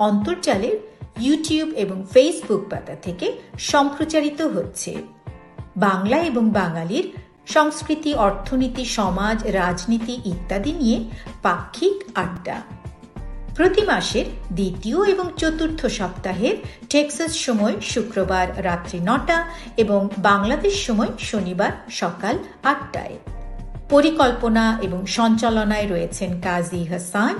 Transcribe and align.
অন্তর্জালের 0.00 0.76
YouTube 1.20 1.68
এবং 1.74 1.98
Facebook 2.12 2.62
পাতা 2.70 2.94
থেকে 2.94 3.26
সম্প্রচারিত 3.58 4.40
হচ্ছে। 4.42 4.92
বাংলা 5.76 6.16
এবং 6.16 6.50
বাঙালির 6.50 7.06
সংস্কৃতি, 7.46 8.14
অর্থনীতি, 8.14 8.84
সমাজ, 8.84 9.38
রাজনীতি 9.46 10.14
ইত্যাদি 10.24 10.72
নিয়ে 10.72 10.98
পাক্ষিক 11.42 11.96
আড্ডা। 12.14 12.58
প্রতি 13.56 13.82
মাসের 13.82 14.26
দ্বিতীয় 14.52 14.98
এবং 15.10 15.26
চতুর্থ 15.36 15.86
সপ্তাহের 15.86 16.56
টেক্সাস 16.90 17.32
সময় 17.36 17.74
শুক্রবার 17.80 18.46
রাত্রি 18.64 18.98
নটা 19.00 19.38
এবং 19.76 20.00
বাংলাদেশ 20.18 20.74
সময় 20.86 21.12
শনিবার 21.18 21.72
সকাল 21.90 22.34
আটটায়। 22.62 23.16
পরিকল্পনা 23.92 24.64
এবং 24.86 25.00
সঞ্চালনায় 25.18 25.88
রয়েছেন 25.92 26.30
কাজী 26.46 26.82
হাসান 26.90 27.34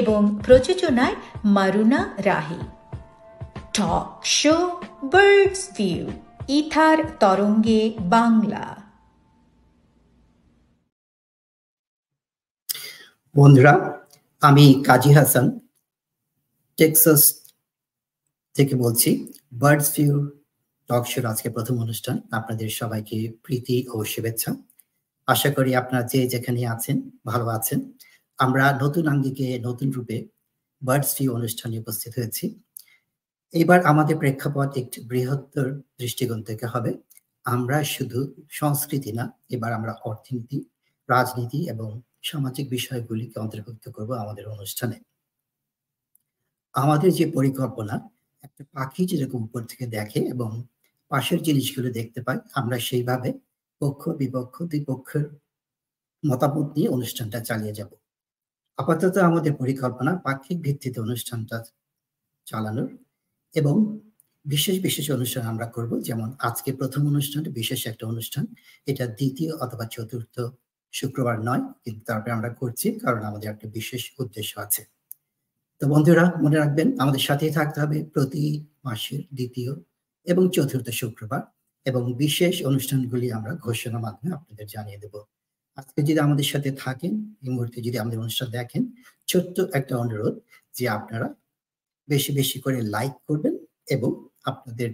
এবং 0.00 0.20
প্রযোজনায় 0.46 1.16
Maruna 1.56 2.00
Rahi. 2.28 2.60
Talk 3.76 4.08
show 4.38 4.56
birds 5.14 5.62
view 5.76 6.02
ether 6.58 6.98
তরঙ্গে 7.22 7.82
বাংলা। 8.16 8.64
বন্ধুরা, 13.34 13.74
আমি 14.42 14.66
কাজী 14.88 15.10
হাসান, 15.18 15.46
টেক্সাস 16.78 17.22
থেকে 18.56 18.74
বলছি 18.84 19.10
বার্ডস 19.62 19.88
ভিউ 19.96 20.14
টক 20.88 21.04
শোর 21.10 21.24
আজকে 21.32 21.48
প্রথম 21.56 21.76
অনুষ্ঠান। 21.84 22.16
আপনাদের 22.38 22.68
সবাইকে 22.80 23.18
প্রীতি 23.44 23.76
ও 23.94 23.96
শুভেচ্ছা। 24.12 24.50
আশা 25.28 25.50
করি 25.50 25.70
আপনারা 25.74 26.02
যে 26.12 26.20
যেখানে 26.26 26.60
আছেন, 26.66 26.96
ভালো 27.26 27.46
আছেন। 27.48 27.78
আমরা 28.38 28.64
নতুন 28.82 29.04
আঙ্গিকে 29.08 29.46
নতুন 29.58 29.88
রূপে 29.90 30.16
বার্ডস 30.82 31.10
ভিউ 31.16 31.30
অনুষ্ঠানে 31.34 31.76
উপস্থিত 31.78 32.12
হয়েছি। 32.18 32.44
এবার 33.54 33.80
আমাদের 33.86 34.16
প্রেক্ষাপট 34.16 34.70
একটি 34.76 34.98
বৃহত্তর 35.00 35.66
দৃষ্টিকোণ 35.98 36.40
থেকে 36.42 36.66
হবে। 36.66 36.90
আমরা 37.44 37.78
শুধু 37.84 38.18
সংস্কৃতি 38.50 39.10
না, 39.12 39.24
এবার 39.50 39.70
আমরা 39.72 39.92
অর্থনীতি, 40.04 40.58
রাজনীতি 41.08 41.60
এবং 41.68 41.88
সামাজিক 42.22 42.66
বিষয়গুলিকে 42.70 43.36
অন্তর্ভুক্ত 43.40 43.84
করব 43.88 44.10
আমাদের 44.14 44.44
অনুষ্ঠানে। 44.48 44.96
আমাদের 46.74 47.10
যে 47.12 47.26
পরিকল্পনা, 47.32 47.94
একটা 48.44 48.62
পাখি 48.72 49.02
যেরকম 49.06 49.40
উপর 49.44 49.62
থেকে 49.62 49.84
দেখে 49.86 50.20
এবং 50.20 50.50
পাশের 51.10 51.40
জিনিসগুলো 51.42 51.88
দেখতে 51.90 52.20
পাই, 52.22 52.38
আমরা 52.54 52.76
সেইভাবে 52.78 53.30
পক্ষ, 53.80 54.08
বিপক্ষ 54.08 54.62
দুই 54.62 54.84
পক্ষের 54.86 55.24
মতামত 56.26 56.76
নিয়ে 56.76 56.88
অনুষ্ঠানটা 56.88 57.40
চালিয়ে 57.40 57.72
যাব। 57.72 57.90
আপাতত 58.76 59.16
আমাদের 59.16 59.54
পরিকল্পনা 59.54 60.16
পাক্ষিক 60.16 60.62
ভিত্তিতে 60.62 61.00
অনুষ্ঠানটা 61.00 61.64
চালানোর 62.46 62.90
এবং 63.54 64.02
বিশেষ 64.44 64.80
বিশেষ 64.82 65.10
অনুষ্ঠান 65.10 65.46
আমরা 65.46 65.66
করব। 65.66 66.00
যেমন 66.00 66.32
আজকে 66.38 66.72
প্রথম 66.72 67.06
অনুষ্ঠান, 67.06 67.42
বিশেষ 67.52 67.86
একটা 67.86 68.06
অনুষ্ঠান। 68.06 68.46
এটা 68.86 69.06
দ্বিতীয় 69.06 69.56
অথবা 69.56 69.84
চতুর্থ 69.84 70.40
শুক্রবার 70.92 71.40
নয়, 71.40 71.62
কিন্তু 71.84 72.04
তারপরে 72.04 72.32
আমরা 72.32 72.48
করছি 72.50 72.92
কারণ 73.00 73.22
আমাদের 73.22 73.50
একটা 73.50 73.68
বিশেষ 73.68 74.12
উদ্দেশ্য 74.18 74.60
আছে। 74.60 74.82
তো 75.80 75.88
বন্ধুরা, 75.88 76.32
মনে 76.42 76.56
রাখবেন, 76.56 77.00
আমাদের 77.00 77.20
সাথেই 77.20 77.50
থাকতে 77.50 77.80
হবে 77.80 78.04
প্রতি 78.04 78.66
মাসের 78.84 79.22
দ্বিতীয় 79.34 79.74
এবং 80.26 80.50
চতুর্থ 80.52 80.90
শুক্রবার। 80.90 81.42
এবং 81.88 82.02
বিশেষ 82.14 82.54
অনুষ্ঠানগুলি 82.62 83.26
আমরা 83.32 83.52
ঘোষণার 83.64 84.02
মাধ্যমে 84.02 84.30
আপনাদের 84.34 84.66
জানিয়ে 84.66 84.98
দেব। 84.98 85.14
আজকে 85.76 86.00
যদি 86.02 86.20
আমাদের 86.20 86.46
সাথে 86.52 86.70
থাকেন, 86.78 87.12
এই 87.42 87.50
মুহূর্তে 87.50 87.78
যদি 87.82 87.96
আমাদের 87.98 88.18
অনুষ্ঠান 88.18 88.48
দেখেন, 88.50 88.82
ছোট্ট 89.28 89.56
একটা 89.72 89.94
অনুরোধ 89.96 90.34
যে 90.74 90.84
আপনারা 90.88 91.26
বেশি 92.08 92.30
বেশি 92.32 92.58
করে 92.60 92.78
লাইক 92.94 93.14
করবেন 93.28 93.54
এবং 93.88 94.10
আপনাদের 94.42 94.90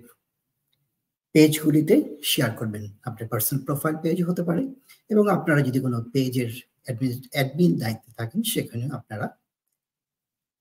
পেজগুলিতে 1.34 1.94
শেয়ার 2.24 2.50
করবেন। 2.56 2.84
আপনার 3.02 3.26
পার্সোনাল 3.28 3.60
প্রোফাইল 3.64 3.96
পেজ 4.02 4.18
হতে 4.22 4.42
পারে 4.42 4.62
এবং 5.10 5.24
আপনারা 5.28 5.60
যদি 5.62 5.78
কোনো 5.80 5.98
পেজের 6.12 6.50
অ্যাডমিন 7.34 7.72
দায়িত্বে 7.78 8.10
থাকেন 8.18 8.40
সেখানে 8.44 8.84
আপনারা 8.90 9.26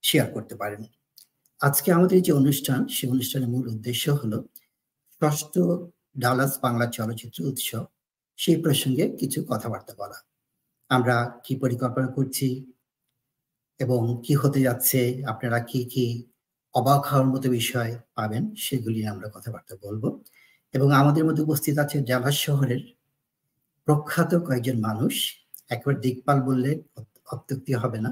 শেয়ার 0.03 0.27
করতে 0.31 0.55
পারেন। 0.55 0.81
আজকে 1.61 1.89
আমাদের 1.91 2.19
যে 2.21 2.31
অনুষ্ঠান 2.31 2.79
সেই 2.87 3.09
অনুষ্ঠানের 3.09 3.49
মূল 3.49 3.65
উদ্দেশ্য 3.67 4.05
হলো 4.11 4.37
ষষ্ঠ 5.21 5.53
ডালাস 6.19 6.59
বাংলা 6.61 6.85
চলচ্চিত্র 6.87 7.45
উৎসব, 7.45 7.85
সেই 8.37 8.57
প্রসঙ্গে 8.61 9.09
কিছু 9.19 9.45
কথাবার্তা 9.49 9.93
বলা। 9.97 10.19
আমরা 10.89 11.41
কি 11.45 11.55
পরিকল্পনা 11.55 12.07
করছি 12.07 12.47
এবং 13.79 14.21
কি 14.25 14.33
হতে 14.35 14.61
যাচ্ছে, 14.61 15.23
আপনারা 15.27 15.59
কি 15.59 15.85
কি 15.85 16.05
অবাক 16.75 17.01
হওয়ার 17.05 17.27
মতো 17.27 17.49
বিষয় 17.49 17.91
পাবেন, 18.15 18.55
সেগুলি 18.55 19.07
আমরা 19.07 19.29
কথাবার্তা 19.29 19.75
বলব। 19.81 20.03
এবং 20.73 20.93
আমাদের 20.93 21.25
মধ্যে 21.25 21.43
উপস্থিত 21.43 21.77
আছে 21.77 22.01
ডালাস 22.01 22.35
শহরের 22.39 22.81
প্রখ্যাত 23.85 24.35
কয়েকজন 24.35 24.77
মানুষ। 24.79 25.13
একবার 25.69 26.01
দিকপাল 26.01 26.41
বললে 26.41 26.71
অত্যুক্তি 27.31 27.73
হবে 27.73 27.99
না। 28.01 28.11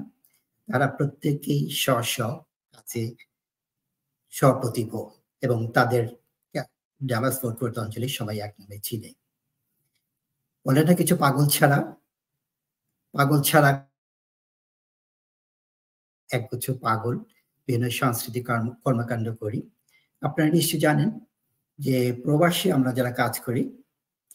তারা 0.67 0.87
প্রত্যেকেই 0.87 1.69
স্ব 1.69 2.01
স্ব 2.03 2.19
কাছে 2.71 3.01
স্বপ্রতিভ 4.33 4.91
এবং 5.43 5.71
তাদের 5.71 6.20
ডালাস 7.01 7.35
ফোর্ট 7.41 7.77
অঞ্চলে 7.77 8.07
সবাই 8.07 8.37
এক 8.39 8.53
নামে 8.59 8.77
ছিলে। 8.83 9.09
বলে 10.65 10.83
না 10.83 10.93
কিছু 10.93 11.15
পাগল 11.15 11.45
ছাড়া 11.47 11.79
পাগল 13.13 13.41
ছাড়া 13.41 13.87
এক 16.29 16.43
বছর 16.51 16.73
পাগল 16.79 17.15
বিভিন্ন 17.67 17.89
সাংস্কৃতিক 17.89 18.45
কর্মকাণ্ড 18.83 19.27
করি। 19.29 19.59
আপনারা 20.21 20.49
নিশ্চয়ই 20.49 20.79
জানেন 20.79 21.09
যে 21.79 22.13
প্রবাসী 22.23 22.71
আমরা 22.71 22.91
যারা 22.93 23.11
কাজ 23.11 23.39
করি, 23.39 23.63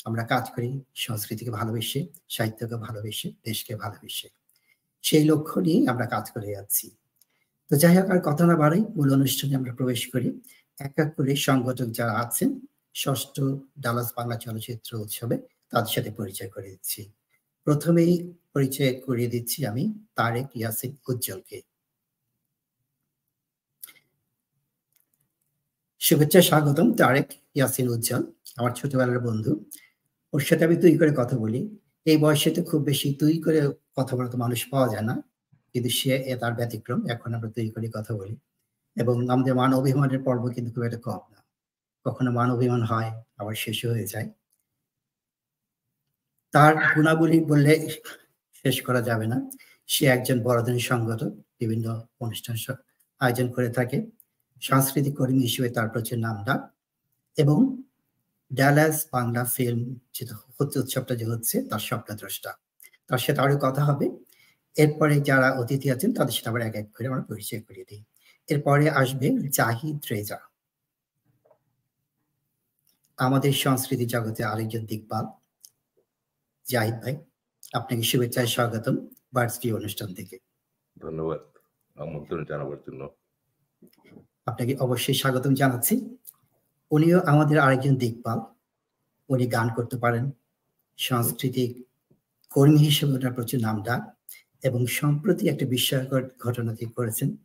আমরা 0.04 0.22
কাজ 0.24 0.50
করি 0.50 0.80
সংস্কৃতিকে 0.94 1.50
ভালোবেসে, 1.50 2.06
সাহিত্যকে 2.28 2.76
ভালোবেসে, 2.76 3.32
দেশকে 3.44 3.76
ভালোবেসে। 3.76 4.28
সেই 5.02 5.24
লক্ষ্য 5.24 5.60
নিয়ে 5.60 5.88
আমরা 5.88 6.06
কাজ 6.06 6.30
করে 6.30 6.46
যাচ্ছি। 6.46 6.90
তো 7.70 7.76
যাই 7.76 7.96
হোক, 7.96 8.10
আর 8.10 8.20
কথা 8.24 8.46
না 8.46 8.56
বাড়াই, 8.56 8.80
মূল 8.96 9.12
অনুষ্ঠানে 9.14 9.54
আমরা 9.56 9.72
প্রবেশ 9.74 10.02
করি। 10.12 10.28
এক 10.78 10.94
এক 11.02 11.10
করে 11.16 11.32
সংগঠক 11.48 11.88
যারা 11.98 12.14
আছেন, 12.24 12.50
ষষ্ঠ 13.02 13.36
ডালাস 13.84 14.08
বাংলা 14.16 14.36
চলচ্চিত্র 14.44 14.90
উৎসবে 15.04 15.36
তাদের 15.72 15.92
সাথে 15.96 16.10
পরিচয় 16.18 16.50
করে 16.54 16.68
দিচ্ছি 16.72 17.00
প্রথমেই 17.66 18.12
পরিচয় 18.54 18.92
করিয়ে 19.06 19.32
দিচ্ছি 19.34 19.58
আমি 19.70 19.84
তারেক 20.18 20.48
ইয়াসিন 20.60 20.92
উজ্জ্বলকে। 21.10 21.58
শুভেচ্ছা, 26.00 26.40
স্বাগতম 26.48 26.88
তারেক 27.00 27.28
ইয়াসিন 27.56 27.86
উজ্জ্বল, 27.94 28.22
আমার 28.58 28.72
ছোটবেলার 28.78 29.20
বন্ধু। 29.28 29.52
ওর 30.32 30.42
সাথে 30.48 30.62
আমি 30.68 30.76
তুই 30.82 30.94
করে 31.00 31.12
কথা 31.20 31.36
বলি। 31.44 31.60
এই 32.10 32.16
বয়সে 32.24 32.50
তো 32.56 32.60
খুব 32.70 32.80
বেশি 32.90 33.08
তুই 33.20 33.34
করে 33.44 33.58
কথা 33.98 34.12
বলতে 34.18 34.36
মানুষ 34.44 34.60
পাওয়া 34.72 34.88
যায় 34.92 35.06
না, 35.10 35.14
কিন্তু 35.72 35.90
সে 35.98 36.12
তার 36.42 36.52
ব্যতিক্রম, 36.58 37.00
এখন 37.14 37.30
আমরা 37.36 37.50
তুই 37.56 37.68
করে 37.74 37.88
কথা 37.96 38.12
বলি। 38.20 38.34
এবং 38.96 39.16
আমাদের 39.30 39.54
মান 39.54 39.70
অভিমানের 39.74 40.20
পর্ব 40.24 40.42
কিন্তু 40.50 40.70
খুব 40.72 40.84
একটা 40.84 41.00
কম 41.00 41.22
না। 41.32 41.40
কখনো 42.06 42.30
মান 42.32 42.48
অভিমান 42.50 42.82
হয়, 42.82 43.10
আবার 43.38 43.54
শেষ 43.56 43.78
হয়ে 43.86 44.06
যায়। 44.06 44.28
তার 46.54 46.74
গুণাবলী 46.96 47.38
বললে 47.44 47.72
শেষ 48.60 48.76
করা 48.82 49.00
যাবে 49.02 49.26
না। 49.26 49.38
সে 49.88 50.04
একজন 50.06 50.38
বড়দিন 50.42 50.78
সংগঠক 50.80 51.32
বিভিন্ন 51.60 51.86
অনুষ্ঠান 52.20 52.56
আয়োজন 53.20 53.46
করে 53.52 53.68
থাকে। 53.72 53.98
সাংস্কৃতিক 54.62 55.14
কর্মী 55.16 55.40
হিসেবে 55.42 55.68
তার 55.70 55.88
প্রচুর 55.88 56.18
নাম 56.18 56.36
ডাক 56.44 56.60
এবং 57.36 57.58
ড্যালাস 58.50 58.96
বাংলা 59.12 59.42
ফিল্ম 59.46 59.82
যেটা 60.14 60.34
হচ্ছে 60.58 60.76
উৎসবটা 60.78 61.14
যে 61.14 61.26
হচ্ছে, 61.26 61.56
তার 61.70 61.80
স্বপ্নদ্রষ্টা। 61.80 62.50
তার 63.10 63.20
সাথে 63.24 63.40
আরও 63.40 63.56
কথা 63.62 63.82
হবে। 63.84 64.06
এরপরে 64.76 65.14
যারা 65.20 65.48
অতিথি 65.52 65.88
আছেন, 65.92 66.10
তাদের 66.14 66.34
সাথে 66.34 66.48
আবার 66.50 66.62
এক 66.62 66.74
এক 66.76 66.86
করে 66.94 67.06
আমরা 67.08 67.22
পরিচয় 67.22 67.62
করিয়ে 67.68 67.86
দিই। 67.90 68.02
এরপরে 68.48 68.90
আসবে 68.90 69.48
জাহিদ 69.48 69.96
রেজা। 70.10 70.48
আমাদের 73.18 73.52
সংস্কৃতি 73.52 74.06
জগতে 74.06 74.44
আরেকজন 74.44 74.86
দিকপাল 74.86 75.26
জাহিদ 76.66 76.94
ভাই 76.94 77.16
আপনাকে 77.72 78.02
শুভেচ্ছায় 78.02 78.46
স্বাগতম 78.46 78.96
ভি 79.62 79.72
অনুষ্ঠান 79.72 80.14
থেকে। 80.14 80.38
ধন্যবাদ। 80.98 81.40
আমন্ত্রণ 81.96 82.44
জানাবার 82.44 82.78
জন্য। 82.86 83.08
আপনাকে 84.46 84.76
অবশ্যই 84.76 85.14
স্বাগতম 85.14 85.54
জানাচ্ছি। 85.54 86.18
উনিও 86.90 87.20
আমাদের 87.20 87.58
আরেকজন 87.58 87.94
দিকপাল। 87.94 88.38
উনি 89.28 89.46
গান 89.46 89.68
করতে 89.76 89.96
পারেন 89.96 90.30
সাংস্কৃতিক 90.96 91.86
কর্মী 92.50 92.78
হিসেবে 92.78 93.12
ওনার 93.12 93.34
প্রচুর 93.34 93.60
নাম 93.60 93.82
ডাক 93.82 94.02
এবং 94.62 94.86
সম্প্রতি 94.86 95.48
একটা 95.48 95.66
বিস্ময়কর 95.66 96.22
ঘটনা 96.38 96.74
তিনি 96.74 96.92
করেছেন। 96.92 97.36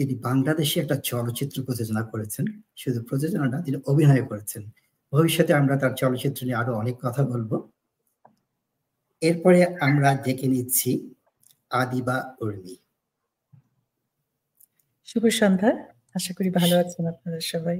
তিনি 0.00 0.14
বাংলাদেশে 0.28 0.76
একটা 0.80 0.96
চলচ্চিত্র 1.10 1.56
প্রযোজনা 1.62 2.02
করেছেন। 2.02 2.44
শুধু 2.76 2.98
প্রযোজনা 3.08 3.46
না 3.48 3.58
তিনি 3.62 3.78
অভিনয় 3.86 4.24
করেছেন। 4.26 4.62
ভবিষ্যতে 5.12 5.52
আমরা 5.54 5.74
তার 5.82 5.92
চলচ্চিত্র 5.94 6.40
নিয়ে 6.44 6.58
আরও 6.62 6.72
অনেক 6.74 6.96
কথা 7.04 7.22
বলব। 7.24 7.50
এরপরে 9.22 9.60
আমরা 9.80 10.08
ডেকে 10.24 10.46
নিচ্ছি 10.48 10.90
আদিবা 11.70 12.16
উর্মি। 12.40 12.74
শুভ 15.08 15.24
সন্ধ্যা। 15.40 15.70
আশা 16.14 16.32
করি 16.36 16.50
ভালো 16.60 16.74
আছেন 16.82 17.04
আপনারা 17.06 17.38
সবাই। 17.52 17.78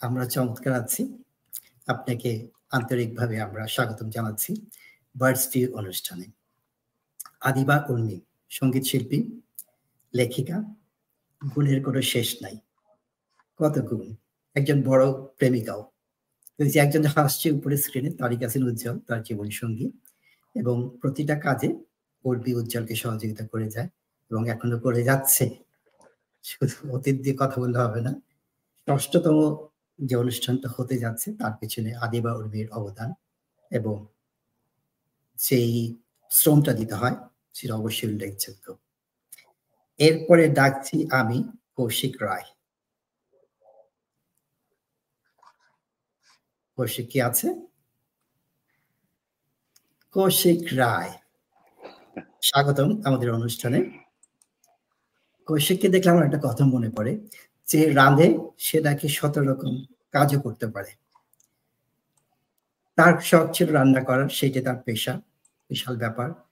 আমরা 0.00 0.24
চমৎকার 0.34 0.72
আছি। 0.82 1.02
আপনাকে 1.86 2.30
আন্তরিকভাবে 2.70 3.36
আমরা 3.40 3.62
স্বাগতম 3.66 4.08
জানাচ্ছি 4.10 4.50
বার্ডস 5.14 5.44
ভিউ 5.52 5.66
অনুষ্ঠানে। 5.80 6.26
আদিবা 7.40 7.76
উর্মি 7.90 8.16
সংগীত 8.50 8.84
শিল্পী 8.90 9.18
লেখিকা 10.14 10.56
গুণের 11.54 11.84
কোনো 11.84 12.02
শেষ 12.02 12.42
নাই। 12.42 12.56
কত 13.58 13.78
গুণ? 13.78 14.14
একজন 14.56 14.82
বড় 14.82 15.12
প্রেমিকাও। 15.12 15.92
যে 16.58 16.78
একজন 16.78 17.04
হাসছে 17.04 17.50
উপরে 17.50 17.76
স্ক্রিনে 17.76 18.10
তারই 18.10 18.36
কাছে 18.36 18.58
উজ্জ্বল, 18.58 18.98
তার 18.98 19.22
জীবন 19.22 19.50
সঙ্গী 19.50 19.90
এবং 20.54 20.98
প্রতিটা 21.00 21.36
কাজে 21.36 21.68
উর্বি 22.24 22.54
উজ্জ্বলকে 22.54 22.94
সহযোগিতা 22.94 23.46
করে 23.46 23.68
যায় 23.68 23.88
এবং 24.30 24.48
এখনও 24.48 24.80
করে 24.80 25.04
যাচ্ছে। 25.04 25.44
শুধু 26.44 26.92
অতীত 26.92 27.16
দিয়ে 27.20 27.36
কথা 27.38 27.60
বললে 27.60 27.78
হবে 27.78 28.00
না, 28.00 28.12
ষষ্ঠতম 28.88 29.36
যে 29.98 30.16
অনুষ্ঠানটা 30.16 30.68
হতে 30.76 30.98
যাচ্ছে, 30.98 31.32
তার 31.32 31.52
পিছনে 31.60 31.94
আদিবা 31.94 32.32
উর্মির 32.34 32.68
অবদান 32.70 33.12
এবং 33.70 34.06
সেই 35.38 35.94
শ্রমটা 36.30 36.72
দিতে 36.72 36.94
হয়, 36.94 37.16
সেটা 37.54 37.74
অবশ্যই 37.74 38.08
উল্লেখযোগ্য। 38.12 38.85
এরপরে 40.00 40.48
ডাকছি 40.48 41.08
আমি 41.10 41.42
কৌশিক 41.76 42.22
রায়। 42.22 42.42
কৌশিক 46.78 47.08
কি 47.10 47.22
আছে? 47.22 47.54
কৌশিক 50.14 50.60
রায়। 50.72 51.12
স্বাগতম 52.42 53.02
আমাদের 53.04 53.32
অনুষ্ঠানে। 53.32 53.78
কৌশিককে 55.46 55.88
দেখলে 55.88 56.10
আমার 56.10 56.24
একটা 56.24 56.40
কথা 56.44 56.64
মনে 56.64 56.90
পড়ে 56.90 57.28
যে 57.66 57.92
রাঁধে, 57.92 58.38
সে 58.58 58.80
নাকি 58.80 59.08
শত 59.08 59.38
রকম 59.38 59.84
কাজও 60.12 60.40
করতে 60.40 60.66
পারে। 60.66 60.90
তার 62.98 63.20
শখ 63.20 63.52
ছিল 63.52 63.72
রান্না 63.72 64.04
করার 64.04 64.28
সেটা 64.28 64.62
তার 64.62 64.76
পেশা, 64.84 65.20
বিশাল 65.70 65.96
ব্যাপার। 65.96 66.45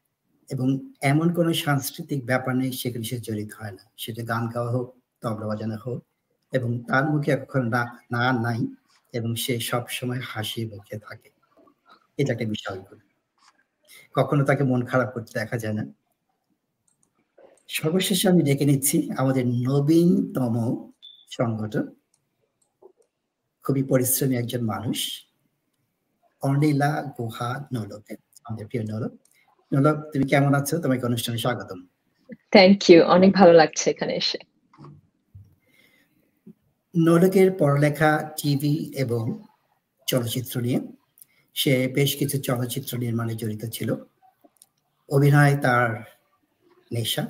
এবং 0.51 0.93
এমন 1.01 1.35
কোনো 1.35 1.53
সাংস্কৃতিক 1.53 2.27
ব্যাপার 2.27 2.57
নেই 2.57 2.73
সেখানে 2.73 3.05
সে 3.05 3.19
জড়িত 3.19 3.51
হয় 3.61 3.73
না। 3.73 3.85
সেটা 3.97 4.23
গান 4.23 4.49
গাওয়া 4.49 4.71
হোক, 4.73 4.97
তবলা 5.21 5.47
বাজানো 5.47 5.77
হোক 5.87 6.05
এবং 6.53 6.85
তার 6.89 7.05
মুখে 7.11 7.31
এখন 7.31 7.69
না 8.11 8.33
নাই 8.33 8.67
এবং 9.13 9.35
সে 9.35 9.61
সব 9.61 9.89
সময় 9.89 10.21
হাসি 10.25 10.67
মুখে 10.67 10.99
থাকে। 10.99 11.31
এটা 12.19 12.33
একটা 12.33 12.45
বিশাল 12.45 12.79
গুণ। 12.81 12.99
কখনো 14.15 14.45
তাকে 14.45 14.65
মন 14.65 14.85
খারাপ 14.85 15.15
করতে 15.15 15.39
দেখা 15.39 15.59
যায় 15.59 15.75
না। 15.75 15.85
সর্বশেষে 17.69 18.29
আমি 18.29 18.43
ডেকে 18.43 18.65
নিচ্ছি 18.65 19.11
আমাদের 19.11 19.47
নবীনতম 19.47 20.55
সংগঠন 21.31 21.95
খুবই 23.63 23.83
পরিশ্রমী 23.83 24.37
একজন 24.37 24.63
মানুষ। 24.65 25.27
অনিলা 26.43 27.15
গুহা 27.19 27.69
নলকে, 27.75 28.17
আমাদের 28.45 28.67
প্রিয় 28.67 28.85
নলক। 28.85 29.24
নলক 29.75 29.97
তুমি 30.13 30.25
কেমন 30.25 30.55
আছো? 30.55 30.75
তোমাকে 30.79 31.07
অনুষ্ঠানে 31.07 31.39
স্বাগতম। 31.39 31.79
থ্যাংক 32.53 32.91
ইউ 32.91 32.99
অনেক 33.07 33.31
ভালো 33.33 33.53
লাগছে 33.53 33.91
এখানে 33.91 34.13
এসে। 34.17 34.39
নলকের 36.97 37.49
পড়ালেখা 37.59 38.11
টিভি 38.43 38.75
এবং 38.95 39.25
চলচ্চিত্র 40.07 40.55
নিয়ে 40.61 40.81
সে 41.57 41.89
বেশ 41.89 42.11
কিছু 42.17 42.37
চলচ্চিত্র 42.39 42.99
নির্মাণে 42.99 43.35
জড়িত 43.35 43.65
ছিল। 43.73 43.91
অভিনয় 45.09 45.55
তার 45.57 45.89
নেশা। 46.93 47.25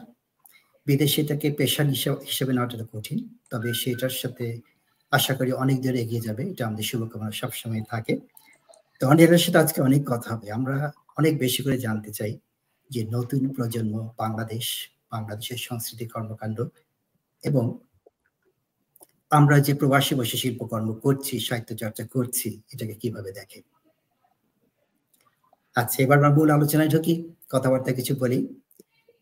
বিদেশে 0.87 1.23
এটাকে 1.23 1.51
পেশা 1.51 1.83
হিসেবে 2.27 2.53
নেওয়াটা 2.53 2.87
কঠিন 2.93 3.19
তবে 3.51 3.69
সেটার 3.75 4.15
সাথে 4.23 4.47
আশা 5.13 5.35
করি 5.35 5.51
অনেক 5.53 5.77
দূর 5.83 5.95
এগিয়ে 5.95 6.21
যাবে। 6.21 6.43
এটা 6.51 6.63
আমাদের 6.67 6.85
শুভকামনা 6.85 7.33
সবসময় 7.33 7.83
থাকে। 7.91 8.15
তো 9.01 9.09
অনেকের 9.09 9.39
সাথে 9.39 9.59
আজকে 9.59 9.79
অনেক 9.83 10.03
কথা 10.07 10.29
হবে। 10.35 10.47
আমরা 10.51 10.77
অনেক 11.17 11.33
বেশি 11.39 11.61
করে 11.65 11.77
জানতে 11.87 12.11
চাই 12.19 12.33
যে 12.91 13.01
নতুন 13.17 13.43
প্রজন্ম 13.57 13.95
বাংলাদেশ, 14.23 14.67
বাংলাদেশের 15.13 15.61
সংস্কৃতি 15.69 16.07
কর্মকাণ্ড 16.15 16.59
এবং 17.45 17.65
আমরা 19.31 19.57
যে 19.67 19.73
প্রবাসী 19.81 20.13
বসে 20.21 20.37
শিল্পকর্ম 20.43 20.89
করছি 21.05 21.35
সাহিত্য 21.41 21.71
চর্চা 21.83 22.05
করছি, 22.15 22.49
এটাকে 22.73 22.95
কীভাবে 23.03 23.31
দেখে? 23.39 23.59
আচ্ছা 25.77 25.99
এবার 26.05 26.17
আমরা 26.19 26.31
মূল 26.37 26.49
আলোচনায় 26.57 26.91
ঢুকি, 26.95 27.15
কথাবার্তা 27.53 27.91
কিছু 27.99 28.13
বলি। 28.23 28.39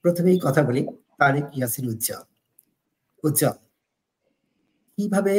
প্রথমেই 0.05 0.39
কথা 0.47 0.63
বলি 0.69 0.83
তারেক 1.19 1.47
ইয়াসিন 1.57 1.85
উজ্জ্বল। 1.93 2.25
উজ্জ্বল, 3.25 3.57
কীভাবে 4.99 5.35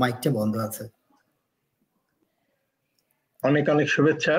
মাইকটা 0.00 0.30
বন্ধ 0.38 0.54
আছে? 0.68 0.84
অনেক 3.44 3.64
অনেক 3.68 3.88
শুভেচ্ছা। 3.88 4.34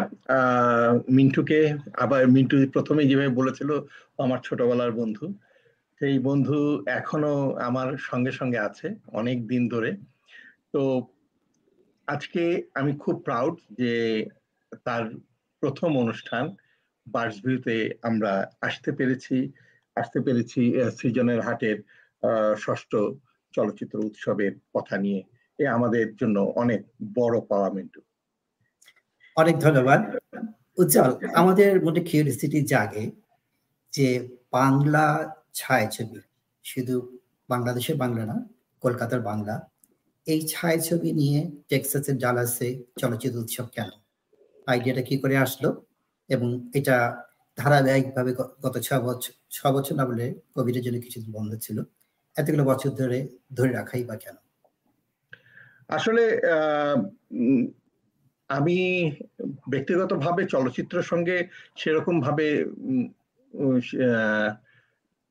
মিন্টুকে 1.10 1.60
আবার 1.98 2.22
মিন্টু 2.28 2.56
প্রথমে 2.74 3.02
যেভাবে 3.06 3.34
বলেছিল 3.36 3.69
আমার 4.19 4.40
ছোটবেলার 4.44 4.92
বন্ধু। 4.92 5.25
সেই 6.02 6.16
বন্ধু 6.19 6.57
এখনও 7.00 7.36
আমার 7.60 7.90
সঙ্গে 8.10 8.31
সঙ্গে 8.31 8.60
আছে 8.60 8.88
অনেক 9.12 9.38
দিন 9.48 9.63
ধরে। 9.69 9.90
তো 10.74 10.81
আজকে 12.07 12.44
আমি 12.74 12.92
খুব 12.98 13.16
প্রাউড 13.24 13.56
যে 13.78 13.94
তার 14.86 15.04
প্রথম 15.63 15.98
অনুষ্ঠান 15.98 16.46
বার্স 17.08 17.36
ভিউতে 17.46 17.75
আমরা 18.01 18.31
আসতে 18.62 18.90
পেরেছি। 18.92 19.36
আসতে 19.96 20.19
পেরেছি 20.22 20.62
সৃজনের 20.98 21.40
হাটের 21.42 21.78
ষষ্ঠ 22.58 22.92
চলচ্চিত্র 23.54 23.96
উৎসবের 24.00 24.54
কথা 24.74 24.96
নিয়ে। 24.98 25.22
এ 25.60 25.63
আমাদের 25.68 26.06
জন্য 26.16 26.38
অনেক 26.56 26.81
বড় 27.16 27.36
পাওয়া 27.50 27.69
মিন্টু। 27.69 28.01
অনেক 29.38 29.56
ধন্যবাদ। 29.60 30.00
উজ্জ্বল, 30.78 31.12
আমাদের 31.36 31.72
মধ্যে 31.86 32.02
কিউরিয়াসিটি 32.10 32.60
জাগে 32.74 33.06
যে 33.94 34.08
বাংলা 34.52 35.06
ছায়াছবি 35.54 36.20
শুধু 36.66 36.96
বাংলাদেশের 37.50 37.98
বাংলা 38.04 38.24
না, 38.26 38.38
কলকাতার 38.84 39.22
বাংলা, 39.22 39.56
এই 40.28 40.40
ছায়াছবি 40.48 41.10
নিয়ে 41.14 41.40
টেক্সাসের 41.70 42.18
ডালাসে 42.18 42.70
চলচ্চিত্র 43.02 43.42
উৎসব 43.44 43.68
কেন? 43.76 43.90
আইডিয়াটা 44.68 45.02
কি 45.02 45.16
করে 45.18 45.36
আসলো? 45.38 45.70
এবং 46.30 46.50
এটা 46.74 46.96
ধারাবাহিকভাবে 47.58 48.32
গত 48.64 48.76
ছ 48.88 48.90
বছর 49.08 49.34
ছ 49.52 49.60
বছর 49.76 49.94
না 50.00 50.06
বলে 50.06 50.26
কোভিডের 50.56 50.84
জন্য 50.86 50.98
কিছু 51.06 51.20
বন্ধ 51.38 51.52
ছিল। 51.56 51.78
এতগুলো 52.36 52.64
বছর 52.72 52.92
ধরে 53.02 53.20
ধরে 53.58 53.72
রাখাই 53.72 54.04
বা 54.10 54.15
কেন? 54.24 54.36
আসলে 55.89 56.24
আমি 58.50 58.78
ব্যক্তিগতভাবে 59.72 60.42
চলচ্চিত্রের 60.54 61.06
সঙ্গে 61.12 61.36
সেরকম 61.75 62.16
ভাবে 62.25 62.48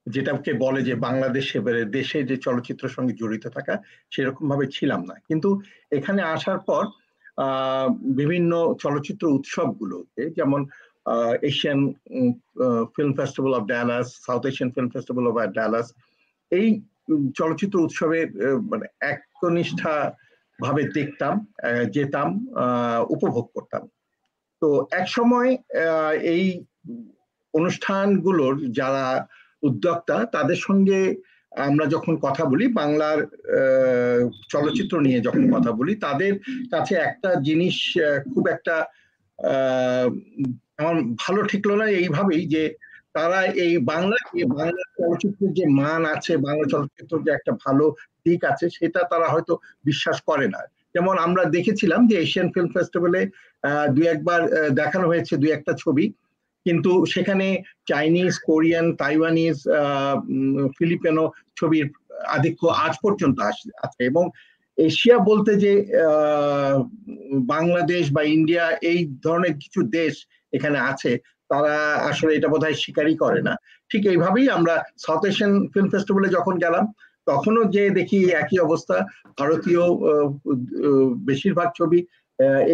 যেটাকে 0.06 0.52
বলে 0.64 0.80
যে 0.88 0.94
বাংলাদেশে 1.06 1.58
দেশে 1.96 2.18
যে 2.30 2.36
চলচ্চিত্রের 2.46 2.94
সঙ্গে 2.96 3.14
জড়িত 3.20 3.44
থাকা 3.56 3.74
সেরকম 4.14 4.44
ভাবে 4.52 4.66
ছিলাম 4.76 5.00
না। 5.10 5.16
কিন্তু 5.28 5.48
এখানে 5.98 6.20
আসার 6.34 6.60
পর 6.68 6.84
বিভিন্ন 8.20 8.52
চলচ্চিত্র 8.84 9.24
উৎসবগুলোতে, 9.36 10.22
যেমন 10.38 10.60
Asian 11.50 11.80
film 12.94 13.12
festival 13.18 13.54
of 13.58 13.62
Dallas 13.72 14.06
South 14.26 14.42
Asian 14.50 14.70
film 14.74 14.90
festival 14.94 15.26
of 15.28 15.36
Dallas 15.58 15.86
এই 16.52 16.66
চলচ্চিত্র 17.38 17.76
উৎসবে 17.86 18.18
মানে 18.70 18.86
একনিষ্ঠা 19.12 19.94
ভাবে 20.62 20.82
দেখতাম 20.82 21.34
যেতাম 21.90 22.28
উপভোগ 23.08 23.46
করতাম। 23.54 23.82
তো 24.62 24.86
এক 24.90 25.08
সময় 25.08 25.56
এই 26.34 26.64
অনুষ্ঠানগুলোর 27.54 28.54
যারা 28.70 29.26
উদ্যোক্তা, 29.62 30.24
তাদের 30.24 30.56
সঙ্গে 30.56 31.14
আমরা 31.56 31.86
যখন 31.86 32.16
কথা 32.16 32.44
বলি, 32.44 32.66
বাংলার 32.72 33.18
চলচ্চিত্র 34.48 35.00
নিয়ে 35.00 35.20
যখন 35.20 35.44
কথা 35.54 35.72
বলি, 35.72 35.94
তাদের 35.96 36.32
কাছে 36.70 36.94
একটা 36.94 37.34
জিনিস 37.34 37.98
খুব 38.34 38.48
একটা 38.48 38.84
আমার 40.78 40.96
ভালো 41.18 41.42
ঠিকলো 41.42 41.76
না 41.76 41.86
এইভাবেই 41.86 42.46
যে 42.46 42.74
তারা 43.14 43.38
এই 43.64 43.72
বাংলা 43.92 44.16
বাংলা 44.58 44.82
চলচ্চিত্রের 44.98 45.52
যে 45.58 45.64
মান 45.80 46.00
আছে, 46.14 46.32
বাংলা 46.46 46.66
চলচ্চিত্র 46.74 47.14
যে 47.26 47.30
একটা 47.34 47.52
ভালো 47.64 47.84
দিক 48.26 48.40
আছে, 48.50 48.66
সেটা 48.78 49.00
তারা 49.12 49.26
হয়তো 49.34 49.52
বিশ্বাস 49.84 50.18
করে 50.30 50.46
না। 50.54 50.60
যেমন 50.94 51.14
আমরা 51.26 51.42
দেখেছিলাম 51.56 52.00
যে 52.10 52.16
এশিয়ান 52.24 52.48
ফিল্ম 52.54 52.70
ফেস্টিভ্যালে 52.76 53.22
দু 53.94 54.00
একবার 54.14 54.40
দেখানো 54.80 55.06
হয়েছে 55.08 55.34
দুই 55.42 55.50
একটা 55.54 55.72
ছবি। 55.82 56.04
কিন্তু 56.66 56.92
সেখানে 57.14 57.46
চাইনিজ, 57.90 58.32
কোরিয়ান, 58.48 58.86
তাইওয়ানিজ 59.02 59.56
ফিলিপিনো 60.76 61.24
ছবির 61.58 61.86
আধিক্য 62.36 62.62
আজ 62.84 62.94
পর্যন্ত 63.04 63.38
আছে। 63.84 64.02
এবং 64.10 64.24
এশিয়া 64.78 65.16
বলতে 65.30 65.52
যে 65.64 65.72
বাংলাদেশ 67.54 68.04
বা 68.16 68.22
ইন্ডিয়া 68.36 68.64
এই 68.90 69.00
ধরনের 69.24 69.54
কিছু 69.62 69.80
দেশ 69.98 70.14
এখানে 70.52 70.78
আছে 70.90 71.12
তারা 71.54 71.76
আসলে 72.10 72.30
এটা 72.34 72.48
বোধহয় 72.52 72.76
স্বীকারই 72.82 73.16
করে 73.22 73.40
না। 73.48 73.54
ঠিক 73.90 74.02
এইভাবেই 74.12 74.46
আমরা 74.56 74.74
সাউথ 75.04 75.22
এশিয়ান 75.30 75.52
ফিল্ম 75.72 75.88
ফেস্টিভ্যালে 75.92 76.28
যখন 76.36 76.54
গেলাম, 76.64 76.84
তখনও 77.30 77.62
যে 77.74 77.82
দেখি 77.98 78.18
একই 78.42 78.58
অবস্থা। 78.66 78.96
ভারতীয় 79.40 79.82
বেশিরভাগ 81.28 81.68
ছবি 81.78 81.98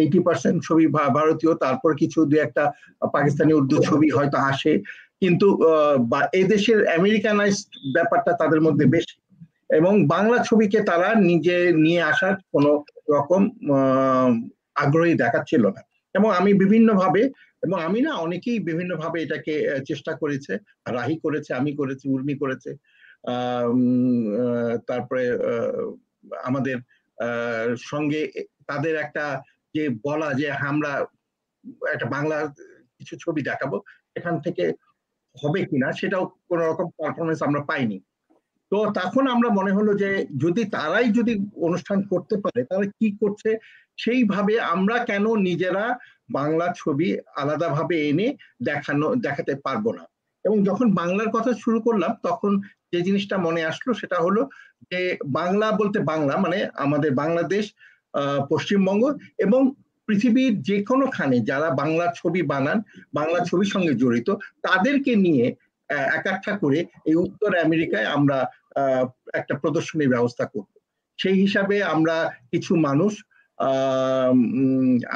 এইটি 0.01 0.19
পার্সেন্ট 0.27 0.57
ছবি 0.67 0.85
ভারতীয়, 1.17 1.51
তারপর 1.63 1.89
কিছু 2.01 2.19
দু 2.29 2.35
একটা 2.45 2.63
পাকিস্তানি 3.15 3.51
উর্দু 3.59 3.75
ছবি 3.87 4.07
হয়তো 4.17 4.37
আসে। 4.51 4.73
কিন্তু 5.21 5.47
এই 6.39 6.45
দেশের 6.53 6.79
আমেরিকানাইজ 6.99 7.55
ব্যাপারটা 7.95 8.31
তাদের 8.41 8.61
মধ্যে 8.65 8.85
বেশি। 8.95 9.15
এবং 9.79 9.93
বাংলা 10.13 10.37
ছবিকে 10.47 10.79
তারা 10.89 11.09
নিজে 11.29 11.57
নিয়ে 11.85 12.01
আসার 12.11 12.33
কোন 12.53 12.65
রকম 13.15 13.41
আগ্রহী 14.83 15.13
দেখাচ্ছিল 15.23 15.63
না। 15.75 15.81
এবং 16.17 16.29
আমি 16.39 16.51
বিভিন্ন 16.61 16.89
ভাবে 17.01 17.21
এবং 17.63 17.77
আমি 17.87 17.99
না 18.01 18.11
অনেকেই 18.25 18.59
বিভিন্ন 18.59 18.91
ভাবে 18.95 19.17
এটাকে 19.21 19.53
চেষ্টা 19.87 20.11
করেছে। 20.21 20.53
রাহি 20.87 21.15
করেছে, 21.23 21.51
আমি 21.53 21.71
করেছি, 21.75 22.05
উর্মি 22.09 22.35
করেছে। 22.35 22.71
তারপরে 24.89 25.23
আমাদের 26.43 26.77
সঙ্গে 27.91 28.21
তাদের 28.69 28.93
একটা 28.95 29.25
যে 29.75 29.83
বলা 30.07 30.29
যে 30.33 30.47
আমরা 30.71 30.91
একটা 31.93 32.07
বাংলা 32.15 32.37
কিছু 32.97 33.13
ছবি 33.23 33.41
দেখাবো 33.49 33.77
এখান 34.15 34.35
থেকে 34.41 34.63
হবে 35.35 35.59
কিনা 35.65 35.87
সেটাও 35.99 36.23
কোন 36.49 36.59
রকম 36.61 36.87
পারফরমেন্স 36.99 37.41
আমরা 37.47 37.61
পাইনি। 37.69 37.97
তো 38.71 38.77
তখন 38.99 39.23
আমরা 39.27 39.49
মনে 39.49 39.71
হলো 39.71 39.91
যে 39.93 40.09
যদি 40.37 40.63
তারাই 40.75 41.07
যদি 41.19 41.33
অনুষ্ঠান 41.67 41.99
করতে 42.11 42.35
পারে 42.43 42.61
তাহলে 42.69 42.87
কি 42.99 43.07
করছে? 43.21 43.49
সেইভাবে 43.97 44.53
আমরা 44.73 44.97
কেন 45.09 45.25
নিজেরা 45.47 45.85
বাংলা 46.37 46.65
ছবি 46.77 47.07
আলাদাভাবে 47.41 47.95
এনে 48.09 48.27
দেখানো, 48.63 49.07
দেখাতে 49.25 49.53
পারব 49.65 49.85
না। 49.97 50.03
এবং 50.45 50.57
যখন 50.63 50.87
বাংলার 50.99 51.29
কথা 51.35 51.51
শুরু 51.63 51.79
করলাম, 51.81 52.11
তখন 52.23 52.51
যে 52.91 52.99
জিনিসটা 53.07 53.35
মনে 53.37 53.61
আসলো 53.65 53.91
সেটা 53.93 54.17
হলো 54.25 54.41
যে 54.91 54.99
বাংলা 55.39 55.67
বলতে 55.71 55.97
বাংলা 56.11 56.33
মানে 56.37 56.57
আমাদের 56.85 57.11
বাংলাদেশ 57.21 57.63
পশ্চিমবঙ্গ 58.49 59.03
এবং 59.37 59.61
পৃথিবীর 60.07 60.53
যে 60.61 60.77
কোনো 60.89 61.05
খানে 61.15 61.37
যারা 61.49 61.67
বাংলা 61.81 62.05
ছবি 62.15 62.41
বানান, 62.51 62.77
বাংলা 63.13 63.39
ছবির 63.49 63.69
সঙ্গে 63.73 63.93
জড়িত, 63.93 64.29
তাদেরকে 64.65 65.11
নিয়ে 65.25 65.45
একাঠা 66.17 66.53
করে 66.61 66.79
এই 67.09 67.15
উত্তর 67.25 67.51
আমেরিকায় 67.65 68.07
আমরা 68.15 68.37
একটা 69.39 69.53
প্রদর্শনীর 69.61 70.13
ব্যবস্থা 70.13 70.45
করব। 70.45 70.71
সেই 71.19 71.37
হিসাবে 71.43 71.75
আমরা 71.93 72.15
কিছু 72.51 72.71
মানুষ 72.87 73.11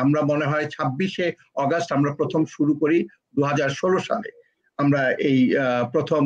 আমরা 0.04 0.22
মনে 0.32 0.46
হয় 0.52 0.66
ছাব্বিশে 0.76 1.28
অগাস্ট 1.64 1.90
আমরা 1.98 2.12
প্রথম 2.20 2.42
শুরু 2.56 2.74
করি 2.82 2.98
দু 3.36 3.42
হাজার 3.50 3.70
ষোলো 3.80 4.00
সালে। 4.10 4.30
আমরা 4.80 5.02
এই 5.30 5.40
প্রথম 5.94 6.24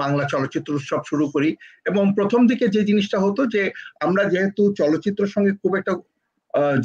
বাংলা 0.00 0.24
চলচ্চিত্র 0.32 0.78
উৎসব 0.78 1.00
শুরু 1.10 1.24
করি 1.34 1.50
এবং 1.90 2.04
প্রথম 2.18 2.40
দিকে 2.50 2.66
যে 2.74 2.82
জিনিসটা 2.90 3.18
হতো 3.24 3.42
যে 3.54 3.62
আমরা 4.06 4.22
যেহেতু 4.32 4.62
চলচ্চিত্রের 4.80 5.32
সঙ্গে 5.34 5.52
খুব 5.62 5.72
একটা 5.80 5.92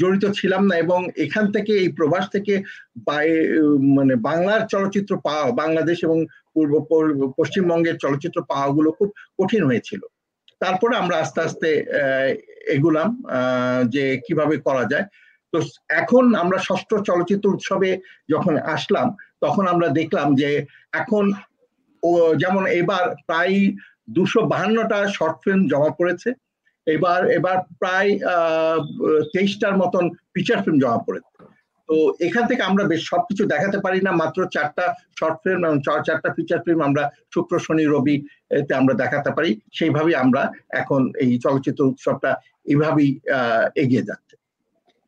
জড়িত 0.02 0.26
ছিলাম 0.40 0.62
না 0.70 0.76
এবং 0.86 1.00
এখান 1.26 1.46
থেকে 1.56 1.72
এই 1.84 1.90
প্রবাস 1.98 2.26
থেকে 2.36 2.54
মানে 3.98 4.14
বাংলার 4.30 4.62
চলচ্চিত্র 4.74 5.12
পাওয়া, 5.28 5.46
বাংলাদেশ 5.62 5.98
এবং 6.08 6.18
পূর্ব 6.54 6.74
পশ্চিমবঙ্গের 7.40 7.98
চলচ্চিত্র 8.04 8.40
পাওয়াগুলো 8.52 8.90
খুব 8.98 9.10
কঠিন 9.40 9.62
হয়েছিল। 9.70 10.02
তারপরে 10.62 10.94
আমরা 11.02 11.16
আস্তে 11.24 11.40
আস্তে 11.48 11.70
এগুলাম 12.76 13.10
যে 13.90 14.04
কীভাবে 14.26 14.56
করা 14.58 14.84
যায়। 14.86 15.06
তো 15.54 15.58
এখন 16.02 16.24
আমরা 16.36 16.58
ষষ্ঠ 16.58 16.90
চলচ্চিত্র 17.10 17.54
উৎসবে 17.56 17.90
যখন 18.30 18.54
আসলাম, 18.76 19.08
তখন 19.42 19.64
আমরা 19.68 19.88
দেখলাম 20.00 20.28
যে 20.36 20.50
এখন 20.94 21.24
ও, 22.04 22.12
যেমন 22.42 22.64
এবার 22.82 23.04
প্রায় 23.26 23.56
দুশো 24.10 24.42
বাহান্নটা 24.48 25.00
শর্ট 25.08 25.38
ফিল্ম 25.44 25.62
জমা 25.68 25.92
পড়েছে। 26.00 26.30
এবার 26.88 27.22
এবার 27.30 27.58
প্রায় 27.80 28.10
আহ 28.34 28.80
তেইশটার 29.34 29.76
মতন 29.78 30.04
ফিচার 30.34 30.60
ফিল্ম 30.64 30.78
জমা 30.80 31.00
পড়েছে। 31.08 31.33
তো 31.90 31.96
এখান 32.28 32.44
থেকে 32.50 32.64
আমরা 32.70 32.84
বেশ 32.92 33.02
সবকিছু 33.12 33.44
দেখাতে 33.54 33.78
পারি 33.86 34.00
না, 34.08 34.12
মাত্র 34.22 34.40
চারটা 34.56 34.86
শর্ট 35.20 35.38
ফিল্ম 35.44 35.62
এবং 35.68 35.78
চারটা 36.08 36.30
ফিচার 36.38 36.60
ফিল্ম 36.66 36.82
আমরা 36.90 37.04
শুক্র, 37.34 37.54
শনি, 37.66 37.86
রবি 37.94 38.16
আমরা 38.82 38.94
দেখাতে 39.04 39.30
পারি। 39.38 39.50
সেইভাবেই 39.78 40.16
আমরা 40.24 40.42
এখন 40.82 41.02
এই 41.24 41.32
চলচ্চিত্র 41.46 41.90
উৎসবটা 41.92 42.32
এইভাবেই 42.72 43.10
এগিয়ে 43.84 44.08
যাচ্ছে। 44.10 44.36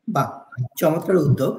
বা 0.08 0.22
চমৎকার 0.80 1.16
উদ্যোগ। 1.24 1.54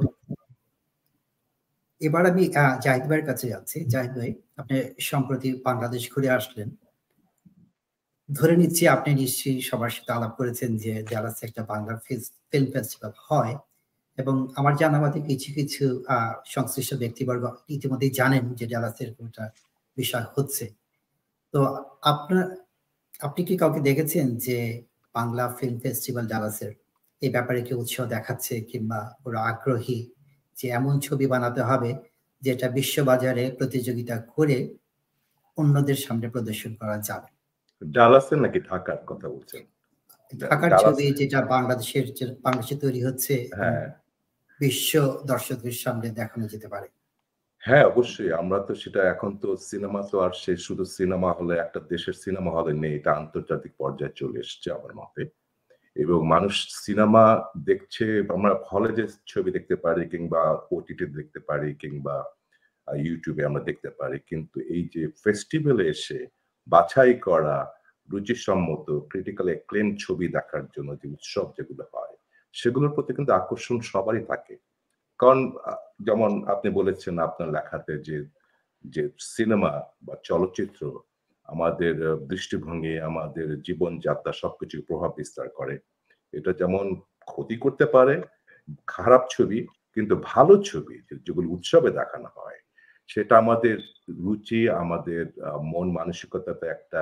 এবার 2.02 2.24
আমি 2.32 2.44
জাহিদ 2.86 3.06
ভাইয়ের 3.10 3.26
কাছে 3.30 3.46
যাচ্ছি। 3.54 3.78
জাহিদ 3.94 4.14
ভাই 4.20 4.32
আপনি 4.62 4.76
সম্প্রতি 5.12 5.50
বাংলাদেশ 5.68 6.04
ঘুরে 6.14 6.30
আসলেন। 6.40 6.70
ধরে 8.30 8.54
নিচ্ছি 8.62 8.84
আপনি 8.96 9.12
নিশ্চয়ই 9.22 9.60
সবার 9.70 9.94
সাথে 9.96 10.12
আলাপ 10.18 10.34
করেছেন 10.40 10.72
যে, 10.84 10.94
যারা 11.12 11.30
একটা 11.48 11.62
বাংলা 11.72 11.94
ফিল্ম 12.50 12.68
ফেস্টিভ্যাল 12.74 13.14
হয় 13.28 13.54
এবং 14.18 14.36
আমার 14.56 14.74
জানা 14.76 14.98
মতে 15.02 15.20
কিছু 15.22 15.50
কিছু 15.54 15.84
সংশ্লিষ্ট 16.46 16.92
ব্যক্তিবর্গ 16.94 17.44
ইতিমধ্যেই 17.70 18.12
জানেন 18.12 18.44
যে 18.54 18.66
ডালাসের 18.68 19.10
একটা 19.10 19.44
বিষয় 19.98 20.26
হচ্ছে। 20.36 20.66
তো 21.54 21.60
আপনার 22.02 22.46
আপনি 23.20 23.42
কি 23.46 23.58
কাউকে 23.58 23.80
দেখেছেন 23.80 24.38
যে 24.38 24.58
বাংলা 25.16 25.44
ফিল্ম 25.60 25.78
ফেস্টিভ্যাল 25.80 26.26
ডালাসের 26.28 26.72
এই 27.22 27.30
ব্যাপারে 27.30 27.60
কি 27.62 27.74
উৎসাহ 27.74 28.06
দেখাচ্ছে 28.08 28.54
কিংবা 28.62 29.00
ওরা 29.26 29.40
আগ্রহী 29.42 30.00
যে 30.58 30.66
এমন 30.70 30.94
ছবি 31.00 31.26
বানাতে 31.28 31.62
হবে 31.62 31.92
যেটা 32.42 32.68
বিশ্ববাজারে 32.70 33.44
প্রতিযোগিতা 33.52 34.16
করে 34.36 34.58
অন্যদের 35.58 35.96
সামনে 35.96 36.28
প্রদর্শন 36.30 36.72
করা 36.76 36.98
যাবে? 36.98 37.30
ডালাসের 37.82 38.40
নাকি 38.42 38.60
ঢাকার 38.60 39.00
কথা 39.06 39.28
বলছেন? 39.30 39.64
ঢাকার 40.34 40.72
ছবি 40.78 41.06
যেটা 41.14 41.40
বাংলাদেশের 41.46 42.06
বাংলাদেশে 42.44 42.76
তৈরি 42.76 43.02
হচ্ছে। 43.04 43.34
হ্যাঁ। 43.54 43.86
বিশ্ব 44.60 44.92
দর্শকদের 45.32 45.76
সামনে 45.84 46.08
দেখানো 46.20 46.46
যেতে 46.54 46.68
পারে। 46.74 46.88
হ্যাঁ 47.64 47.86
অবশ্যই। 47.92 48.32
আমরা 48.42 48.60
তো 48.68 48.74
সেটা 48.76 49.02
এখন 49.14 49.32
তো 49.44 49.50
সিনেমা 49.70 50.02
তো 50.12 50.16
আর 50.26 50.34
সে 50.44 50.54
শুধু 50.68 50.84
সিনেমা 50.98 51.30
হলে 51.38 51.54
একটা 51.58 51.80
দেশের 51.94 52.16
সিনেমা 52.26 52.52
হলে 52.58 52.74
নেই, 52.84 52.94
এটা 53.00 53.12
আন্তর্জাতিক 53.14 53.74
পর্যায়ে 53.82 54.18
চলে 54.22 54.38
এসছে 54.40 54.68
আমার 54.72 54.94
মতে। 54.96 55.22
এবং 55.96 56.18
মানুষ 56.34 56.56
সিনেমা 56.86 57.24
দেখছে, 57.70 58.06
আমরা 58.36 58.52
হলে 58.72 58.90
যে 59.00 59.06
ছবি 59.28 59.50
দেখতে 59.58 59.76
পারি 59.76 60.04
কিংবা 60.14 60.42
ওটিটি 60.76 61.06
দেখতে 61.20 61.40
পারি 61.50 61.70
কিংবা 61.84 62.16
ইউটিউবে 62.88 63.42
আমরা 63.50 63.62
দেখতে 63.70 63.90
পারি, 64.00 64.18
কিন্তু 64.30 64.58
এই 64.76 64.84
যে 64.94 65.04
ফেস্টিভ্যালে 65.24 65.86
এসে 65.96 66.20
বাছাই 66.68 67.14
করা, 67.28 67.58
রুচিসম্মত 68.10 68.88
ক্রিটিক্যাল 69.12 69.48
এক্লেম 69.50 69.88
ছবি 70.04 70.26
দেখার 70.28 70.66
জন্য 70.76 70.90
যে 71.02 71.08
উৎসব 71.16 71.48
যেগুলো 71.58 71.84
হয় 71.94 72.07
সেগুলোর 72.60 72.96
প্রতি 72.96 73.12
কিন্তু 73.18 73.32
আকর্ষণ 73.40 73.78
সবারই 73.92 74.24
থাকে। 74.32 74.56
কারণ 75.20 75.40
যেমন 76.08 76.32
আপনি 76.54 76.70
বলেছেন 76.80 77.16
আপনার 77.28 77.50
লেখাতে 77.56 77.94
যে 78.08 78.18
যে 78.86 79.04
সিনেমা 79.36 79.72
বা 80.06 80.16
চলচ্চিত্র 80.30 80.82
আমাদের 81.50 81.96
দৃষ্টিভঙ্গি, 82.32 82.94
আমাদের 83.10 83.48
জীবনযাত্রা 83.68 84.32
সবকিছু 84.42 84.76
প্রভাব 84.90 85.12
বিস্তার 85.20 85.48
করে। 85.60 85.76
এটা 86.34 86.52
যেমন 86.62 86.86
ক্ষতি 87.28 87.56
করতে 87.64 87.86
পারে, 87.96 88.16
খারাপ 88.96 89.24
ছবি 89.36 89.60
কিন্তু 89.96 90.14
ভালো 90.32 90.54
ছবি 90.70 90.96
যেগুলো 91.26 91.48
উৎসবে 91.56 91.90
দেখানো 92.00 92.30
হয়, 92.38 92.60
সেটা 93.10 93.34
আমাদের 93.44 93.78
রুচি, 94.24 94.62
আমাদের 94.84 95.24
মন 95.74 95.88
মানসিকতাতে 96.00 96.66
একটা 96.76 97.02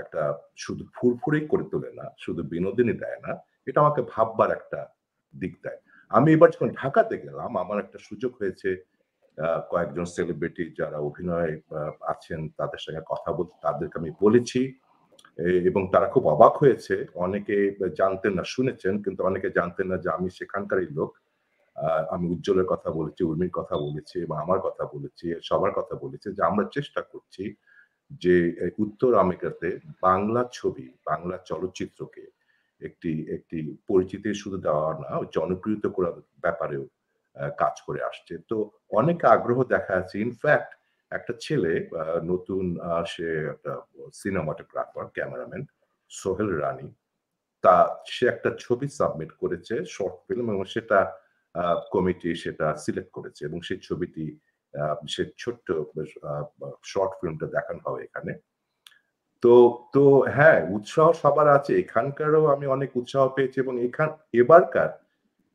একটা 0.00 0.22
শুধু 0.64 0.82
ফুরফুরে 0.96 1.40
করে 1.52 1.64
তোলে 1.72 1.90
না, 1.98 2.06
শুধু 2.24 2.42
বিনোদিনী 2.52 2.94
দেয় 3.02 3.20
না 3.26 3.32
এটা 3.66 3.78
আমাকে 3.84 4.00
ভাববার 4.12 4.50
একটা 4.58 4.80
দিক 5.34 5.54
দেয়। 5.64 5.80
আমি 6.10 6.28
এবার 6.36 6.48
যখন 6.54 6.68
ঢাকাতে 6.80 7.14
গেলাম, 7.24 7.50
আমার 7.62 7.78
একটা 7.84 7.98
সুযোগ 8.08 8.32
হয়েছে 8.40 8.70
কয়েকজন 9.72 10.06
সেলিব্রিটি 10.14 10.64
যারা 10.80 10.98
অভিনয় 11.08 11.52
আছেন, 12.12 12.40
তাদের 12.58 12.80
সঙ্গে 12.84 13.02
কথা 13.12 13.30
বলতে 13.38 13.54
তাদেরকে 13.66 13.96
আমি 14.00 14.10
বলেছি 14.24 14.60
এবং 15.70 15.82
তারা 15.94 16.06
খুব 16.14 16.24
অবাক 16.34 16.54
হয়েছে। 16.62 16.94
অনেকে 17.26 17.56
জানতেন 18.00 18.32
না, 18.38 18.44
শুনেছেন, 18.54 18.94
কিন্তু 19.04 19.20
অনেকে 19.30 19.48
জানতেন 19.58 19.86
না 19.92 19.96
যে 20.04 20.08
আমি 20.16 20.28
সেখানকারই 20.38 20.88
লোক। 20.98 21.10
আমি 22.14 22.24
উজ্জ্বলের 22.34 22.68
কথা 22.72 22.88
বলেছি, 22.98 23.20
উর্মির 23.30 23.56
কথা 23.58 23.76
বলেছি 23.86 24.16
এবং 24.26 24.36
আমার 24.44 24.58
কথা 24.66 24.84
বলেছি, 24.94 25.26
সবার 25.48 25.72
কথা 25.78 25.94
বলেছি, 26.04 26.26
যে 26.36 26.42
আমরা 26.50 26.64
চেষ্টা 26.76 27.00
করছি 27.12 27.44
যে 28.22 28.36
উত্তর 28.84 29.10
আমেরিকাতে 29.24 29.68
বাংলা 30.06 30.42
ছবি, 30.58 30.86
বাংলা 31.10 31.36
চলচ্চিত্রকে 31.50 32.24
একটি 32.80 33.12
একটি 33.36 33.58
পরিচিতি 33.88 34.30
শুধু 34.42 34.56
দেওয়া 34.66 34.90
না 35.02 35.10
জনপ্রিয়তা 35.36 35.88
করার 35.96 36.16
ব্যাপারেও 36.44 36.84
কাজ 37.62 37.74
করে 37.86 38.00
আসছে। 38.10 38.34
তো 38.50 38.56
অনেক 39.00 39.18
আগ্রহ 39.34 39.58
দেখা 39.74 39.92
যাচ্ছে। 39.96 40.16
ইনফ্যাক্ট 40.26 40.70
একটা 41.12 41.32
ছেলে 41.44 41.72
নতুন 42.32 42.62
সে 43.12 43.26
একটা 43.54 43.72
সিনেমাটোগ্রাফার 44.20 45.04
ক্যামেরাম্যান 45.16 45.62
সোহেল 46.10 46.50
রানী, 46.62 46.88
তা, 47.64 47.76
সে 48.14 48.24
একটা 48.32 48.50
ছবি 48.64 48.86
সাবমিট 48.98 49.32
করেছে 49.42 49.74
শর্ট 49.94 50.16
ফিল্ম 50.26 50.46
এবং 50.54 50.64
সেটা 50.74 50.98
কমিটি 51.94 52.30
সেটা 52.42 52.66
সিলেক্ট 52.84 53.10
করেছে, 53.16 53.42
এবং 53.48 53.58
সেই 53.68 53.80
ছবিটি 53.88 54.24
সে 55.14 55.22
ছোট্ট 55.42 55.66
শর্ট 56.92 57.12
ফিল্মটা 57.20 57.46
দেখানো 57.56 57.80
হবে 57.86 58.00
এখানে। 58.08 58.32
তো 59.44 59.54
তো 59.94 60.04
হ্যাঁ 60.36 60.58
উৎসাহ 60.76 61.08
সবার 61.22 61.48
আছে। 61.58 61.72
এখানকারও 61.82 62.42
আমি 62.54 62.66
অনেক 62.76 62.90
উৎসাহ 63.00 63.24
পেয়েছি 63.36 63.56
এবং 63.64 63.74
এখান, 63.88 64.08
এবারকার 64.42 64.90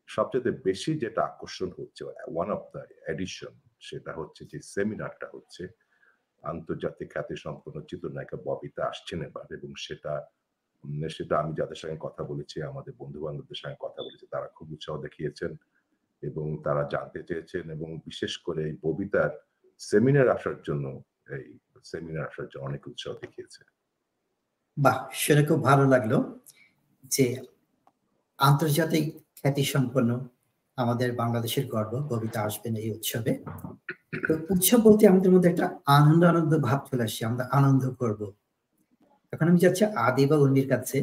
সবচেয়ে 0.09 0.51
বেশি 0.67 0.91
যেটা 1.03 1.21
আকর্ষণ 1.29 1.69
হচ্ছে 1.79 2.01
ওয়ান 2.33 2.49
অফ 2.55 2.61
দ্য 2.73 2.81
এডিশন 3.13 3.53
সেটা 3.87 4.11
হচ্ছে 4.19 4.41
যে 4.51 4.57
সেমিনারটা 4.73 5.27
হচ্ছে, 5.35 5.63
আন্তর্জাতিক 6.43 7.07
খ্যাতি 7.13 7.35
সম্পন্ন 7.45 7.77
চিত্রনায়িকা 7.89 8.37
ববিতা 8.47 8.81
আসছেন 8.91 9.19
এবার 9.29 9.45
এবং 9.57 9.69
সেটা 9.85 10.13
সেটা 11.17 11.35
আমি 11.41 11.51
যাদের 11.59 11.79
সঙ্গে 11.81 11.99
কথা 12.05 12.21
বলেছি, 12.31 12.57
আমাদের 12.71 12.93
বন্ধু 13.01 13.19
বান্ধবদের 13.25 13.59
সঙ্গে 13.61 13.79
কথা 13.85 13.99
বলেছি, 14.07 14.25
তারা 14.33 14.47
খুব 14.57 14.67
উৎসাহ 14.75 14.95
দেখিয়েছেন 15.05 15.51
এবং 16.23 16.45
তারা 16.65 16.83
জানতে 16.93 17.19
চেয়েছেন 17.29 17.63
এবং 17.75 17.89
বিশেষ 18.07 18.33
করে 18.45 18.61
এই 18.69 18.75
ববিতার 18.85 19.31
সেমিনার 19.81 20.29
আসার 20.37 20.57
জন্য, 20.67 20.85
এই 21.37 21.47
সেমিনার 21.91 22.25
আসার 22.29 22.47
জন্য 22.51 22.63
অনেক 22.69 22.81
উৎসাহ 22.91 23.13
দেখিয়েছে 23.23 23.61
বাহ 24.79 24.99
শুনে 25.13 25.41
খুব 25.45 25.59
ভালো 25.63 25.83
লাগল 25.87 26.13
যে 27.11 27.25
আন্তর্জাতিক 28.39 29.05
খ্যাতি 29.39 29.63
সম্পন্ন 29.63 30.09
আমাদের 30.77 31.09
বাংলাদেশের 31.15 31.65
গর্ব 31.67 31.93
কবিতা 32.09 32.39
আসবেন 32.41 32.73
এই 32.75 32.89
উৎসবে। 32.91 33.31
তো 34.27 34.33
উৎসব 34.49 34.79
বলতে 34.83 35.03
আমাদের 35.07 35.31
মধ্যে 35.31 35.49
একটা 35.49 35.65
আনন্দ 35.97 36.21
আনন্দ 36.23 36.53
ভাব 36.59 36.79
চলে 36.89 37.03
আসছে 37.03 37.21
আমরা 37.25 37.43
আনন্দ 37.51 37.83
করব। 38.01 38.21
এখন 39.33 39.45
আমি 39.47 39.59
যাচ্ছি 39.59 39.83
আদি 40.07 40.23
বা 40.25 40.37
উন্নির 40.37 40.67
কাছে 40.67 40.97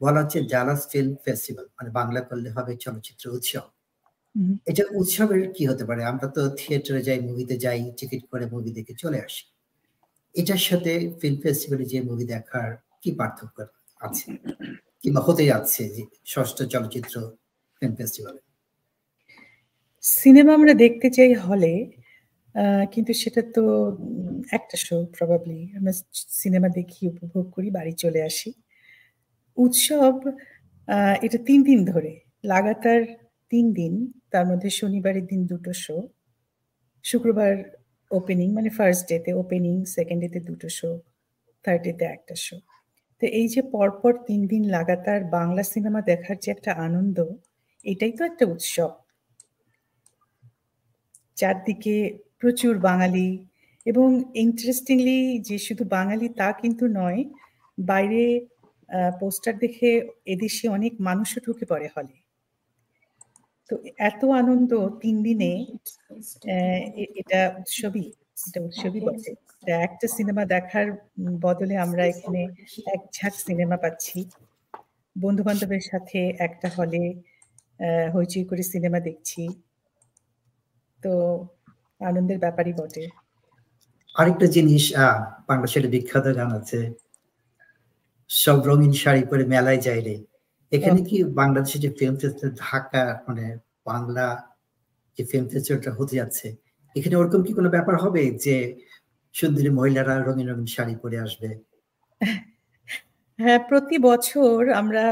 বলা 0.00 0.18
হচ্ছে 0.22 0.38
জালাস 0.44 0.80
ফিল্ম 0.90 1.12
ফেস্টিভ্যাল 1.24 1.66
মানে 1.78 1.90
বাংলা 1.90 2.20
করলে 2.20 2.48
হবে 2.50 2.72
চলচ্চিত্র 2.76 3.24
উৎসব। 3.30 3.64
এটা 4.66 4.84
উৎসবের 4.94 5.42
কি 5.52 5.62
হতে 5.66 5.84
পারে? 5.84 6.02
আমরা 6.04 6.26
তো 6.26 6.42
থিয়েটারে 6.58 7.00
যাই 7.02 7.20
মুভিতে 7.20 7.54
যাই 7.56 7.80
টিকিট 7.98 8.22
করে 8.30 8.44
মুভি 8.46 8.70
দেখে 8.70 8.94
চলে 8.94 9.18
আসি। 9.22 9.44
এটার 10.34 10.62
সাথে 10.68 10.92
ফিল্ম 11.20 11.38
ফেস্টিভ্যালে 11.42 11.84
যে 11.84 11.98
মুভি 12.02 12.24
দেখার 12.24 12.70
কি 13.04 13.10
পার্থক্য 13.18 13.58
আছে? 14.00 14.26
কিংবা 15.02 15.20
হতে 15.26 15.44
যাচ্ছে 15.50 15.82
যে 15.94 16.02
ষষ্ঠ 16.32 16.58
চলচ্চিত্র 16.72 17.14
ফিল্ম 17.82 17.94
ফেস্টিভ্যালে 17.98 18.40
সিনেমা 20.04 20.52
আমরা 20.58 20.72
দেখতে 20.84 21.08
চাই 21.16 21.32
হলে 21.46 21.72
কিন্তু 22.92 23.12
সেটা 23.22 23.42
তো 23.56 23.64
একটা 24.52 24.76
শো 24.84 24.96
প্রবাবলি 25.16 25.60
আমরা 25.78 25.92
সিনেমা 26.40 26.68
দেখি, 26.78 27.02
উপভোগ 27.12 27.44
করি, 27.56 27.68
বাড়ি 27.70 27.92
চলে 28.02 28.20
আসি। 28.22 28.50
উৎসব 29.58 30.14
এটা 31.22 31.38
তিন 31.48 31.58
দিন 31.62 31.80
ধরে। 31.84 32.12
লাগাতার 32.44 33.02
তিন 33.52 33.64
দিন, 33.72 33.92
তার 34.32 34.44
মধ্যে 34.46 34.68
শনিবারের 34.80 35.24
দিন 35.26 35.40
দুটো 35.46 35.72
শো 35.84 35.96
শুক্রবার 37.04 37.52
ওপেনিং 38.10 38.48
মানে 38.52 38.70
ফার্স্ট 38.78 39.02
ডেতে 39.10 39.30
ওপেনিং 39.42 39.74
সেকেন্ড 39.96 40.20
ডেতে 40.22 40.40
দুটো 40.48 40.68
শো 40.78 40.90
থার্ড 41.64 41.80
ডেতে 41.84 42.04
একটা 42.16 42.34
শো 42.44 42.56
তো 43.22 43.24
এই 43.40 43.46
যে 43.54 43.60
পরপর 43.74 44.12
তিন 44.28 44.40
দিন 44.52 44.62
লাগাতার 44.76 45.20
বাংলা 45.36 45.62
সিনেমা 45.72 46.00
দেখার 46.10 46.36
যে 46.42 46.48
একটা 46.50 46.70
আনন্দ, 46.86 47.18
এটাই 47.84 48.12
তো 48.18 48.22
একটা 48.30 48.44
উৎসব। 48.54 48.90
চারদিকে 51.36 51.94
প্রচুর 52.40 52.74
বাঙালি 52.88 53.28
এবং 53.86 54.08
ইন্টারেস্টিংলি 54.44 55.18
যে 55.48 55.56
শুধু 55.66 55.84
বাঙালি 55.96 56.26
তা 56.40 56.48
কিন্তু 56.62 56.84
নয়, 57.00 57.20
বাইরে 57.78 58.22
পোস্টার 59.20 59.54
দেখে 59.64 59.90
এদেশে 60.26 60.66
অনেক 60.68 60.92
মানুষও 61.00 61.38
ঢুকে 61.46 61.64
পড়ে 61.72 61.88
হলে 61.96 62.14
তো 63.70 63.74
এত 64.08 64.20
আনন্দ 64.40 64.70
তিন 65.02 65.16
দিনে 65.26 65.52
এটা 67.20 67.40
উৎসবই। 67.60 68.06
এটা 68.46 68.58
উৎসবই 68.66 69.00
বটে 69.06 69.30
একটা 69.86 70.06
সিনেমা 70.16 70.42
দেখার 70.54 70.86
বদলে 71.46 71.74
আমরা 71.84 72.02
এখানে 72.12 72.40
এক 72.94 73.00
ঝাঁক 73.16 73.34
সিনেমা 73.46 73.76
পাচ্ছি। 73.84 74.18
বন্ধু 75.16 75.42
বান্ধবের 75.48 75.84
সাথে 75.90 76.18
একটা 76.46 76.68
হলে 76.76 77.02
হইচই 78.14 78.44
করে 78.50 78.62
সিনেমা 78.72 78.98
দেখছি। 79.08 79.42
তো 81.00 81.12
আনন্দের 82.00 82.38
ব্যাপারই 82.44 82.74
বটে। 82.80 83.04
আরেকটা 84.16 84.46
জিনিস 84.56 84.84
বাংলাদেশের 85.48 85.84
বিখ্যাত 85.94 86.26
গান 86.38 86.50
আছে 86.60 86.80
সব 88.30 88.58
রঙিন 88.68 88.92
শাড়ি 89.02 89.22
পরে 89.30 89.44
মেলায় 89.52 89.80
যাই 89.86 90.00
রে। 90.06 90.16
এখানে 90.72 91.00
কি 91.08 91.16
বাংলাদেশের 91.40 91.80
যে 91.84 91.90
ফিল্ম 91.98 92.16
ফেস্টিভ্যাল 92.20 92.52
ঢাকা 92.64 93.02
মানে 93.26 93.44
বাংলা 93.90 94.26
যে 95.18 95.22
ফিল্ম 95.30 95.46
ফেস্টিভ্যালটা 95.50 95.90
হতে 95.98 96.14
যাচ্ছে 96.20 96.46
এখানে 96.96 97.14
ওরকম 97.20 97.40
কি 97.46 97.52
কোনো 97.58 97.68
ব্যাপার 97.76 97.96
হবে 98.04 98.22
যে 98.44 98.56
সুন্দরী 99.34 99.70
মহিলারা 99.78 100.14
রঙিন 100.18 100.46
রঙিন 100.50 100.68
শাড়ি 100.74 100.94
পরে 101.02 101.16
আসবে? 101.26 101.48
হ্যাঁ 103.38 103.60
প্রতি 103.68 103.96
বছর 104.08 104.58
আমরা 104.80 105.04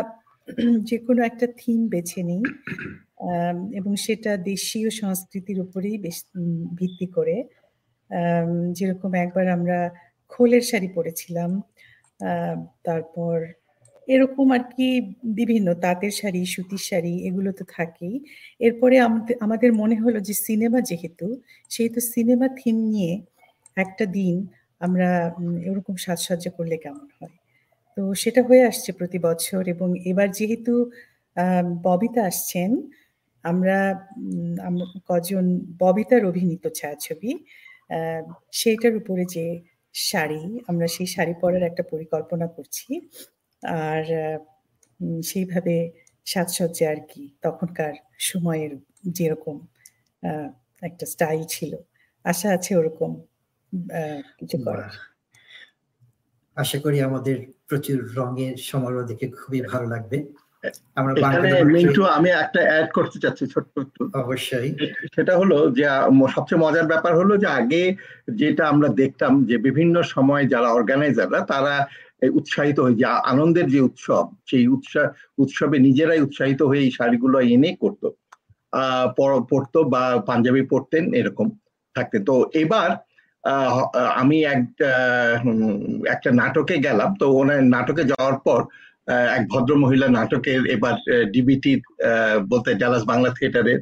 যে 0.88 0.96
কোনো 1.06 1.20
একটা 1.30 1.46
থিম 1.60 1.80
বেছে 1.92 2.20
নিই 2.28 2.42
এবং 3.78 3.92
সেটা 4.04 4.32
দেশীয় 4.50 4.88
সংস্কৃতির 5.00 5.58
উপরেই 5.66 5.96
ভিত্তি 6.78 7.06
করে। 7.16 7.36
যেরকম 8.76 9.10
একবার 9.24 9.46
আমরা 9.56 9.78
খোলের 10.32 10.64
শাড়ি 10.70 10.88
পরেছিলাম 10.96 11.50
তারপর 12.86 13.36
এরকম 14.08 14.46
আর 14.56 14.62
কি 14.74 14.86
বিভিন্ন 15.40 15.68
তাঁতের 15.84 16.12
শাড়ি, 16.20 16.42
সুতির 16.54 16.82
শাড়ি 16.88 17.14
এগুলো 17.28 17.50
তো 17.58 17.64
থাকেই। 17.76 18.14
এরপরে 18.66 18.96
আমাদের 19.46 19.70
মনে 19.80 19.96
হলো 20.04 20.18
যে 20.28 20.34
সিনেমা 20.46 20.80
যেহেতু, 20.90 21.26
সেহেতু 21.70 21.98
সিনেমা 22.14 22.46
থিম 22.60 22.76
নিয়ে 22.92 23.12
একটা 23.76 24.04
দিন 24.16 24.36
আমরা 24.80 25.08
এরকম 25.68 25.94
সাজসজ্জা 26.04 26.50
করলে 26.58 26.76
কেমন 26.84 27.06
হয়? 27.18 27.34
তো 27.96 28.02
সেটা 28.22 28.40
হয়ে 28.48 28.64
আসছে 28.70 28.90
প্রতি 28.98 29.18
বছর 29.28 29.62
এবং 29.74 29.88
এবার 30.10 30.28
যেহেতু 30.38 30.74
ববিতা 31.88 32.20
আসছেন, 32.30 32.70
আমরা 33.44 33.78
কজন 35.10 35.44
ববিতার 35.82 36.22
অভিনীত 36.30 36.64
ছায়াছবি 36.78 37.30
সেইটার 38.60 38.94
উপরে 39.00 39.24
যে 39.34 39.46
শাড়ি, 39.94 40.42
আমরা 40.70 40.86
সেই 40.94 41.08
শাড়ি 41.14 41.34
পরার 41.42 41.64
একটা 41.70 41.82
পরিকল্পনা 41.92 42.46
করছি। 42.56 42.88
আর 43.62 44.04
সেইভাবে 45.22 45.74
সাজসজ্জা 46.26 46.86
আর 46.90 47.00
কি 47.10 47.22
তখনকার 47.42 47.94
সময়ের 48.18 48.72
যেরকম 49.08 49.56
একটা 50.82 51.04
স্টাইল 51.06 51.42
ছিল। 51.44 51.72
আশা 52.24 52.48
আছে 52.50 52.76
ওরকম 52.76 53.10
কিছু 54.38 54.56
করার। 54.64 54.92
আশা 56.56 56.78
করি 56.78 57.00
আমাদের 57.00 57.36
প্রচুর 57.68 57.98
রঙের 58.16 58.56
সমারোহ 58.56 59.02
দেখে 59.06 59.26
খুবই 59.30 59.60
ভালো 59.60 59.86
লাগবে। 59.86 60.18
আমরা 60.96 61.12
মিন্টু 61.64 62.02
আমি 62.04 62.30
একটা 62.30 62.60
অ্যাড 62.68 62.88
করতে 62.92 63.18
চাচ্ছি 63.18 63.44
ছোট্ট 63.46 63.72
একটু। 63.78 64.02
অবশ্যই। 64.14 64.68
সেটা 65.14 65.32
হলো 65.36 65.56
যে 65.70 65.84
সবচেয়ে 66.34 66.62
মজার 66.64 66.86
ব্যাপার 66.86 67.12
হলো 67.16 67.34
যে 67.36 67.46
আগে 67.60 67.82
যেটা 68.40 68.62
আমরা 68.68 68.88
দেখতাম 68.88 69.44
যে 69.44 69.56
বিভিন্ন 69.58 70.02
সময় 70.02 70.44
যারা 70.48 70.68
অর্গানাইজাররা 70.72 71.40
তারা 71.40 71.74
উৎসাহিত 72.30 72.78
হয়ে 72.80 72.94
যে 72.94 73.06
আনন্দের 73.32 73.66
যে 73.70 73.80
উৎসব, 73.80 74.24
সেই 74.46 74.64
উৎসব 74.66 75.06
উৎসবে 75.38 75.76
নিজেরাই 75.78 76.20
উৎসাহিত 76.20 76.60
হয়ে 76.62 76.80
এই 76.80 76.90
শাড়িগুলো 76.90 77.36
এনে 77.54 77.70
করতো। 77.80 78.08
আহ 78.72 79.06
পড়তো 79.50 79.78
বা 79.84 80.02
পাঞ্জাবি 80.26 80.62
পড়তেন 80.62 81.04
এরকম 81.14 81.46
থাকতে 81.96 82.18
তো 82.18 82.34
এবার 82.54 82.88
আমি 84.14 84.44
একটা 84.44 84.90
একটা 86.08 86.30
নাটকে 86.32 86.76
গেলাম। 86.78 87.10
তো 87.20 87.26
ওনার 87.40 87.60
নাটকে 87.64 88.02
যাওয়ার 88.04 88.36
পর 88.46 88.60
এক 89.36 89.42
ভদ্র 89.52 89.72
মহিলা 89.76 90.08
নাটকের 90.08 90.60
এবার 90.66 90.94
ডিবিটি 91.32 91.72
বলতে 92.48 92.70
ডালাস 92.74 93.02
বাংলা 93.04 93.30
থিয়েটারের 93.38 93.78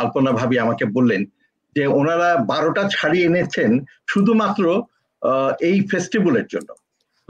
আলপনা 0.00 0.32
ভাবি 0.32 0.56
আমাকে 0.58 0.84
বললেন 0.84 1.22
যে, 1.76 1.86
ওনারা 1.86 2.36
বারোটা 2.52 2.82
ছাড়ি 2.88 3.18
এনেছেন 3.24 3.70
শুধুমাত্র 4.08 4.64
এই 5.60 5.76
ফেস্টিভ্যালের 5.90 6.46
জন্য। 6.46 6.68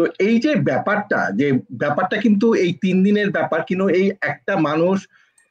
তো 0.02 0.08
এই 0.28 0.36
যে 0.44 0.52
ব্যাপারটা 0.70 1.20
যে 1.40 1.48
ব্যাপারটা 1.82 2.16
কিন্তু 2.24 2.46
এই 2.64 2.70
তিন 2.84 2.96
দিনের 3.06 3.28
ব্যাপার, 3.36 3.60
কিন্তু 3.68 3.86
এই 3.98 4.06
একটা 4.30 4.54
মানুষ 4.68 4.96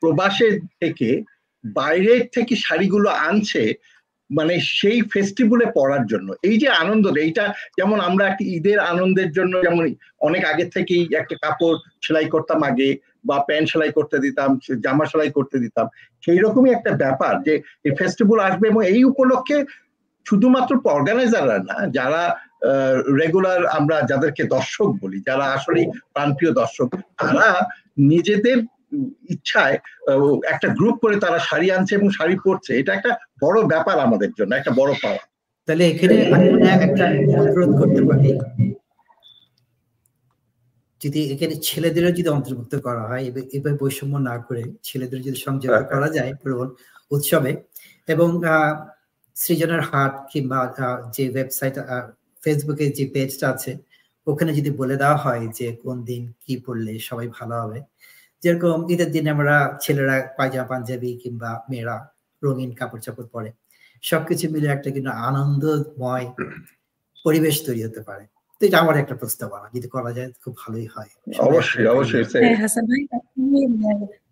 প্রবাসে 0.04 0.50
থেকে 0.82 1.10
বাইরের 1.64 2.24
থেকে 2.36 2.54
শাড়িগুলো 2.66 3.10
আনছে 3.30 3.64
মানে 4.30 4.54
সেই 4.80 5.00
ফেস্টিভ্যালে 5.14 5.68
পড়ার 5.78 6.04
জন্য। 6.12 6.28
এই 6.50 6.56
যে 6.62 6.70
আনন্দ, 6.84 7.06
এইটা 7.26 7.46
যেমন 7.78 7.98
আমরা 8.08 8.24
একটা 8.28 8.44
ঈদের 8.58 8.80
আনন্দের 8.92 9.30
জন্য, 9.38 9.54
যেমন 9.66 9.84
অনেক 10.28 10.44
আগে 10.52 10.66
থেকেই 10.76 11.04
একটা 11.20 11.36
কাপড় 11.44 11.78
সেলাই 12.06 12.28
করতাম 12.34 12.60
আগে, 12.70 12.90
বা 13.30 13.38
প্যান্ট 13.48 13.68
সেলাই 13.72 13.92
করতে 13.98 14.18
দিতাম 14.26 14.50
জামা 14.86 15.06
সেলাই 15.12 15.32
করতে 15.38 15.58
দিতাম। 15.64 15.86
সেই 16.24 16.40
রকমই 16.46 16.72
একটা 16.74 16.92
ব্যাপার 17.04 17.34
যে, 17.48 17.54
এই 17.88 17.94
ফেস্টিভ্যাল 18.00 18.40
আসবে 18.48 18.66
এবং 18.68 18.82
এই 18.94 19.02
উপলক্ষে 19.12 19.58
শুধুমাত্র 20.26 20.72
অর্গানাইজাররা 20.98 21.58
না, 21.70 21.78
যারা 21.98 22.24
রেগুলার 23.22 23.62
আমরা 23.78 23.98
যাদেরকে 24.12 24.44
দর্শক 24.56 24.90
বলি 25.02 25.18
যারা 25.28 25.46
আসলে 25.58 25.82
প্রাণপ্রিয় 26.14 26.52
দর্শক 26.62 26.90
তারা 27.18 27.48
নিজেদের 28.12 28.58
ইচ্ছায় 29.34 29.78
একটা 30.54 30.68
গ্রুপ 30.78 30.96
করে 31.04 31.16
তারা 31.20 31.40
শাড়ি 31.40 31.68
আনছে 31.72 31.94
এবং 31.96 32.08
শাড়ি 32.10 32.36
পরছে। 32.46 32.72
এটা 32.80 32.92
একটা 32.94 33.12
বড় 33.42 33.58
ব্যাপার 33.72 33.96
আমাদের 34.00 34.32
জন্য 34.38 34.52
একটা 34.56 34.72
বড় 34.80 34.92
পাওয়া। 35.04 35.22
তাহলে 35.68 35.84
এখানে 35.88 36.16
একটা 36.78 37.06
অনুরোধ 37.40 37.72
করতে 37.82 38.02
পারি। 38.10 38.30
যদি 41.02 41.22
এখানে 41.34 41.56
ছেলেদেরও 41.64 42.12
যদি 42.12 42.30
অন্তর্ভুক্ত 42.30 42.74
করা 42.88 43.04
হয় 43.10 43.24
এবার 43.58 43.74
বৈষম্য 43.82 44.16
না 44.30 44.36
করে 44.48 44.64
ছেলেদের 44.84 45.20
যদি 45.28 45.38
সংযোগ 45.46 45.72
হ্যাঁ। 45.72 45.88
করা 45.92 46.10
যায় 46.18 46.32
পুরো 46.42 46.56
উৎসবে 47.12 47.52
এবং 48.08 48.30
সৃজনের 49.36 49.82
হাট 49.90 50.14
কিংবা 50.32 50.60
যে 51.16 51.24
ওয়েবসাইট 51.30 51.76
ফেসবুকে 52.44 52.86
যে 52.90 53.06
পেজটা 53.14 53.46
আছে 53.50 53.72
ওখানে 54.28 54.52
যদি 54.54 54.72
বলে 54.72 54.96
দেওয়া 54.98 55.18
হয় 55.18 55.44
যে 55.58 55.68
কোন 55.84 55.98
দিন 56.04 56.22
কি 56.44 56.54
পড়লে 56.66 56.94
সবাই 57.00 57.28
ভালো 57.38 57.56
হবে। 57.64 57.80
যেরকম 58.44 58.78
ঈদের 58.94 59.10
দিনে 59.12 59.30
আমরা 59.30 59.56
ছেলেরা 59.84 60.16
পায়জামা 60.38 60.68
পাঞ্জাবি 60.72 61.10
কিংবা 61.24 61.52
মেয়েরা 61.70 61.96
রঙিন 62.42 62.72
কাপড় 62.76 63.02
চাপড় 63.02 63.28
পরে 63.28 63.50
সবকিছু 64.04 64.46
মিলে 64.50 64.68
একটা 64.68 64.90
কিন্তু 64.92 65.12
আনন্দময় 65.28 66.28
পরিবেশ 67.26 67.56
তৈরি 67.66 67.82
হতে 67.84 68.02
পারে। 68.02 68.24
তো 68.62 68.62
এটা 68.68 68.78
আমার 68.80 68.96
একটা 68.98 69.16
প্রস্তাবনা 69.16 69.68
যদি 69.76 69.88
করা 69.88 70.12
যায় 70.12 70.30
খুব 70.44 70.54
ভালোই 70.60 70.88
হয়। 70.96 71.12
অবশ্যই 71.48 71.86
অবশ্যই 71.86 72.24
হ্যাঁ, 72.44 72.58
হাসান 72.64 72.84
ভাই 72.90 73.02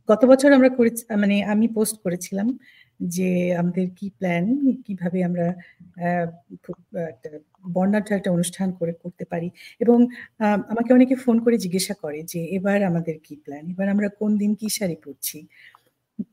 গত 0.10 0.22
বছর 0.26 0.50
আমরা 0.54 0.70
করেছি 0.70 1.02
মানে 1.24 1.36
আমি 1.54 1.66
পোস্ট 1.78 1.96
করেছিলাম 2.06 2.48
যে 3.10 3.30
আমাদের 3.62 3.86
কি 3.98 4.08
প্ল্যান 4.20 4.46
কীভাবে 4.86 5.20
আমরা 5.24 5.48
একটা 7.14 7.30
বর্ণাঢ্য 7.76 8.12
একটা 8.18 8.30
অনুষ্ঠান 8.38 8.70
করে 8.80 8.94
করতে 9.04 9.24
পারি। 9.32 9.48
এবং 9.84 9.98
আমাকে 10.72 10.90
অনেকে 10.98 11.16
ফোন 11.24 11.36
করে 11.46 11.56
জিজ্ঞাসা 11.66 11.96
করে 12.04 12.20
যে 12.32 12.40
এবার 12.58 12.80
আমাদের 12.90 13.16
কি 13.26 13.34
প্ল্যান 13.46 13.64
এবার 13.74 13.88
আমরা 13.94 14.08
কোন 14.20 14.32
দিন 14.42 14.52
কি 14.60 14.68
শাড়ি 14.78 14.98
পরছি? 15.06 15.40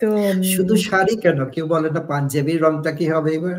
তো 0.01 0.09
শুধু 0.55 0.75
শাড়ি 0.89 1.15
কেন? 1.25 1.39
কেউ 1.55 1.67
বলে 1.75 1.89
না 1.97 2.01
পাঞ্জাবির 2.13 2.59
রংটা 2.65 2.91
কি 2.99 3.07
হবে 3.15 3.31
এবার? 3.39 3.59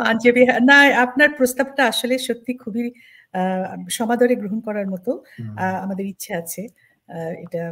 পাঞ্জাবি 0.00 0.42
না 0.70 0.76
আপনার 1.04 1.30
প্রস্তাবটা 1.38 1.82
আসলে 1.92 2.14
সত্যি 2.28 2.52
খুবই 2.62 2.84
সমাদরে 3.98 4.34
গ্রহণ 4.40 4.60
করার 4.66 4.88
মতো 4.94 5.10
আমাদের 5.84 6.04
ইচ্ছে 6.12 6.30
আছে। 6.40 6.62
এটা 7.44 7.62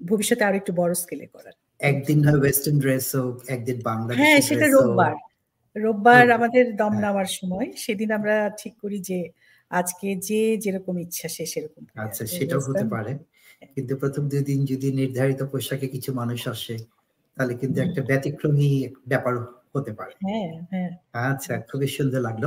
ভবিষ্যতে 0.00 0.42
আরও 0.48 0.56
একটু 0.60 0.72
বড় 0.80 0.92
স্কেলে 1.02 1.26
করার। 1.34 1.54
একদিন 1.90 2.18
হয় 2.24 2.38
ওয়েস্টার্ন 2.42 2.76
ড্রেস 2.84 3.06
হোক 3.16 3.34
একদিন 3.54 3.78
বাংলা 3.88 4.10
হ্যাঁ 4.20 4.38
সেটা 4.48 4.66
রোববার। 4.74 5.14
রোববার 5.76 6.26
আমাদের 6.30 6.64
দম 6.76 6.92
হ্যাঁ। 6.92 7.02
নেওয়ার 7.02 7.28
সময় 7.38 7.68
সেদিন 7.76 8.08
আমরা 8.18 8.34
ঠিক 8.60 8.74
করি 8.82 8.98
যে 9.10 9.18
আজকে 9.70 10.08
যে 10.28 10.40
যেরকম 10.64 10.94
ইচ্ছা 10.98 11.28
সে 11.28 11.44
সেরকম 11.46 11.82
আচ্ছা 11.96 12.22
সেটাও 12.34 12.60
হতে 12.68 12.84
পারে। 12.90 13.12
কিন্তু 13.74 13.92
প্রথম 14.02 14.22
দুই 14.30 14.42
দিন 14.42 14.60
যদি 14.70 14.88
নির্ধারিত 14.92 15.40
পোশাকে 15.52 15.86
কিছু 15.94 16.10
মানুষ 16.20 16.40
আসে 16.48 16.76
তাহলে 17.36 17.54
কিন্তু 17.60 17.78
একটা 17.80 18.00
ব্যতিক্রমী 18.08 18.68
ব্যাপার 19.10 19.34
হতে 19.74 19.92
পারে। 19.98 20.14
হ্যাঁ, 20.22 20.50
হ্যাঁ। 20.70 20.90
আচ্ছা 21.24 21.54
খুবই 21.68 21.88
সুন্দর 21.96 22.20
লাগল। 22.28 22.44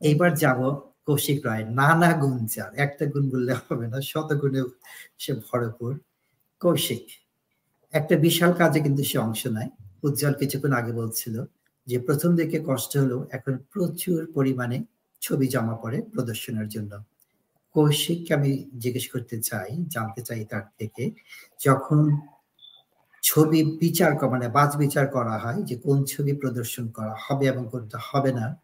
এইবার 0.00 0.30
যাব 0.42 0.60
কৌশিক 1.06 1.38
রায় 1.46 1.64
নানা 1.78 2.10
গুণ 2.20 2.36
যার 2.54 2.72
একটা 2.84 3.04
গুণ 3.12 3.24
বললে 3.32 3.52
হবে 3.60 3.86
না 3.92 3.98
শত 4.10 4.28
গুণে 4.40 4.60
সে 5.22 5.32
ভরপুর। 5.46 5.92
কৌশিক 6.60 7.04
একটা 7.94 8.14
বিশাল 8.26 8.52
কাজে 8.60 8.80
কিন্তু 8.86 9.02
সে 9.10 9.18
অংশ 9.26 9.42
নেয়। 9.56 9.70
উজ্জ্বল 10.02 10.34
কিছুক্ষণ 10.40 10.72
আগে 10.80 10.92
বলছিল 11.00 11.34
যে 11.86 11.98
প্রথম 11.98 12.36
দিকে 12.36 12.58
কষ্ট 12.66 12.96
হলো, 12.96 13.26
এখন 13.30 13.58
প্রচুর 13.72 14.32
পরিমাণে 14.34 14.84
ছবি 15.22 15.46
জমা 15.48 15.74
পড়ে 15.74 16.02
প্রদর্শনের 16.02 16.68
জন্য। 16.68 16.92
কৌশিককে 17.74 18.34
আমি 18.34 18.64
জিজ্ঞেস 18.78 19.08
করতে 19.10 19.40
চাই, 19.40 19.70
জানতে 19.88 20.22
চাই 20.22 20.44
তার 20.44 20.62
থেকে, 20.78 21.10
যখন 21.64 21.98
ছবি 23.22 23.60
বিচার 23.64 24.30
মানে 24.30 24.48
বাজ 24.48 24.76
বিচার 24.76 25.06
করা 25.06 25.38
হয় 25.38 25.62
যে 25.62 25.76
কোন 25.76 26.04
ছবি 26.04 26.32
প্রদর্শন 26.32 26.88
করা 26.88 27.14
হবে 27.24 27.46
এবং 27.46 27.68
কোনটা 27.70 27.98
হবে 28.08 28.32
না, 28.32 28.56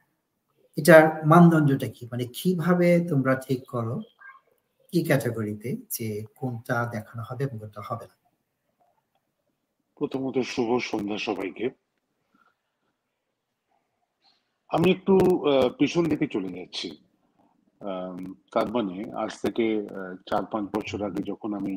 এটার 0.77 1.27
মানদণ্ডটা 1.27 1.89
কি? 1.89 2.09
মানে 2.13 2.25
কীভাবে 2.25 2.89
তোমরা 3.09 3.35
ঠিক 3.37 3.61
করো 3.69 3.97
কি 4.93 5.05
ক্যাটাগরিতে 5.05 5.77
যে 5.91 6.25
কোনটা 6.37 6.77
দেখানো 6.93 7.23
হবে 7.29 7.45
এবং 7.45 7.59
কোনটা 7.59 7.81
হবে 7.89 8.05
না? 8.07 8.17
প্রথমত 9.97 10.37
শুভ 10.39 10.69
সন্ধ্যা 10.91 11.19
সবাইকে। 11.19 11.71
আমি 14.77 14.89
একটু 14.97 15.15
পিছন 15.79 16.05
দিকে 16.13 16.27
চলে 16.35 16.51
যাচ্ছি। 16.59 16.89
তার 18.55 18.69
মানে 18.77 18.97
আজ 19.23 19.33
থেকে 19.45 19.67
চার 20.29 20.45
পাঁচ 20.53 20.65
বছর 20.77 20.99
আগে 21.09 21.21
যখন 21.31 21.51
আমি 21.61 21.75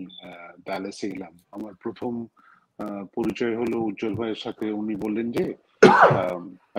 ডায়ালাসে 0.65 1.07
এলাম, 1.15 1.33
আমার 1.55 1.73
প্রথম 1.83 2.13
পরিচয় 3.15 3.55
হলো 3.61 3.77
উজ্জ্বল 3.87 4.13
ভাইয়ের 4.19 4.39
সাথে। 4.45 4.65
উনি 4.81 4.95
বললেন 5.03 5.27
যে 5.37 5.45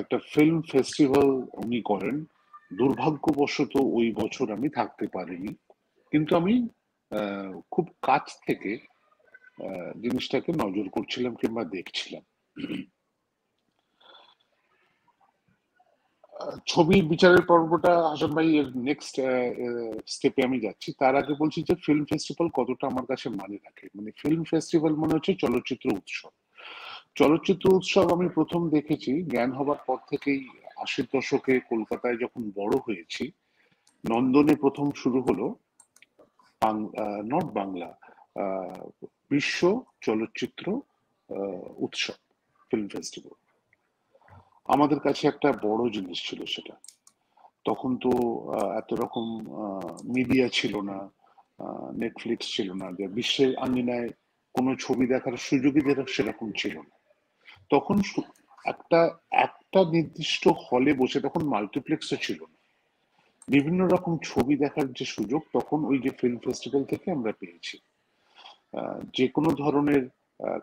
একটা 0.00 0.16
ফিল্ম 0.33 0.57
ফেস্টিভ্যাল 0.72 1.29
উনি 1.64 1.81
করেন। 1.90 2.16
দুর্ভাগ্যবশত 2.79 3.74
ওই 3.98 4.07
বছর 4.20 4.46
আমি 4.57 4.68
থাকতে 4.79 5.07
পারিনি। 5.16 5.50
কিন্তু 6.12 6.33
আমি 6.40 6.55
খুব 7.74 7.87
কাছ 8.09 8.24
থেকে 8.46 8.70
জিনিসটাকে 10.02 10.50
নজর 10.62 10.87
করছিলাম 10.96 11.33
কিংবা 11.40 11.62
দেখছিলাম। 11.76 12.24
ছবি 16.70 16.96
বিচারের 17.12 17.42
পর্বটা 17.51 17.92
হাসান 18.11 18.31
ভাই 18.37 18.49
এর 18.61 18.68
নেক্সট 18.88 19.14
স্টেপে 20.14 20.40
আমি 20.49 20.59
যাচ্ছি। 20.64 20.88
তার 21.01 21.14
আগে 21.20 21.33
বলছি 21.42 21.59
যে 21.68 21.75
ফিল্ম 21.85 22.05
ফেস্টিভ্যাল 22.11 22.49
কতটা 22.59 22.85
আমার 22.92 23.07
কাছে 23.11 23.27
মানে 23.40 23.57
রাখে। 23.66 23.87
মানে 23.96 24.11
ফিল্ম 24.20 24.42
ফেস্টিভ্যাল 24.51 24.92
মনে 25.03 25.14
হচ্ছে 25.16 25.33
চলচ্চিত্র 25.42 25.87
উৎসব। 26.01 26.33
চলচ্চিত্র 27.20 27.64
উৎসব 27.79 28.07
আমি 28.16 28.27
প্রথম 28.37 28.62
দেখেছি, 28.77 29.12
জ্ঞান 29.33 29.51
হবার 29.59 29.81
পর 29.88 29.99
থেকেই 30.11 30.40
আশির 30.85 31.07
দশকে 31.14 31.53
কলকাতায় 31.70 32.16
যখন 32.22 32.42
বড় 32.59 32.75
হয়েছি, 32.87 33.25
নন্দনে 34.05 34.55
প্রথম 34.64 34.87
শুরু 35.01 35.18
হলো 35.27 35.46
নট 37.33 37.46
বাংলা 37.59 37.88
বিশ্ব 39.33 39.61
চলচ্চিত্র 40.07 40.64
উৎসব 41.87 42.18
ফিল্ম 42.68 42.87
ফেস্টিভ্যাল 42.94 43.37
আমাদের 44.74 44.98
কাছে 45.07 45.22
একটা 45.29 45.48
বড় 45.66 45.83
জিনিস 45.96 46.18
ছিল 46.29 46.40
সেটা। 46.55 46.74
তখন 47.68 47.90
তো 48.05 48.12
এত 48.81 48.90
রকম 49.02 49.26
মিডিয়া 50.16 50.46
ছিল 50.59 50.74
না 50.90 50.98
নেটফ্লিক্স 52.02 52.46
ছিল 52.57 52.68
না, 52.83 52.87
যে 52.98 53.05
বিশ্বের 53.18 53.50
আঙ্গিনায় 53.64 54.09
কোনো 54.55 54.70
ছবি 54.85 55.05
দেখার 55.12 55.35
সুযোগই 55.48 55.83
সেরকম 56.14 56.48
ছিল 56.61 56.74
না। 56.88 56.94
তখন 57.70 57.96
একটা 58.72 59.00
একটা 59.46 59.81
নির্দিষ্ট 59.94 60.44
হলে 60.66 60.90
বসে 61.00 61.18
তখন 61.26 61.42
মাল্টিপ্লেক্সও 61.55 62.18
ছিল 62.26 62.40
না। 62.52 62.57
বিভিন্ন 63.48 63.81
রকম 63.94 64.12
ছবি 64.31 64.55
দেখার 64.64 64.87
যে 64.98 65.05
সুযোগ 65.16 65.42
তখন 65.57 65.79
ওই 65.90 65.98
যে 66.05 66.11
ফিল্ম 66.18 66.38
ফেস্টিভ্যাল 66.44 66.85
থেকে 66.85 67.07
আমরা 67.16 67.33
পেয়েছি। 67.40 67.76
যে 69.16 69.26
কোনো 69.29 69.50
ধরনের 69.62 70.02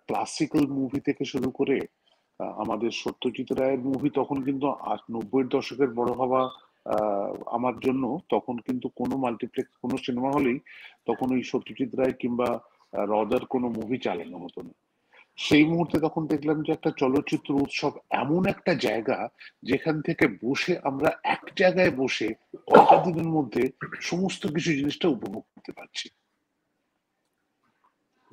ক্লাসিক্যাল 0.08 0.64
মুভি 0.78 1.00
থেকে 1.00 1.24
শুরু 1.34 1.50
করে 1.60 1.78
আমাদের 2.62 2.92
সত্যজিৎ 3.04 3.50
রায়ের 3.52 3.82
মুভি 3.90 4.10
তখন 4.10 4.38
কিন্তু 4.44 4.66
নব্বই 5.12 5.46
দশকের 5.56 5.92
বড় 6.00 6.12
হওয়া 6.12 6.42
আমার 7.58 7.76
জন্য, 7.80 8.04
তখন 8.30 8.56
কিন্তু 8.58 8.88
কোনো 9.00 9.16
মাল্টিপ্লেক্স 9.18 9.74
কোনো 9.82 9.96
সিনেমা 9.98 10.30
হলেই 10.32 10.60
তখন 11.06 11.28
ওই 11.36 11.44
সত্যজিৎ 11.44 11.92
রায় 11.96 12.16
কিংবা 12.22 12.50
রদার 13.12 13.44
কোনো 13.46 13.68
মুভি 13.70 13.98
চালানো 13.98 14.38
হতো 14.38 14.60
না 14.62 14.74
সেই 15.38 15.64
মুহূর্তে 15.64 15.98
তখন 16.00 16.24
দেখলাম 16.28 16.58
যে 16.66 16.72
একটা 16.74 16.92
চলচ্চিত্র 16.98 17.50
উৎসব 17.56 17.94
এমন 18.10 18.42
একটা 18.46 18.74
জায়গা 18.76 19.18
যেখান 19.64 19.96
থেকে 20.02 20.26
বসে 20.44 20.74
আমরা 20.84 21.10
এক 21.36 21.44
জায়গায় 21.56 21.92
বসে 21.92 22.28
কয়েকটা 22.68 22.98
দিনের 23.06 23.30
মধ্যে 23.38 23.64
সমস্ত 24.02 24.42
কিছু 24.48 24.70
জিনিসটা 24.74 25.08
উপভোগ 25.08 25.44
করতে 25.54 25.72
পারছি। 25.72 26.08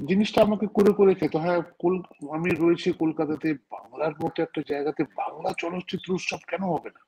জিনিসটা 0.09 0.43
আমাকে 0.43 0.67
করে 0.67 0.93
করে 0.93 1.15
খেতে 1.15 1.39
হয়। 1.39 1.63
কল 1.63 2.03
আমি 2.31 2.51
রয়েছি 2.51 2.93
কলকাতাতে 2.93 3.55
বাংলার 3.55 4.13
মতো 4.25 4.43
একটা 4.43 4.63
জায়গাতে 4.69 5.03
বাংলা 5.03 5.53
চলচ্চিত্র 5.59 6.13
উৎসব 6.13 6.39
কেন 6.47 6.63
হবে 6.63 6.91
না? 6.91 7.01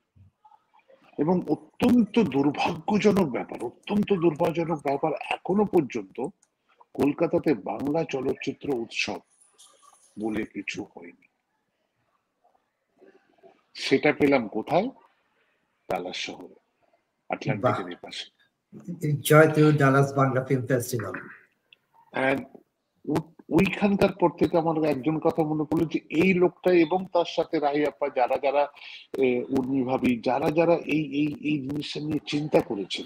এবং 1.17 1.41
অত্যন্ত 1.49 2.19
দুর্ভাগ্যজনক 2.19 3.31
ব্যাপার 3.31 3.63
অত্যন্ত 3.63 4.13
দুর্ভাগ্যজনক 4.13 4.81
ব্যাপার 4.81 5.11
এখনও 5.29 5.65
পর্যন্ত 5.65 6.27
কলকাতাতে 6.93 7.53
বাংলা 7.53 8.03
চলচ্চিত্র 8.03 8.75
উৎসব 8.75 9.19
বলে 10.19 10.43
কিছু 10.43 10.83
হয়নি। 10.83 11.27
সেটা 13.73 14.13
পেলাম 14.13 14.47
কোথায়? 14.47 14.89
ডালাস 15.91 16.15
শহরে 16.15 16.55
আটলান্টিকের 17.29 17.97
পাশে। 18.01 18.25
Joy 19.21 19.45
Joydeb 19.45 19.77
Dallas 19.77 20.13
Bangla 20.13 20.45
film 20.45 20.65
festival 20.65 21.13
ওইখানকার 23.49 24.13
পর 24.21 24.29
থেকে 24.39 24.55
আমার 24.57 24.75
একজন 24.93 25.15
কথা 25.19 25.41
মনে 25.51 25.63
পড়ল 25.69 25.83
যে 25.93 25.99
এই 26.21 26.31
লোকটা 26.33 26.69
এবং 26.85 26.99
তার 27.13 27.29
সাথে 27.35 27.55
রাহি 27.59 27.81
আপা 27.91 28.07
যারা 28.19 28.37
যারা 28.45 28.63
উর্মি 29.57 29.81
ভাবি, 29.83 30.11
যারা 30.19 30.49
যারা 30.51 30.75
এই 30.95 31.03
এই 31.21 31.29
এই 31.49 31.57
জিনিসটা 31.65 31.99
নিয়ে 31.99 32.21
চিন্তা 32.27 32.59
করেছে 32.61 33.01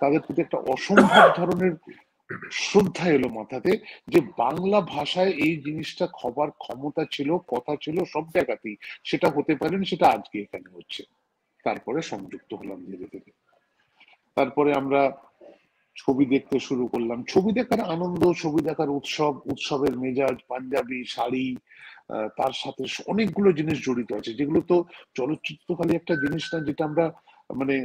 তাদের 0.00 0.20
প্রতি 0.20 0.40
একটা 0.42 0.58
অসম্ভব 0.74 1.26
ধরনের 1.36 1.74
শ্রদ্ধা 2.64 3.06
এলো 3.08 3.28
মাথাতে 3.28 3.72
যে 4.08 4.20
বাংলা 4.38 4.78
ভাষায় 4.94 5.32
এই 5.46 5.54
জিনিসটা 5.56 6.04
খবার 6.20 6.48
ক্ষমতা 6.62 7.02
ছিল, 7.10 7.30
কথা 7.48 7.72
ছিল 7.76 7.96
সব 8.04 8.24
জায়গাতেই। 8.34 8.76
সেটা 9.04 9.28
হতে 9.36 9.52
পারেনি 9.54 9.84
সেটা 9.86 10.06
আজকে 10.08 10.36
এখানে 10.40 10.68
হচ্ছে। 10.76 11.02
তারপরে 11.64 11.98
সংযুক্ত 12.02 12.50
হলাম 12.54 12.80
ধীরে 12.86 13.06
ধীরে 13.12 13.30
তারপরে 14.36 14.70
আমরা 14.72 15.02
ছবি 16.02 16.24
দেখতে 16.34 16.56
শুরু 16.66 16.84
করলাম। 16.92 17.18
ছবি 17.32 17.50
দেখার 17.58 17.80
আনন্দ, 17.94 18.22
ছবি 18.42 18.60
দেখার 18.68 18.90
উৎসব, 18.98 19.32
উৎসবের 19.52 19.94
মেজাজ, 20.02 20.36
পাঞ্জাবি, 20.50 21.00
শাড়ি 21.14 21.46
তার 22.38 22.54
সাথে 22.62 22.82
অনেকগুলো 23.12 23.48
জিনিস 23.58 23.76
জড়িত 23.86 24.10
আছে। 24.18 24.30
যেগুলো 24.38 24.60
তো 24.70 24.76
চলচ্চিত্র 25.18 25.68
খালি 25.78 25.92
একটা 25.96 26.14
জিনিস 26.24 26.44
না, 26.52 26.58
যেটা 26.68 26.82
আমরা 26.90 27.06
মানে 27.60 27.76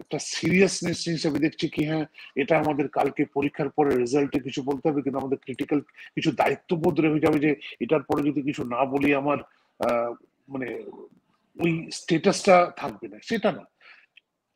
একটা 0.00 0.18
সিরিয়াসনেস 0.34 1.00
হিসেবে 1.16 1.38
দেখছি 1.44 1.66
কি 1.74 1.82
হ্যাঁ 1.90 2.04
এটা 2.42 2.54
আমাদের 2.62 2.86
কালকে 2.98 3.22
পরীক্ষার 3.36 3.70
পরে 3.76 3.90
রেজাল্টে 3.90 4.38
কিছু 4.46 4.60
বলতে 4.68 4.84
হবে, 4.88 5.00
কিন্তু 5.04 5.18
আমাদের 5.22 5.38
ক্রিটিক্যাল 5.44 5.80
কিছু 6.16 6.30
দায়িত্ববোধ 6.40 6.94
রয়ে 7.00 7.24
যাবে 7.24 7.38
যে, 7.44 7.50
এটার 7.84 8.02
পরে 8.08 8.20
যদি 8.28 8.40
কিছু 8.48 8.62
না 8.74 8.80
বলি 8.92 9.08
আমার 9.20 9.38
মানে 10.52 10.68
ওই 11.56 11.72
স্টেটাসটা 11.98 12.56
থাকবে 12.80 13.06
না। 13.12 13.18
সেটা 13.28 13.50
না। 13.58 13.64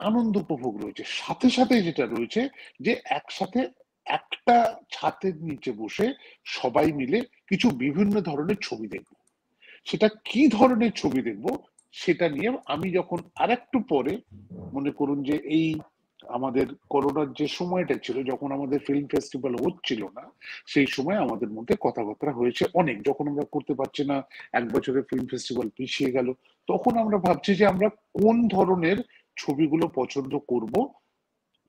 আনন্দ 0.09 0.35
উপভোগ 0.37 0.75
রয়েছে। 0.83 1.05
সাথে 1.21 1.49
সাথে 1.51 1.75
যেটা 1.83 2.05
রয়েছে 2.07 2.41
যে 2.81 2.93
একসাথে 3.19 3.61
একটা 4.07 4.57
ছাতের 4.91 5.37
নিচে 5.49 5.71
বসে 5.73 6.07
সবাই 6.59 6.93
মিলে 6.93 7.19
কিছু 7.49 7.67
বিভিন্ন 7.85 8.15
ধরনের 8.21 8.59
ছবি 8.67 8.87
দেখব। 8.87 9.13
সেটা 9.87 10.09
কি 10.25 10.43
ধরনের 10.49 10.93
ছবি 10.93 11.21
দেখব 11.23 11.47
সেটা 11.95 12.27
নিয়ে 12.29 12.51
আমি 12.67 12.89
যখন 12.93 13.19
আরেকটু 13.35 13.79
পরে 13.93 14.13
মনে 14.73 14.91
করুন 14.91 15.19
যে 15.23 15.37
এই 15.59 15.69
আমাদের 16.37 16.67
করোনার 16.91 17.29
যে 17.33 17.47
সময়টা 17.59 17.97
ছিল, 18.05 18.17
যখন 18.23 18.49
আমাদের 18.53 18.79
ফিল্ম 18.87 19.07
ফেস্টিভ্যাল 19.07 19.55
হচ্ছিল 19.65 20.03
না, 20.19 20.25
সেই 20.67 20.87
সময় 20.87 21.17
আমাদের 21.17 21.51
মধ্যে 21.57 21.75
কথাবার্তা 21.81 22.33
হয়েছে 22.33 22.65
অনেক। 22.75 22.97
যখন 23.03 23.25
আমরা 23.29 23.45
করতে 23.55 23.73
পারছি 23.75 24.03
না, 24.05 24.17
এক 24.53 24.65
বছরের 24.75 25.05
ফিল্ম 25.11 25.27
ফেস্টিভ্যাল 25.27 25.69
পিছিয়ে 25.77 26.11
গেল, 26.11 26.29
তখন 26.69 26.93
আমরা 26.99 27.19
ভাবছি 27.19 27.51
যে 27.55 27.65
আমরা 27.67 27.89
কোন 28.21 28.37
ধরনের 28.49 28.99
ছবিগুলো 29.43 29.87
পছন্দ 30.01 30.33
করব 30.51 30.75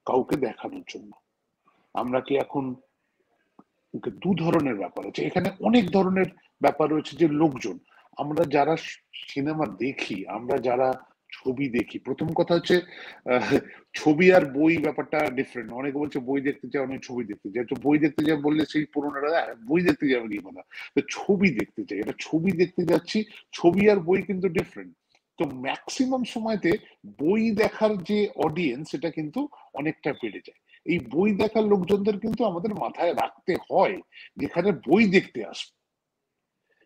কাউকে 0.07 0.35
দেখানোর 0.45 0.85
জন্য। 0.91 1.11
আমরা 1.95 2.19
কি 2.27 2.33
এখন 2.45 2.63
দু 4.23 4.29
ধরনের 4.43 4.75
ব্যাপার 4.81 5.03
আছে। 5.09 5.21
এখানে 5.29 5.47
অনেক 5.67 5.85
ধরনের 5.95 6.29
ব্যাপার 6.61 6.87
রয়েছে 6.89 7.13
যে 7.21 7.27
লোকজন। 7.41 7.77
আমরা 8.17 8.43
যারা 8.55 8.73
সিনেমা 9.29 9.65
দেখি 9.83 10.17
আমরা 10.37 10.55
যারা 10.67 10.89
ছবি 11.29 11.65
দেখি 11.77 11.97
প্রথম 12.07 12.27
কথা 12.39 12.53
হচ্ছে 12.57 12.75
ছবি 13.95 14.25
আর 14.37 14.43
বই 14.57 14.75
ব্যাপারটা 14.85 15.19
ডিফারেন্ট 15.39 15.69
অনেকে 15.79 15.97
বলছে 16.03 16.17
বই 16.29 16.41
দেখতে 16.47 16.67
চাই 16.71 16.81
অনেক 16.87 16.99
ছবি 17.07 17.23
দেখতে 17.31 17.49
চাই 17.53 17.65
তো 17.71 17.75
বই 17.85 17.97
দেখতে 18.05 18.21
যাই 18.27 18.39
বললে 18.45 18.63
সেই 18.71 18.85
পুরোনোরা 18.93 19.29
হ্যাঁ, 19.35 19.49
বই 19.69 19.81
দেখতে 19.87 20.05
যাবে 20.11 20.27
কি 20.31 20.39
কথা 20.47 20.61
তো 20.95 20.99
ছবি 21.15 21.47
দেখতে 21.59 21.81
চাই। 21.87 21.97
এটা 22.03 22.13
ছবি 22.19 22.49
দেখতে 22.61 22.81
যাচ্ছি 22.91 23.17
ছবি 23.53 23.81
আর 23.91 23.99
বই 24.07 24.19
কিন্তু 24.29 24.47
ডিফারেন্ট 24.57 24.93
তো 25.39 25.45
ম্যাক্সিমাম 25.45 26.23
সময়তে 26.23 26.71
বই 27.19 27.51
দেখার 27.51 28.03
যে 28.03 28.29
অডিয়েন্স 28.35 28.91
সেটা 28.91 29.09
কিন্তু 29.09 29.47
অনেকটা 29.73 30.13
বেড়ে 30.13 30.41
যায়। 30.45 30.59
এই 30.85 30.99
বই 30.99 31.33
দেখার 31.33 31.63
লোকজনদের 31.63 32.19
কিন্তু 32.19 32.45
আমাদের 32.45 32.73
মাথায় 32.75 33.13
রাখতে 33.13 33.55
হয়, 33.71 34.01
যেখানে 34.37 34.71
বই 34.71 35.05
দেখতে 35.05 35.45
আসবে। 35.45 35.77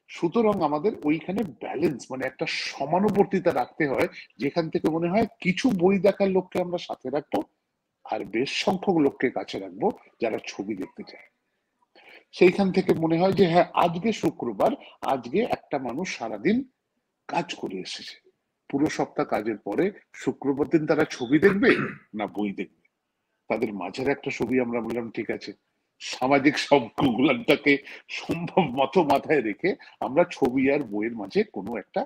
সুতরাং 0.10 0.62
আমাদের 0.62 0.92
ওইখানে 1.04 1.44
ব্যালেন্স 1.44 2.12
মানে 2.12 2.26
একটা 2.26 2.46
সমানুবর্তিতা 2.46 3.54
রাখতে 3.54 3.88
হয়, 3.88 4.08
যেখান 4.40 4.70
থেকে 4.70 4.90
মনে 4.90 5.10
হয় 5.10 5.28
কিছু 5.40 5.70
বই 5.70 6.00
দেখার 6.00 6.28
লোককে 6.28 6.62
আমরা 6.62 6.78
সাথে 6.78 7.10
রাখব, 7.10 7.44
আর 8.06 8.26
বেশ 8.26 8.52
সংখ্যক 8.66 8.98
লোককে 8.98 9.30
কাছে 9.30 9.60
রাখব, 9.60 9.92
যারা 10.22 10.38
ছবি 10.48 10.76
দেখতে 10.76 11.04
চায়। 11.04 11.28
সেইখান 12.32 12.72
থেকে 12.72 12.94
মনে 12.94 13.20
হয় 13.20 13.34
যে 13.34 13.48
হ্যাঁ 13.48 13.68
আজকে 13.74 14.12
শুক্রবার, 14.12 14.72
আজকে 15.02 15.40
একটা 15.40 15.80
মানুষ 15.80 16.18
সারাদিন 16.18 16.64
কাজ 17.28 17.56
করে 17.56 17.80
এসেছে। 17.80 18.25
পুরো 18.76 18.90
সপ্তাহ 18.90 19.26
কাজের 19.26 19.58
পরে 19.58 19.92
শুক্রবার 20.14 20.68
দিন 20.70 20.86
তারা 20.86 21.06
ছবি 21.06 21.40
দেখবে 21.40 21.70
না 22.14 22.28
বই 22.28 22.52
দেখবে? 22.52 22.84
তাদের 23.50 23.74
মাঝের 23.74 24.08
একটা 24.10 24.30
ছবি 24.32 24.56
আমরা 24.60 24.80
বললাম, 24.82 25.12
ঠিক 25.12 25.30
আছে। 25.32 25.52
সামাজিক 26.00 26.58
সংখ্যগুলানটাকে 26.58 27.74
সম্ভব 28.10 28.64
মতো 28.80 29.04
মাথায় 29.04 29.42
রেখে 29.42 29.76
আমরা 30.00 30.24
ছবি 30.32 30.72
আর 30.72 30.84
বইয়ের 30.84 31.16
মাঝে 31.16 31.44
কোনো 31.44 31.78
একটা 31.78 32.06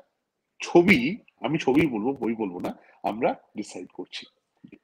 ছবি, 0.61 1.17
আমি 1.41 1.57
ছবি 1.57 1.81
বলব, 1.87 2.07
বই 2.19 2.35
বলব 2.35 2.59
না, 2.59 2.71
আমরা 3.03 3.29
ডিসাইড 3.57 3.89
করছি, 3.91 4.25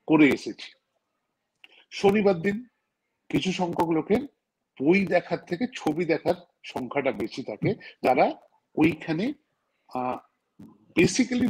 করে 0.08 0.30
এসেছি। 0.30 0.70
শনিবার 1.92 2.38
দিন 2.42 2.58
কিছু 3.30 3.52
সংখ্যক 3.52 3.90
লোকের 3.90 4.22
বই 4.82 5.06
দেখার 5.06 5.38
থেকে 5.38 5.68
ছবি 5.76 6.06
দেখার 6.06 6.36
সংখ্যাটা 6.64 7.12
বেশি 7.12 7.44
থাকে। 7.44 7.76
যারা 8.04 8.26
ওইখানে 8.76 9.34
বেসিক্যালি 10.96 11.48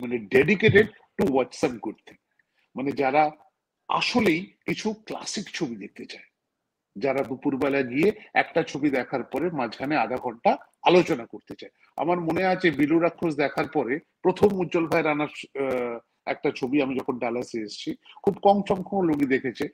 মানে 0.00 0.16
dedicated 0.34 0.88
to 1.16 1.24
watch 1.32 1.50
some 1.60 1.72
good 1.84 1.98
thing 2.06 2.18
মানে 2.76 2.90
যারা 3.02 3.22
আসলেই 3.88 4.40
কিছু 4.66 4.88
ক্লাসিক 5.06 5.46
ছবি 5.56 5.76
দেখতে 5.76 6.04
চায়। 6.12 6.28
যারা 6.96 7.20
দুপুরবেলা 7.30 7.80
গিয়ে 7.82 8.08
একটা 8.42 8.60
ছবি 8.70 8.88
দেখার 8.90 9.22
পরে 9.32 9.46
মাঝখানে 9.58 9.94
আধা 9.96 10.18
ঘণ্টা 10.24 10.50
আলোচনা 10.88 11.24
করতে 11.32 11.54
চায়। 11.60 11.72
আমার 12.02 12.18
মনে 12.20 12.42
আছে 12.52 12.66
বিলু 12.80 12.96
রাক্ষস 12.98 13.34
দেখার 13.42 13.66
পরে 13.76 13.94
প্রথম 14.24 14.50
উজ্জ্বল 14.62 14.86
ভাই 14.92 15.02
রানার 15.02 15.32
একটা 16.32 16.48
ছবি 16.58 16.76
আমি 16.84 16.94
যখন 17.00 17.14
ডালাসে 17.18 17.56
এসেছি, 17.60 17.90
খুব 18.24 18.34
কম 18.46 18.56
সংখ্যক 18.68 19.02
লোকই 19.08 19.28
দেখেছে। 19.34 19.64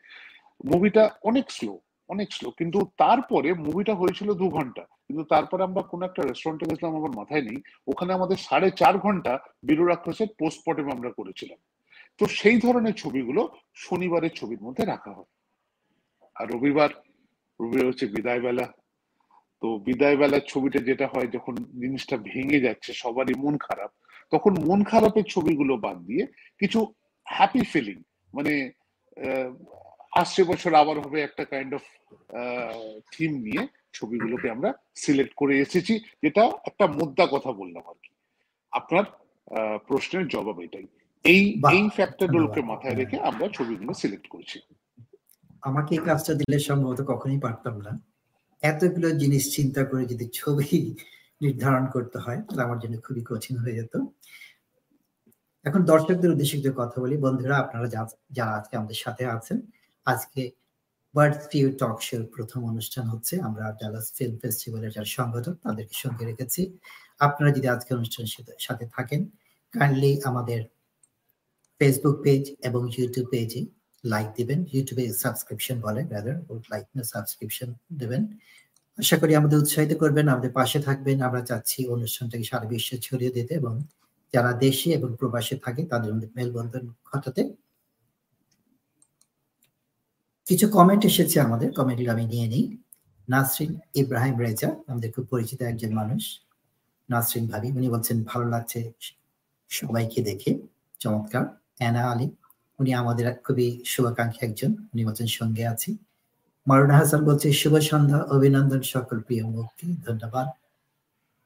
মুভিটা 0.71 1.03
অনেক 1.31 1.47
স্লো 1.57 1.75
অনেক 2.09 2.33
স্লো 2.33 2.51
কিন্তু 2.51 2.79
তারপরে 2.97 3.55
মুভিটা 3.55 3.95
হয়েছিল 3.95 4.35
দু 4.35 4.49
ঘণ্টা। 4.49 4.83
কিন্তু 4.83 5.25
তারপরে 5.25 5.63
আমরা 5.65 5.83
কোন 5.83 6.03
একটা 6.03 6.23
রেস্টুরেন্টে 6.23 6.67
গেছিলাম, 6.67 6.97
আমার 6.97 7.11
মাথায় 7.11 7.43
নেই। 7.43 7.63
ওখানে 7.87 8.13
আমাদের 8.13 8.37
সাড়ে 8.37 8.71
চার 8.71 8.99
ঘণ্টা 8.99 9.39
বীরু 9.65 9.87
রাক্ষসের 9.87 10.27
পোস্টমর্টেম 10.39 10.91
আমরা 10.91 11.11
করেছিলাম। 11.11 11.59
তো 12.19 12.27
সেই 12.27 12.61
ধরনের 12.61 12.93
ছবিগুলো 12.93 13.49
শনিবারের 13.75 14.31
ছবির 14.31 14.63
মধ্যে 14.63 14.85
রাখা 14.85 15.13
হয়। 15.13 15.31
আর 16.37 16.47
রবিবার 16.55 16.91
রবিবার 17.61 17.87
হচ্ছে 17.87 18.07
বিদায় 18.07 18.41
বেলা 18.41 18.73
তো 19.63 19.79
বিদায় 19.79 20.17
বেলার 20.17 20.41
ছবিটা 20.49 20.79
যেটা 20.79 21.07
হয়, 21.07 21.27
যখন 21.27 21.55
জিনিসটা 21.55 22.17
ভেঙে 22.17 22.61
যাচ্ছে, 22.61 22.93
সবারই 22.93 23.35
মন 23.39 23.59
খারাপ, 23.59 23.91
তখন 24.31 24.53
মন 24.65 24.85
খারাপের 24.85 25.23
ছবিগুলো 25.25 25.77
বাদ 25.77 25.99
দিয়ে 25.99 26.27
কিছু 26.59 26.95
হ্যাপি 27.25 27.63
ফিলিং 27.65 28.03
মানে 28.35 28.53
আসছে 30.13 30.45
বছর 30.45 30.75
আবার 30.75 30.97
হবে 31.01 31.19
একটা 31.23 31.45
কাইন্ড 31.45 31.75
অফ 31.75 31.85
থিম 33.13 33.33
নিয়ে 33.37 33.63
ছবিগুলোকে 33.93 34.51
আমরা 34.51 34.71
সিলেক্ট 34.95 35.35
করে 35.35 35.55
এসেছি 35.61 35.95
যেটা 36.23 36.43
একটা 36.67 36.87
মুদ্রা 36.87 37.27
কথা 37.31 37.53
বললাম 37.53 37.85
আর 37.89 37.99
কি। 38.03 38.13
আপনার 38.73 39.05
প্রশ্নের 39.87 40.29
জবাব 40.29 40.61
এটাই। 40.61 40.87
এই 41.25 41.43
এই 41.73 41.85
ফ্যাক্টরগুলোকে 41.97 42.61
মাথায় 42.63 42.95
রেখে 42.95 43.17
আমরা 43.21 43.47
ছবিগুলো 43.49 43.93
সিলেক্ট 43.95 44.27
করেছি। 44.29 44.59
আমাকে 45.63 45.95
এই 45.95 46.03
কাজটা 46.05 46.35
দিলে 46.35 46.59
সম্ভবত 46.59 47.01
কখনোই 47.07 47.41
পারতাম 47.41 47.75
না। 47.81 47.93
এতগুলো 48.63 49.09
জিনিস 49.11 49.45
চিন্তা 49.57 49.83
করে 49.85 50.03
যদি 50.07 50.27
ছবি 50.33 50.97
নির্ধারণ 51.41 51.85
করতে 51.87 52.19
হয় 52.19 52.41
তাহলে 52.47 52.63
আমার 52.63 52.79
জন্য 52.79 52.95
খুবই 53.01 53.23
কঠিন 53.31 53.57
হয়ে 53.57 53.75
যেত। 53.75 53.95
এখন 55.65 55.85
দর্শকদের 55.85 56.31
উদ্দেশ্যে 56.31 56.73
কথা 56.77 56.97
বলি। 57.01 57.17
বন্ধুরা 57.17 57.57
আপনারা 57.59 57.87
যারা 58.37 58.53
আজকে 58.59 58.77
আমাদের 58.77 58.99
সাথে 59.05 59.25
আছেন 59.27 59.59
আজকে 60.13 60.43
বার্থ 61.15 61.41
ভিউ 61.51 61.69
টক 61.81 61.97
শোর 62.09 62.23
প্রথম 62.35 62.61
অনুষ্ঠান 62.71 63.05
হচ্ছে। 63.13 63.35
আমরা 63.49 63.65
ডালাস 63.81 64.07
ফিল্ম 64.17 64.35
ফেস্টিভ্যালের 64.43 64.93
যারা 64.97 65.09
সংগঠক 65.19 65.55
তাদেরকে 65.65 65.95
সঙ্গে 66.05 66.25
রেখেছি। 66.31 66.63
আপনারা 67.27 67.51
যদি 67.57 67.67
আজকে 67.75 67.91
অনুষ্ঠানের 67.99 68.61
সাথে 68.67 68.85
থাকেন 68.97 69.21
কাইন্ডলি 69.73 70.13
আমাদের 70.31 70.61
ফেসবুক 71.81 72.17
পেজ 72.25 72.43
এবং 72.69 72.83
ইউটিউব 72.97 73.27
পেজে 73.33 73.61
লাইক 74.05 74.29
দিবেন। 74.39 74.59
ইউটিউবে 74.75 75.05
সাবস্ক্রিপশন 75.25 75.77
বলে 75.87 76.01
রাদার 76.15 76.37
লাইক 76.73 76.87
না 76.97 77.03
সাবস্ক্রিপশন 77.15 77.69
দেবেন। 78.01 78.23
আশা 78.99 79.17
করি 79.21 79.33
আমাদের 79.41 79.57
উৎসাহিত 79.63 79.93
করবেন, 80.03 80.27
আমাদের 80.35 80.53
পাশে 80.59 80.79
থাকবেন। 80.89 81.17
আমরা 81.29 81.41
চাচ্ছি 81.51 81.79
অনুষ্ঠানটাকে 81.95 82.45
সারা 82.51 82.67
বিশ্বে 82.73 82.97
ছড়িয়ে 83.07 83.33
দিতে 83.37 83.53
এবং 83.61 83.75
যারা 84.35 84.51
দেশে 84.65 84.89
এবং 84.99 85.11
প্রবাসে 85.21 85.57
থাকে, 85.65 85.83
তাদের 85.93 86.11
মধ্যে 86.15 86.31
মেলবন্ধন 86.39 86.85
ঘটাতে 87.11 87.43
কিছু 90.49 90.67
কমেন্ট 90.77 91.03
এসেছে 91.05 91.37
আমাদের 91.41 91.69
কমেন্টগুলো 91.73 92.11
আমি 92.13 92.25
নিয়ে 92.27 92.47
নিই। 92.53 92.65
নাসরিন 93.29 93.73
ইব্রাহিম 93.95 94.37
রেজা, 94.45 94.71
আমাদের 94.91 95.11
খুব 95.15 95.25
পরিচিত 95.33 95.59
একজন 95.63 95.93
মানুষ, 95.95 96.23
নাসরিন 97.09 97.45
ভাবি, 97.47 97.69
উনি 97.73 97.89
বলছেন, 97.89 98.17
ভালো 98.25 98.47
লাগছে 98.49 98.81
সবাইকে 99.71 100.21
দেখে, 100.23 100.51
চমৎকার। 101.01 101.45
অ্যানা 101.81 102.03
আলী, 102.13 102.27
উনি 102.79 102.91
আমাদের 102.95 103.27
খুবই 103.45 103.69
শুভাকাঙ্ক্ষী 103.85 104.41
একজন, 104.47 104.71
উনি 104.93 105.03
বলছেন, 105.05 105.29
সঙ্গে 105.39 105.65
আছি। 105.67 105.91
মারুনা 106.67 106.95
হাসান 107.01 107.21
বলছে, 107.25 107.47
শুভ 107.53 107.75
সন্ধ্যা, 107.91 108.19
অভিনন্দন 108.37 108.83
সকল 108.95 109.17
প্রিয় 109.21 109.45
মুক্তি, 109.57 109.87
ধন্যবাদ। 110.07 110.49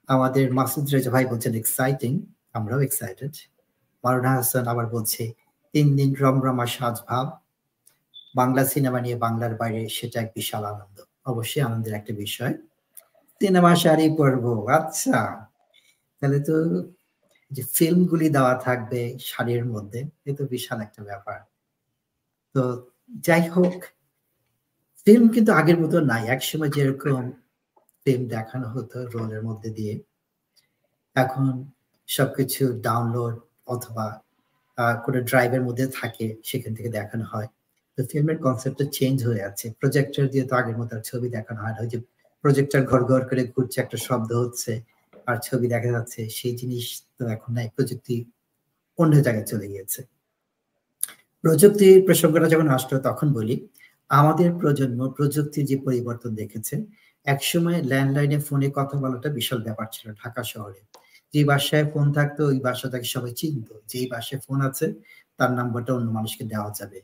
আমাদের 0.09 0.45
মাসুদ 0.53 0.85
রেজা 0.93 1.11
ভাই 1.11 1.25
বলছেন 1.31 1.53
এক্সাইটিং 1.55 2.11
আমরাও 2.53 2.79
এক্সাইটেড 2.87 3.33
মারুনা 4.03 4.31
হাসান 4.37 4.65
আবার 4.67 4.87
বলছে, 4.95 5.23
তিন 5.73 5.87
দিন 5.97 6.09
রমরমা 6.23 6.65
সাজ 6.75 6.97
ভাব 7.07 7.27
বাংলা 8.35 8.61
সিনেমা 8.73 8.99
নিয়ে 9.05 9.17
বাংলার 9.25 9.53
বাইরে 9.61 9.81
সেটা 9.97 10.17
এক 10.23 10.29
বিশাল 10.37 10.63
আনন্দ। 10.73 10.97
অবশ্যই 11.31 11.63
আনন্দের 11.67 11.93
একটা 11.99 12.13
বিষয়। 12.23 12.53
সিনেমা 13.41 13.71
শাড়ি 13.83 14.05
পরবো 14.19 14.51
আচ্ছা। 14.77 15.19
তাহলে 16.19 16.39
তো 16.49 16.55
যে 17.51 17.63
ফিল্মগুলি 17.75 18.27
দেওয়া 18.37 18.55
থাকবে 18.65 19.01
শাড়ির 19.29 19.63
মধ্যে, 19.73 20.01
এ 20.29 20.31
তো 20.39 20.43
বিশাল 20.53 20.77
একটা 20.87 21.01
ব্যাপার। 21.09 21.39
তো 22.55 22.61
যাই 23.27 23.43
হোক, 23.55 23.75
ফিল্ম 25.03 25.25
কিন্তু 25.35 25.51
আগের 25.59 25.77
মতো 25.83 25.97
নাই। 26.11 26.23
একসময় 26.35 26.71
যেরকম 26.77 27.23
ফিল্ম 28.03 28.23
দেখানো 28.35 28.67
হতো 28.75 28.97
রোলের 29.13 29.41
মধ্যে 29.49 29.69
দিয়ে, 29.77 29.93
এখন 31.15 31.45
সবকিছু 32.09 32.63
ডাউনলোড 32.87 33.35
অথবা 33.73 34.05
কোনো 35.05 35.19
ড্রাইভের 35.29 35.63
মধ্যে 35.67 35.85
থাকে, 35.99 36.25
সেখান 36.49 36.71
থেকে 36.77 36.89
দেখানো 36.99 37.25
হয়। 37.33 37.49
তো 37.97 38.01
ফিল্মের 38.11 38.37
কনসেপ্টটা 38.37 38.85
চেঞ্জ 38.91 39.17
হয়ে 39.27 39.39
যাচ্ছে 39.39 39.65
প্রজেক্টর 39.81 40.25
দিয়ে 40.27 40.45
তো 40.49 40.53
আগের 40.55 40.77
মতো 40.77 40.93
ছবি 41.03 41.27
দেখানো 41.29 41.59
হয় 41.63 41.73
না। 41.75 41.79
ওই 41.81 41.89
যে 41.93 41.97
প্রজেক্টর 42.43 42.81
ঘর 42.81 43.01
ঘর 43.03 43.21
করে 43.29 43.43
ঘুরছে, 43.53 43.77
একটা 43.81 43.97
শব্দ 43.97 44.31
হচ্ছে 44.33 44.71
আর 45.27 45.37
ছবি 45.43 45.65
দেখা 45.67 45.89
যাচ্ছে। 45.91 46.21
সেই 46.29 46.53
জিনিস 46.55 46.85
তো 47.17 47.23
এখন 47.27 47.51
নাই। 47.53 47.67
প্রযুক্তি 47.75 48.15
অন্য 48.99 49.13
জায়গায় 49.21 49.47
চলে 49.47 49.67
গিয়েছে। 49.67 49.99
প্রযুক্তির 51.43 51.97
প্রসঙ্গটা 52.05 52.47
যখন 52.49 52.67
আসলো 52.67 52.95
তখন 52.99 53.27
বলি, 53.33 53.55
আমাদের 54.09 54.49
প্রজন্ম 54.53 54.99
প্রযুক্তির 55.09 55.65
যে 55.65 55.77
পরিবর্তন 55.77 56.31
দেখেছে, 56.35 56.75
একসময় 57.25 57.79
ল্যান্ডলাইনে 57.83 58.39
ফোনে 58.39 58.67
কথা 58.73 58.95
বলাটা 58.97 59.29
বিশাল 59.29 59.59
ব্যাপার 59.61 59.87
ছিল 59.91 60.05
ঢাকা 60.13 60.41
শহরে। 60.43 60.81
যে 61.33 61.41
বাসায় 61.45 61.85
ফোন 61.93 62.05
থাকতো, 62.13 62.41
ওই 62.47 62.59
বাসাটাকে 62.59 63.07
সবাই 63.15 63.33
চিনত। 63.33 63.69
যেই 63.87 64.05
বাসায় 64.07 64.39
ফোন 64.45 64.59
আছে, 64.61 64.85
তার 65.39 65.51
নাম্বারটা 65.53 65.91
অন্য 65.93 66.09
মানুষকে 66.11 66.43
দেওয়া 66.43 66.71
যাবে। 66.71 66.99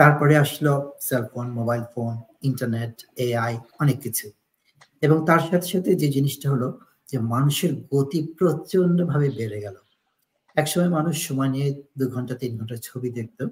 তারপরে 0.00 0.36
আসলো 0.36 0.96
cellphone 1.00 1.50
mobile 1.50 1.82
phone 1.94 2.20
internet 2.42 3.06
AI 3.16 3.58
অনেক 3.80 4.00
কিছু। 4.00 4.30
এবং 5.02 5.26
তার 5.26 5.38
সাথে 5.38 5.66
সাথে 5.66 5.94
যে 5.94 6.08
জিনিসটা 6.08 6.50
হলো 6.50 6.80
যে 7.08 7.18
মানুষের 7.18 7.84
গতি 7.94 8.34
প্রচণ্ড 8.38 9.04
ভাবে 9.04 9.30
বেড়ে 9.30 9.60
গেল। 9.60 9.74
একসময় 10.56 10.88
মানুষ 10.88 11.28
সময় 11.28 11.48
নিয়ে 11.48 11.82
দু 11.98 12.08
ঘণ্টা, 12.08 12.34
তিন 12.34 12.58
ঘণ্টা 12.58 12.76
ছবি 12.82 13.10
দেখতো। 13.10 13.48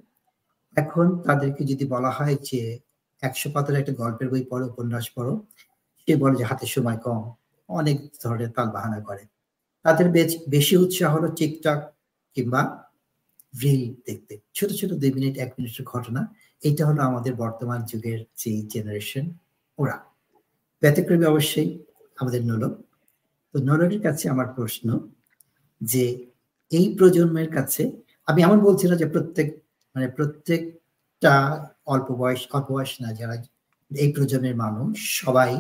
এখন 0.77 1.19
তাদেরকে 1.19 1.65
যদি 1.65 1.85
বলা 1.85 2.11
হয় 2.11 2.37
যে, 2.43 2.79
একশো 3.23 3.51
পাতার 3.55 3.77
একটা 3.77 3.93
গল্পের 3.93 4.29
বই 4.29 4.45
পড়ো, 4.45 4.69
উপন্যাস 4.69 5.11
পড়ো, 5.11 5.47
সে 6.07 6.17
বলে 6.17 6.37
যে, 6.37 6.45
হাতে 6.45 6.67
সময় 6.67 6.97
কম। 6.97 7.33
অনেক 7.69 8.13
ধরনের 8.25 8.51
তাল 8.51 8.71
বাহানা 8.71 9.01
করে। 9.01 9.25
তাদের 9.83 10.11
বেশি 10.49 10.77
উৎসাহ 10.77 11.17
হলো 11.17 11.29
টিকটক 11.29 11.83
কিংবা 12.35 12.88
রিল 13.55 13.95
দেখতে। 14.07 14.35
ছোট 14.55 14.71
ছোট 14.71 14.91
দুই 14.93 15.13
মিনিট, 15.13 15.39
এক 15.39 15.51
মিনিটের 15.59 15.85
ঘটনা। 15.85 16.21
এটা 16.63 16.87
হলো 16.87 17.01
আমাদের 17.03 17.35
বর্তমান 17.35 17.81
যুগের 17.85 18.21
যে 18.37 18.63
জেনারেশন 18.73 19.25
ওরা। 19.79 19.97
ব্যতিক্রমী 20.83 21.25
অবশ্যই 21.25 21.79
আমাদের 22.17 22.45
নোলক 22.45 22.75
তো 23.55 23.59
নোলকের 23.59 24.03
কাছে 24.03 24.25
আমার 24.29 24.49
প্রশ্ন 24.55 24.89
যে, 25.81 26.05
এই 26.73 26.87
প্রজন্মের 26.99 27.49
কাছে, 27.51 27.83
আমি 28.27 28.43
এমন 28.43 28.61
বলছি 28.61 28.89
না 28.89 28.97
যে 28.97 29.07
প্রত্যেক 29.07 29.49
মানে 29.95 30.09
প্রত্যেকটা 30.09 31.35
অল্প 31.87 32.09
বয়স 32.13 32.49
অল্প 32.53 32.69
বয়স 32.73 33.01
না, 33.01 33.13
যারা 33.13 33.35
এই 33.91 34.13
প্রজন্মের 34.13 34.57
মানুষ, 34.57 34.95
সবাই 35.23 35.51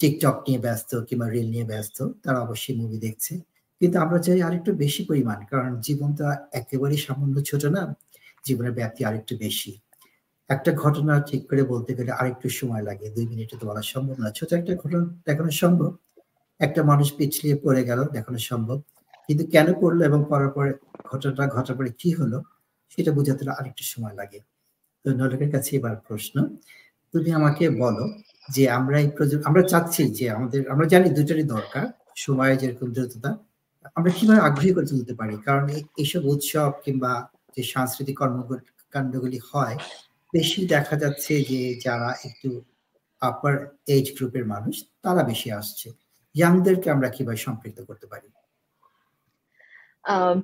টিকটক 0.00 0.36
নিয়ে 0.46 0.58
ব্যস্ত 0.58 0.90
কিংবা 0.96 1.26
রিল 1.28 1.48
নিয়ে 1.50 1.64
ব্যস্ত, 1.64 1.98
তারা 2.22 2.40
অবশ্যই 2.40 2.76
মুভি 2.76 2.98
দেখছে। 2.98 3.32
কিন্তু 3.82 3.96
আমরা 4.04 4.18
চাই 4.26 4.40
আরেকটু 4.48 4.70
বেশি 4.84 5.02
পরিমাণ, 5.10 5.38
কারণ 5.50 5.70
জীবনটা 5.86 6.26
একেবারেই 6.60 7.00
সামান্য 7.06 7.36
ছোট 7.50 7.62
না, 7.76 7.82
জীবনের 8.46 8.74
ব্যাপ্তি 8.78 9.00
আরেকটু 9.08 9.34
বেশি। 9.36 9.72
একটা 10.50 10.70
ঘটনা 10.82 11.14
ঠিক 11.28 11.42
করে 11.50 11.62
বলতে 11.72 11.90
গেলে 11.98 12.10
আরেকটু 12.20 12.46
সময় 12.60 12.82
লাগে, 12.88 13.06
দুই 13.16 13.24
মিনিটে 13.30 13.54
তো 13.60 13.64
বলা 13.70 13.82
সম্ভব 13.92 14.16
না, 14.22 14.28
ছোট 14.38 14.50
একটা 14.52 14.72
ঘটনা 14.82 15.00
দেখানো 15.28 15.50
সম্ভব। 15.62 15.90
একটা 16.60 16.80
মানুষ 16.90 17.08
পিছলিয়ে 17.18 17.56
পড়ে 17.64 17.82
গেল, 17.88 18.00
দেখানো 18.16 18.38
সম্ভব। 18.50 18.78
কিন্তু 19.28 19.44
কেন 19.54 19.66
পড়ল 19.80 19.98
এবং 20.08 20.20
পড়ার 20.30 20.50
পরে 20.56 20.70
ঘটনাটা 21.10 21.44
ঘটার 21.56 21.74
পরে 21.78 21.90
কি 22.00 22.10
হলো, 22.20 22.38
সেটা 22.92 23.10
বোঝাতে 23.18 23.42
আরেকটু 23.60 23.82
সময় 23.92 24.14
লাগে। 24.20 24.40
তো 25.04 25.08
নলকের 25.20 25.50
কাছে 25.54 25.70
এবার 25.78 25.94
প্রশ্ন, 26.08 26.36
তুমি 27.14 27.30
আমাকে 27.38 27.64
বলো 27.82 28.04
যে 28.48 28.62
আমরা 28.78 28.96
এই 29.04 29.08
প্রজন্ম 29.16 29.42
আমরা 29.48 29.62
চাচ্ছি 29.62 30.02
যে 30.18 30.24
আমাদের, 30.36 30.60
আমরা 30.72 30.86
জানি 30.92 31.08
দুটারই 31.18 31.44
দরকার, 31.54 31.86
সময় 32.16 32.52
যেরকম 32.60 32.88
দ্রুততা 32.96 33.30
আমরা 33.96 34.10
কীভাবে 34.18 34.42
আগ্রহী 34.48 34.72
করে 34.76 34.86
তুলতে 34.92 35.14
পারি? 35.20 35.34
কারণ 35.46 35.64
এইসব 36.02 36.22
উৎসব 36.32 36.70
কিংবা 36.84 37.12
যে 37.56 37.62
সাংস্কৃতিক 37.72 38.16
কর্মকাণ্ডগুলি 38.20 39.38
হয়, 39.50 39.76
বেশি 40.34 40.60
দেখা 40.74 40.94
যাচ্ছে 41.02 41.32
যে 41.50 41.60
যারা 41.84 42.10
একটু 42.28 42.50
আপার 43.22 43.54
এজ 43.96 44.06
গ্রুপের 44.16 44.44
মানুষ, 44.54 44.74
তারা 45.04 45.22
বেশি 45.30 45.48
আসছে। 45.60 45.88
ইয়াংদেরকে 46.34 46.88
আমরা 46.94 47.08
কীভাবে 47.16 47.40
সম্পৃক্ত 47.46 47.78
করতে 47.88 48.06
পারি? 48.12 48.28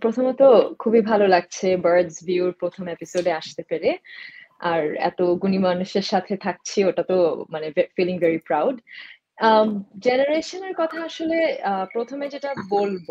প্রথমত 0.03 0.41
খুবই 0.83 1.01
ভালো 1.11 1.27
লাগছে 1.35 1.69
বার্ডস 1.85 2.17
ভিউর 2.29 2.53
প্রথম 2.63 2.85
এপিসোডে 2.97 3.33
আসতে 3.41 3.63
পেরে। 3.71 3.91
আর 4.71 4.83
এত 5.11 5.21
গুণী 5.43 5.59
মানুষের 5.69 6.07
সাথে 6.13 6.35
থাকছি, 6.47 6.79
ওটা 6.91 7.03
তো 7.11 7.17
মানে 7.53 7.67
ফিলিং 7.97 8.17
ভেরি 8.25 8.41
প্রাউড 8.49 8.77
জেনারেশনের 10.07 10.75
কথা 10.77 10.99
আসলে 11.05 11.39
প্রথমে 11.93 12.27
যেটা 12.29 12.51
বলব 12.71 13.09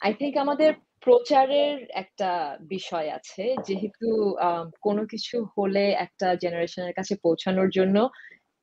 আই 0.00 0.12
থিঙ্ক 0.12 0.34
আমাদের 0.36 0.70
প্রচারের 1.06 1.76
একটা 1.94 2.30
বিষয় 2.68 3.08
আছে। 3.18 3.44
যেহেতু 3.68 4.08
কোনো 4.80 5.02
কিছু 5.06 5.36
হলে 5.56 5.84
একটা 6.06 6.28
জেনারেশনের 6.34 6.94
কাছে 6.94 7.14
পৌঁছানোর 7.24 7.68
জন্য 7.70 7.96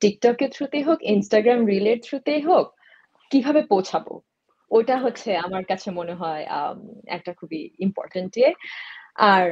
টিকটকের 0.02 0.50
থ্রুতেই 0.56 0.84
হোক 0.84 1.00
ইনস্টাগ্রাম 1.14 1.62
রিলের 1.72 2.00
থ্রুতেই 2.08 2.42
হোক, 2.42 2.66
কীভাবে 3.32 3.62
পৌঁছাবো? 3.64 4.14
ওটা 4.72 4.96
হচ্ছে 4.98 5.30
আমার 5.38 5.64
কাছে 5.66 5.90
মনে 5.92 6.14
হয় 6.14 6.44
একটা 7.08 7.32
খুবই 7.40 7.62
ইম্পর্টেন্ট 7.80 8.32
ইয়ে 8.38 8.52
আর 9.34 9.46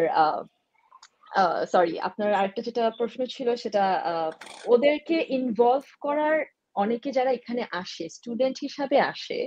সরি 1.73 1.95
আপনার 1.99 2.29
আরেকটা 2.33 2.61
যেটা 2.61 2.83
প্রশ্ন 2.99 3.19
ছিল 3.35 3.47
সেটা 3.55 3.83
ওদেরকে 4.65 5.17
ইনভলভ 5.37 5.85
করার 6.01 6.37
অনেকে 6.83 7.09
যারা 7.17 7.31
এখানে 7.39 7.63
আসে 7.81 8.05
স্টুডেন্ট 8.17 8.55
হিসাবে 8.65 8.97
আসে, 9.11 9.39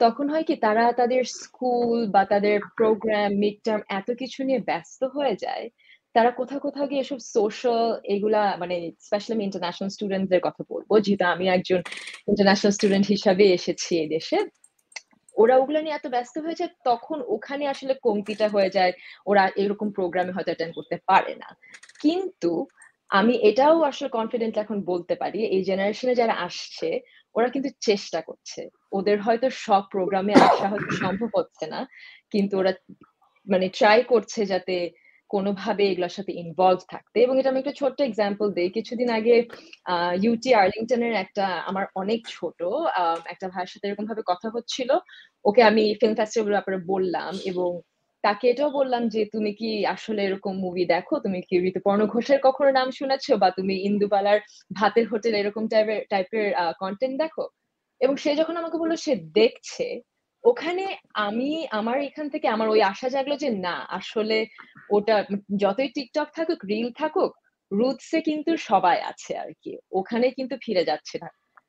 তখন 0.00 0.26
হয় 0.32 0.46
কি 0.48 0.54
তারা 0.66 0.84
তাদের 1.00 1.22
স্কুল 1.40 1.98
বা 2.14 2.22
তাদের 2.32 2.56
প্রোগ্রাম 2.78 3.30
মিড 3.42 3.56
টার্ম 3.66 3.82
এত 3.98 4.08
কিছু 4.20 4.38
নিয়ে 4.48 4.60
ব্যস্ত 4.68 5.00
হয়ে 5.16 5.34
যায়, 5.44 5.66
তারা 6.14 6.30
কোথাও 6.40 6.60
কোথাও 6.66 6.86
গিয়ে 6.90 7.04
এসব 7.04 7.20
সোশ্যাল 7.34 7.86
এগুলা 8.14 8.42
মানে 8.62 8.76
স্পেশালি 9.06 9.34
আমি 9.36 9.44
ইন্টারন্যাশনাল 9.48 9.90
স্টুডেন্টদের 9.96 10.42
কথা 10.46 10.62
বলব, 10.72 10.90
যেহেতু 11.04 11.24
আমি 11.34 11.44
একজন 11.56 11.80
ইন্টারন্যাশনাল 12.30 12.72
স্টুডেন্ট 12.76 13.06
হিসাবে 13.14 13.44
এসেছি 13.58 13.90
এই 14.02 14.08
দেশে, 14.16 14.38
ওরা 15.36 15.54
ওগুলো 15.60 15.78
নিয়ে 15.82 15.96
এত 15.98 16.06
ব্যস্ত 16.14 16.34
হয়ে 16.44 16.58
যায়, 16.60 16.72
তখন 16.88 17.18
ওখানে 17.34 17.64
আসলে 17.72 17.92
কমতিটা 18.06 18.46
হয়ে 18.54 18.70
যায়, 18.76 18.92
ওরা 19.30 19.42
এরকম 19.62 19.88
প্রোগ্রামে 19.96 20.34
হয়তো 20.36 20.50
অ্যাটেন্ড 20.50 20.74
করতে 20.78 20.96
পারে 21.10 21.32
না। 21.42 21.48
কিন্তু 22.04 22.50
আমি 23.10 23.34
এটাও 23.48 23.76
আসলে 23.90 24.08
কনফিডেন্ট 24.10 24.54
এখন 24.58 24.78
বলতে 24.90 25.14
পারি, 25.22 25.38
এই 25.54 25.62
জেনারেশনে 25.64 26.14
যারা 26.20 26.34
আসছে, 26.46 26.88
ওরা 27.34 27.48
কিন্তু 27.54 27.70
চেষ্টা 27.80 28.20
করছে। 28.28 28.60
ওদের 28.92 29.18
হয়তো 29.26 29.46
সব 29.66 29.82
প্রোগ্রামে 29.94 30.34
আসা 30.46 30.66
হয়তো 30.72 30.90
সম্ভব 31.02 31.30
হচ্ছে 31.38 31.64
না, 31.74 31.80
কিন্তু 32.32 32.54
ওরা 32.60 32.72
মানে 33.46 33.66
ট্রাই 33.78 33.98
করছে 34.12 34.40
যাতে 34.52 34.74
কোনোভাবে 35.30 35.84
এগুলোর 35.90 36.14
সাথে 36.18 36.32
ইনভলভ 36.42 36.80
থাকতে। 36.92 37.16
এবং 37.24 37.34
এটা 37.40 37.50
আমি 37.52 37.60
একটা 37.62 37.78
ছোট্ট 37.80 37.98
এক্সাম্পল 38.02 38.46
দিই। 38.56 38.70
কিছুদিন 38.76 39.08
আগে 39.18 39.34
ইউটি 40.24 40.50
আর্লিংটনের 40.62 41.14
একটা 41.24 41.44
আমার 41.70 41.84
অনেক 42.02 42.20
ছোট 42.36 42.58
একটা 43.32 43.46
ভাইয়ের 43.52 43.72
সাথে 43.72 43.84
এরকম 43.88 44.06
ভাবে 44.10 44.22
কথা 44.32 44.48
হচ্ছিল। 44.54 44.90
ওকে 45.44 45.60
আমি 45.70 45.84
ফিল্ম 46.00 46.14
ফেস্টিভ্যাল 46.20 46.54
ব্যাপারে 46.56 46.78
বললাম 46.92 47.32
এবং 47.50 47.70
তাকে 48.26 48.44
এটাও 48.50 48.70
বললাম 48.70 49.02
যে, 49.08 49.20
তুমি 49.24 49.50
কি 49.54 49.86
আসলে 49.86 50.20
এরকম 50.24 50.54
মুভি 50.58 50.84
দেখো? 50.84 51.14
তুমি 51.18 51.38
কি 51.48 51.56
ঋতুপর্ণ 51.68 52.00
ঘোষের 52.06 52.38
কখনো 52.42 52.70
নাম 52.70 52.88
শুনেছো? 52.90 53.32
বা 53.36 53.48
তুমি 53.50 53.74
ইন্দুবালার 53.88 54.38
ভাতের 54.72 55.06
হোটেল 55.08 55.34
এরকম 55.34 55.68
টাইপের 55.68 56.00
টাইপের 56.10 56.46
কন্টেন্ট 56.78 57.22
দেখো? 57.22 57.44
এবং 58.00 58.16
সে 58.16 58.30
যখন 58.36 58.56
আমাকে 58.56 58.76
বলল, 58.78 58.94
সে 58.96 59.12
দেখছে। 59.16 59.86
ওখানে 60.44 60.84
আমি, 61.14 61.50
আমার 61.70 61.96
এখান 62.02 62.26
থেকে 62.28 62.46
আমার 62.48 62.68
ওই 62.68 62.80
আশা 62.82 63.08
জাগলো 63.08 63.36
যে, 63.36 63.48
না, 63.50 63.76
আসলে 63.98 64.46
ওটা 64.90 65.16
যতই 65.56 65.88
টিকটক 65.88 66.28
থাকুক 66.36 66.60
রিল 66.64 66.88
থাকুক 66.98 67.32
রুটসে 67.72 68.18
কিন্তু 68.20 68.50
সবাই 68.56 68.98
আছে 69.02 69.32
আর 69.38 69.50
কি। 69.62 69.72
ওখানে 69.92 70.26
কিন্তু 70.30 70.54
ফিরে 70.64 70.84
যাচ্ছে 70.84 71.16
না। 71.22 71.28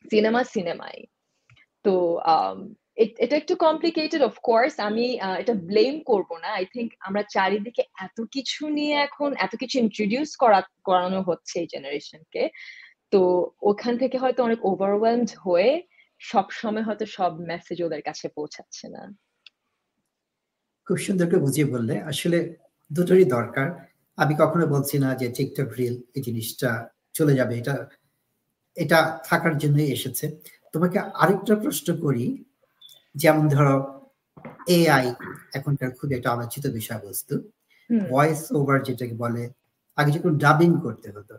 সিনেমা 0.10 0.42
সিনেমাই। 0.44 0.98
তো 1.86 1.94
এটা 2.98 3.36
একটু 3.38 3.54
কমপ্লিকেটেড 3.56 4.22
অফ 4.30 4.34
কোর্স 4.40 4.74
আমি 4.80 5.06
এটা 5.42 5.54
ব্লেম 5.70 5.94
করব 6.02 6.30
না। 6.44 6.50
আই 6.60 6.66
থিঙ্ক 6.74 6.90
আমরা 7.00 7.24
চারিদিকে 7.36 7.84
এত 8.06 8.18
কিছু 8.36 8.62
নিয়ে 8.70 8.96
এখন, 9.08 9.30
এত 9.38 9.54
কিছু 9.56 9.76
ইন্ট্রোডিউস 9.80 10.30
করা, 10.36 10.60
করানো 10.84 11.20
হচ্ছে 11.22 11.56
এই 11.60 11.68
জেনারেশনকে 11.74 12.44
তো 13.14 13.20
ওখান 13.62 13.94
থেকে 13.98 14.18
হয়তো 14.18 14.40
অনেক 14.44 14.60
ওভারওয়েলমড 14.66 15.32
হয়ে 15.46 15.72
সব 16.22 16.48
সময় 16.52 16.86
হয়তো 16.88 17.06
সব 17.18 17.32
মেসেজ 17.52 17.78
ওদের 17.82 18.02
কাছে 18.02 18.26
পৌঁছাচ্ছে 18.38 18.86
না। 18.96 19.02
খুব 20.88 20.98
সুন্দর 20.98 21.26
করে 21.30 21.42
বুঝিয়ে 21.42 21.68
বললে। 21.74 21.96
আসলে 22.12 22.38
দুটোরই 22.92 23.26
দরকার। 23.38 23.68
আমি 24.18 24.34
কখনো 24.40 24.66
বলছি 24.68 24.96
না 25.04 25.10
যে 25.22 25.28
টিকটক 25.38 25.70
রিল 25.80 25.96
এই 26.16 26.22
জিনিসটা 26.28 26.70
চলে 27.14 27.34
যাবে। 27.36 27.54
এটা 27.62 27.76
এটা 28.78 29.00
থাকার 29.24 29.54
জন্যই 29.58 29.90
এসেছে। 29.98 30.26
তোমাকে 30.74 30.98
আরেকটা 31.22 31.54
প্রশ্ন 31.56 31.88
করি। 32.06 32.26
যেমন 33.18 33.46
ধরো 33.48 33.76
এআই 34.70 35.08
এখনকার 35.54 35.90
খুব 35.92 36.10
একটা 36.12 36.30
আলোচিত 36.32 36.64
বিষয়বস্তু। 36.70 37.36
ভয়েস 37.90 38.42
ওভার 38.52 38.78
যেটাকে 38.84 39.16
বলে 39.16 39.44
আগে 39.98 40.12
যখন 40.12 40.34
ডাবিং 40.38 40.72
করতে 40.86 41.08
হতো 41.12 41.36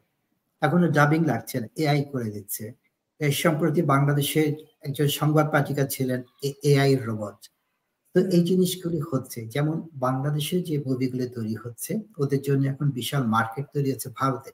এখন 0.63 0.81
ডাবিং 0.93 1.21
লাগছে 1.25 1.57
না 1.61 1.67
এআই 1.83 2.01
করে 2.13 2.29
দিচ্ছে। 2.31 2.65
সম্প্রতি 3.37 3.81
বাংলাদেশের 3.93 4.49
একজন 4.83 5.09
সংবাদ 5.19 5.47
পাঠিকা 5.53 5.85
ছিলেন 5.87 6.21
এআই 6.65 6.93
রোবট 7.07 7.39
তো 8.15 8.19
এই 8.31 8.43
জিনিসগুলি 8.45 9.01
হচ্ছে 9.11 9.41
যেমন 9.47 9.77
বাংলাদেশের 9.97 10.61
যে 10.63 10.75
মুভিগুলো 10.79 11.25
তৈরি 11.29 11.57
হচ্ছে 11.65 11.93
ওদের 12.19 12.41
জন্য 12.43 12.63
এখন 12.67 12.87
বিশাল 12.91 13.23
মার্কেট 13.27 13.67
তৈরি 13.75 13.89
হচ্ছে 13.93 14.09
ভারতে। 14.19 14.51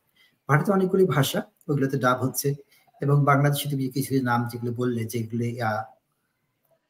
ভারতে 0.49 0.69
অনেকগুলি 0.73 1.05
ভাষা 1.07 1.41
ওগুলোতে 1.69 1.97
ডাব 1.99 2.19
হচ্ছে। 2.25 2.49
এবং 3.01 3.17
বাংলাদেশে 3.25 3.67
তুমি 3.71 3.85
কিছু 3.89 4.11
নাম 4.23 4.41
যেগুলো 4.51 4.73
বললে 4.73 5.03
যেগুলি 5.05 5.49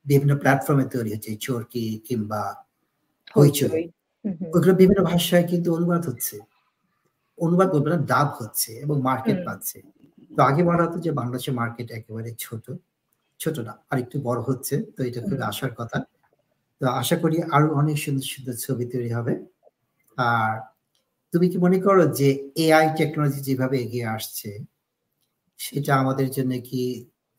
বিভিন্ন 0.07 0.33
প্ল্যাটফর্মে 0.39 0.85
তৈরি 0.85 1.11
হচ্ছে 1.15 1.31
চরকি 1.37 1.85
কিংবা 1.99 2.43
হইচই। 3.39 3.85
ওগুলো 4.55 4.75
বিভিন্ন 4.75 5.01
ভাষায় 5.03 5.45
কিন্তু 5.45 5.69
অনুবাদ 5.75 6.03
হচ্ছে। 6.09 6.37
অনুবাদ 7.39 7.69
বলবে 7.75 7.89
না 7.91 7.99
ডাব 8.07 8.29
হচ্ছে 8.41 8.71
এবং 8.73 8.97
মার্কেট 9.03 9.39
পাচ্ছে। 9.47 9.79
তো 10.31 10.41
আগে 10.43 10.63
বলা 10.63 10.83
হতো 10.87 10.99
যে 10.99 11.11
বাংলাদেশের 11.13 11.55
মার্কেট 11.55 11.89
একেবারে 11.91 12.31
ছোট 12.39 12.65
ছোট 13.41 13.57
না 13.59 13.73
আর 13.91 13.97
একটু 13.99 14.17
বড় 14.21 14.41
হচ্ছে। 14.43 14.75
তো 14.97 15.01
এটা 15.05 15.21
খুব 15.21 15.39
আসার 15.43 15.73
কথা। 15.75 15.99
তো 16.81 16.85
আশা 16.93 17.17
করি 17.17 17.37
আরও 17.51 17.69
অনেক 17.75 17.97
সুন্দর 17.99 18.27
সুন্দর 18.27 18.55
ছবি 18.55 18.85
তৈরি 18.85 19.11
হবে। 19.13 19.35
আর 20.19 20.53
তুমি 21.33 21.47
কি 21.49 21.59
মনে 21.59 21.79
করো 21.79 22.05
যে 22.21 22.29
এআই 22.57 22.87
টেকনোলজি 22.97 23.41
যেভাবে 23.41 23.77
এগিয়ে 23.81 24.07
আসছে 24.07 24.51
সেটা 25.61 25.93
আমাদের 25.97 26.29
জন্য 26.31 26.53
কি 26.61 26.83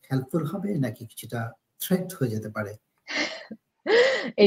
হেল্পফুল 0.10 0.44
হবে 0.46 0.70
নাকি 0.78 1.04
কিছুটা 1.06 1.42
থ্রেট 1.80 2.10
হয়ে 2.18 2.34
যেতে 2.36 2.50
পারে। 2.56 2.74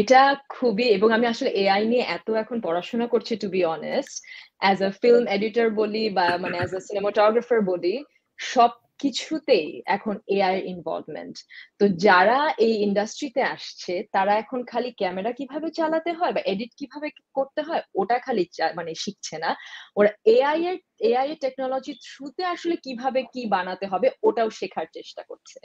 এটা 0.01 0.21
খুবই, 0.57 0.87
এবং 0.97 1.09
আমি 1.17 1.27
আসলে 1.33 1.51
এআই 1.63 1.83
নিয়ে 1.87 2.05
এত 2.17 2.29
এখন 2.43 2.57
পড়াশোনা 2.67 3.07
করছি 3.07 3.33
to 3.43 3.49
be 3.55 3.61
honest 3.77 4.15
as 4.63 4.79
a 4.89 4.91
film 5.01 5.25
editor 5.37 5.69
বলি 5.81 6.05
বা 6.19 6.27
মানে 6.45 6.57
অ্যাজ 6.59 6.73
আ 6.75 6.81
সিনেমাটোগ্রাফার 6.89 7.61
বলি, 7.73 7.95
সব 8.39 8.71
কিছুতেই 9.03 9.69
এখন 9.87 10.15
এআই 10.37 10.57
ইনভলভমেন্ট 10.75 11.37
তো 11.81 11.85
যারা 12.07 12.39
এই 12.67 12.75
ইন্ডাস্ট্রিতে 12.87 13.43
আসছে, 13.55 13.95
তারা 14.13 14.33
এখন 14.43 14.61
খালি 14.65 14.91
ক্যামেরা 15.01 15.31
কীভাবে 15.33 15.69
চালাতে 15.71 16.11
হয় 16.13 16.33
বা 16.37 16.43
এডিট 16.53 16.73
কীভাবে 16.81 17.09
করতে 17.35 17.61
হয়, 17.63 17.83
ওটা 17.95 18.17
খালি 18.19 18.45
মানে 18.77 18.91
শিখছে 18.95 19.37
না। 19.39 19.51
ওরা 19.97 20.11
এআই 20.37 20.61
এর 20.71 20.79
এআই 21.11 21.27
এর 21.33 21.39
টেকনোলজি 21.45 21.93
থ্রুতে 22.07 22.43
আসলে 22.45 22.75
কীভাবে 22.77 23.21
কি 23.33 23.43
বানাতে 23.47 23.87
হবে, 23.87 24.09
ওটাও 24.23 24.49
শেখার 24.51 24.87
চেষ্টা 24.97 25.23
করছে। 25.23 25.59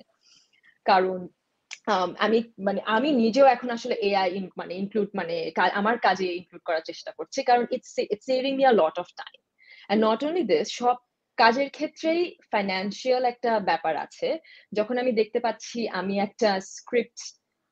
কারণ 0.86 1.20
আমি 2.25 2.38
মানে 2.59 2.79
আমি 2.86 3.09
নিজেও 3.23 3.45
এখন 3.45 3.69
আসলে 3.71 3.95
এআই 4.09 4.29
মানে 4.57 4.73
ইনক্লুড 4.73 5.09
মানে 5.13 5.36
আমার 5.73 5.95
কাজে 5.97 6.25
ইনক্লুড 6.39 6.63
করার 6.65 6.84
চেষ্টা 6.89 7.11
করছি। 7.17 7.39
কারণ 7.49 7.63
it's 7.75 7.93
it's 8.13 8.25
saving 8.25 8.51
me 8.59 8.63
a 8.65 8.73
lot 8.81 8.95
of 8.99 9.07
time 9.21 9.38
and 9.88 9.99
not 10.07 10.19
only 10.27 10.43
this 10.53 10.67
সব 10.81 10.97
কাজের 11.38 11.69
ক্ষেত্রেই 11.69 12.21
ফাইন্যান্সিয়াল 12.51 13.23
একটা 13.25 13.51
ব্যাপার 13.69 13.93
আছে। 14.05 14.29
যখন 14.71 14.95
আমি 14.97 15.11
দেখতে 15.11 15.39
পাচ্ছি 15.45 15.79
আমি 15.99 16.15
একটা 16.19 16.49
স্ক্রিপ্ট 16.75 17.19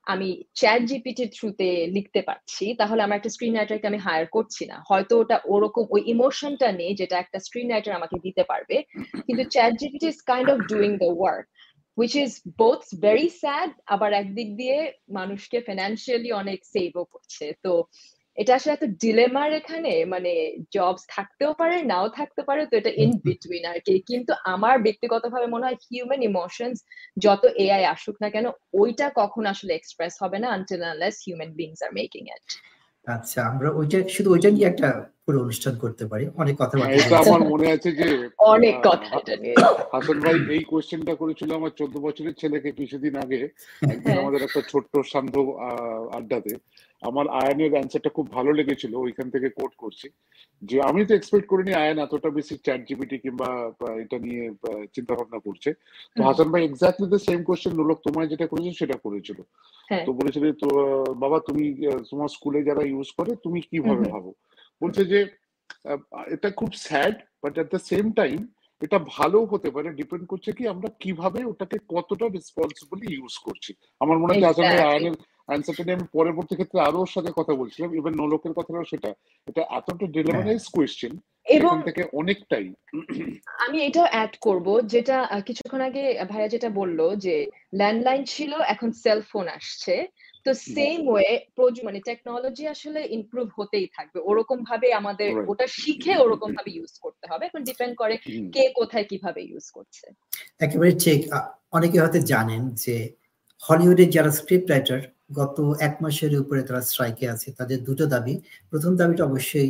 আমি 0.08 0.30
চ্যাট 0.60 0.82
জিপিটির 0.90 1.30
থ্রুতে 1.38 1.70
লিখতে 1.96 2.22
পারছি 2.30 2.66
তাহলে 2.80 3.02
আমার 3.04 3.18
একটা 3.18 3.34
স্ক্রিন 3.36 3.54
রাইটারকে 3.56 3.90
আমি 3.92 4.00
হায়ার 4.06 4.26
করছি 4.36 4.64
না। 4.72 4.78
হয়তো 4.90 5.14
ওটা 5.22 5.38
ওরকম 5.54 5.84
ওই 5.96 6.02
ইমোশনটা 6.14 6.68
নেই 6.72 6.92
যেটা 7.00 7.16
একটা 7.20 7.38
স্ক্রিন 7.46 7.68
রাইটার 7.72 7.98
আমাকে 8.00 8.16
দিতে 8.26 8.44
পারবে। 8.52 8.76
কিন্তু 9.26 9.44
ChatGPT 9.82 10.08
is 10.14 10.20
kind 10.32 10.48
of 10.54 10.58
doing 10.72 10.92
the 11.04 11.10
work 11.20 11.46
which 11.98 12.16
is 12.16 12.32
both 12.62 12.86
very 13.08 13.30
sad 13.42 13.70
আবার 13.94 14.12
একদিক 14.22 14.50
দিয়ে 14.60 14.78
মানুষকে 15.18 15.58
ফিনান্সিয়ালি 15.68 16.30
অনেক 16.42 16.60
সেভও 16.74 17.04
করছে। 17.14 17.46
তো 17.66 17.74
এটা 18.38 18.52
আসলে 18.58 18.72
এত 18.74 18.86
ডিলেমার 19.04 19.50
এখানে 19.60 19.92
মানে 20.14 20.32
জবস 20.76 21.02
থাকতেও 21.16 21.52
পারে 21.62 21.78
নাও 21.92 22.08
থাকতে 22.20 22.42
পারে 22.50 22.62
তো 22.70 22.74
এটা 22.78 22.92
ইন 23.04 23.12
বিটুইন 23.28 23.64
আর 23.72 23.80
কি। 23.86 23.96
কিন্তু 24.10 24.32
আমার 24.54 24.76
ব্যক্তিগতভাবে 24.86 25.48
মনে 25.54 25.66
হয় 25.68 25.80
হিউম্যান 25.88 26.22
ইমোশনস 26.30 26.78
যত 27.26 27.44
এআই 27.64 27.84
আসুক 27.94 28.16
না 28.24 28.28
কেন 28.36 28.46
ওইটা 28.82 29.08
কখন 29.22 29.44
আসলে 29.54 29.72
এক্সপ্রেস 29.76 30.14
হবে 30.24 30.38
না 30.44 30.48
until 30.56 30.82
unless 30.92 31.16
human 31.26 31.52
beings 31.60 31.80
are 31.86 31.92
making 32.00 32.24
it 32.36 32.48
আচ্ছা 33.08 33.40
আমরা 33.52 33.70
ওইটা 33.80 33.98
শুধু 34.16 34.30
ওইটা 34.36 34.50
নিয়ে 34.56 34.68
একটা 34.72 34.90
পুরো 35.32 35.46
অনুষ্ঠান 35.48 35.76
করতে 35.84 36.04
পারি। 36.12 36.26
অনেক 36.42 36.56
কথা 36.62 36.76
এটা 36.98 37.18
আমার 37.24 37.42
মনে 37.54 37.68
আছে 37.76 37.90
যে 38.00 38.08
অনেক 38.54 38.76
কথা 38.88 39.10
এটা 39.20 39.36
নিয়ে। 39.44 39.56
হাসান 39.94 40.18
ভাই 40.24 40.36
এই 40.56 40.64
কোশ্চেনটা 40.72 41.14
করেছিল 41.22 41.50
আমার 41.60 41.72
চোদ্দ 41.80 41.96
বছরের 42.08 42.36
ছেলেকে 42.42 42.70
কিছুদিন 42.80 43.14
আগে 43.24 43.40
একদিন 43.94 44.14
আমাদের 44.22 44.42
একটা 44.48 44.62
ছোট্ট 44.72 44.94
সান্ধ্য 45.12 45.38
আড্ডাতে। 46.18 46.54
আমার 47.10 47.26
আয়নের 47.42 47.72
অ্যান্সারটা 47.76 48.10
খুব 48.18 48.26
ভালো 48.38 48.52
লেগেছিল 48.60 48.94
ওইখান 49.06 49.28
থেকে 49.34 49.48
কোট 49.60 49.72
করছি। 49.84 50.08
যে 50.70 50.78
আমি 50.90 51.02
তো 51.08 51.12
এক্সপেক্ট 51.16 51.48
করিনি 51.52 51.72
আয়ন 51.82 51.98
এতটা 52.06 52.30
বেশি 52.38 52.54
চ্যাট 52.66 52.82
জিপিটি 52.88 53.18
কিংবা 53.24 53.50
এটা 54.04 54.18
নিয়ে 54.26 54.44
চিন্তা 54.96 55.14
ভাবনা 55.20 55.40
করছে। 55.48 55.70
তো 56.16 56.20
হাসান 56.28 56.48
ভাই 56.54 56.62
এক্স্যাক্টলি 56.66 57.08
দ্য 57.14 57.20
সেম 57.28 57.40
কোশ্চেন 57.48 57.74
লোক 57.90 58.00
তোমায় 58.08 58.30
যেটা 58.32 58.46
করেছে 58.52 58.72
সেটা 58.82 58.98
করেছিল। 59.06 59.40
তো 60.08 60.12
বলেছিল 60.20 60.44
তো 60.64 60.68
বাবা 61.24 61.38
তুমি 61.48 61.64
তোমার 62.10 62.30
স্কুলে 62.36 62.60
যারা 62.70 62.84
ইউজ 62.92 63.10
করে 63.18 63.32
তুমি 63.46 63.60
কীভাবে 63.70 64.06
ভাবো? 64.14 64.32
বলছে 64.82 65.02
যে 65.12 65.20
এটা 66.36 66.50
খুব 66.60 66.72
sad 66.86 67.16
but 67.44 67.54
at 67.62 67.68
the 67.74 67.82
same 67.92 68.06
time 68.20 68.40
এটা 68.82 68.98
ভালো 69.16 69.40
হতে 69.52 69.70
পারে। 69.76 69.88
ডিপেন্ড 70.00 70.24
করছে 70.32 70.50
কি 70.58 70.64
আমরা 70.74 70.90
কীভাবে 71.04 71.40
ওটাকে 71.52 71.78
কতটা 71.94 72.26
রেসপন্সিবলি 72.36 73.08
ইউজ 73.16 73.36
করছি। 73.48 73.72
আমার 74.04 74.18
মনে 74.22 74.34
হয় 74.34 74.50
আসলে 74.52 74.78
আয়নের 74.92 75.16
অ্যান্সারটা 75.48 75.84
নিয়ে 75.84 75.98
আমি 75.98 76.08
পরবর্তী 76.18 76.54
ক্ষেত্রে 76.56 76.80
আরও 76.88 77.00
ওর 77.04 77.12
সাথে 77.16 77.30
কথা 77.40 77.54
বলছিলাম 77.62 77.90
ইভেন 78.00 78.14
নোলকের 78.20 78.54
কথাটাও 78.58 78.90
সেটা। 78.92 79.10
এটা 79.50 79.62
এতটা 79.78 80.06
ডিলেমারাইজ 80.16 80.64
কোয়েশ্চেন 80.76 81.14
এবং 81.58 81.74
থেকে 81.88 82.04
অনেকটাই। 82.20 82.68
আমি 83.66 83.78
এটাও 83.88 84.08
অ্যাড 84.14 84.34
করব 84.46 84.68
যেটা 84.94 85.18
কিছুক্ষণ 85.48 85.82
আগে 85.90 86.04
ভাইয়া 86.32 86.50
যেটা 86.54 86.70
বলল 86.80 87.00
যে 87.26 87.36
ল্যান্ডলাইন 87.80 88.22
ছিল 88.34 88.52
এখন 88.74 88.90
সেলফোন 89.04 89.46
আসছে। 89.58 89.96
তো 90.46 90.52
সেম 90.68 91.00
ওয়ে 91.08 91.30
মানে 91.84 92.00
টেকনোলজি 92.06 92.64
আসলে 92.68 93.00
ইমপ্রুভ 93.18 93.48
হতেই 93.58 93.88
থাকবে। 93.96 94.20
ওরকম 94.30 94.58
ভাবে 94.64 94.88
আমাদের 94.94 95.32
ওটা 95.52 95.66
শিখে 95.80 96.14
ওরকম 96.18 96.50
ভাবে 96.54 96.72
ইউজ 96.72 96.94
করতে 97.00 97.26
হবে। 97.32 97.44
এখন 97.46 97.62
ডিপেন্ড 97.64 97.94
করে 97.96 98.16
কে 98.56 98.64
কোথায় 98.76 99.06
কীভাবে 99.06 99.42
ইউজ 99.42 99.66
করছে। 99.72 100.06
একেবারে 100.60 100.92
ঠিক। 100.96 101.20
অনেকে 101.72 101.98
হয়তো 102.00 102.20
জানেন 102.26 102.62
যে 102.76 102.96
হলিউডের 103.62 104.10
যারা 104.10 104.32
স্ক্রিপ্ট 104.32 104.68
রাইটার 104.70 105.02
গত 105.34 105.58
এক 105.80 105.96
মাসের 106.02 106.32
উপরে 106.40 106.62
তারা 106.64 106.82
স্ট্রাইকে 106.82 107.26
আছে। 107.30 107.48
তাদের 107.52 107.80
দুটো 107.84 108.06
দাবি। 108.06 108.34
প্রথম 108.72 108.92
দাবিটা 108.96 109.24
অবশ্যই 109.26 109.70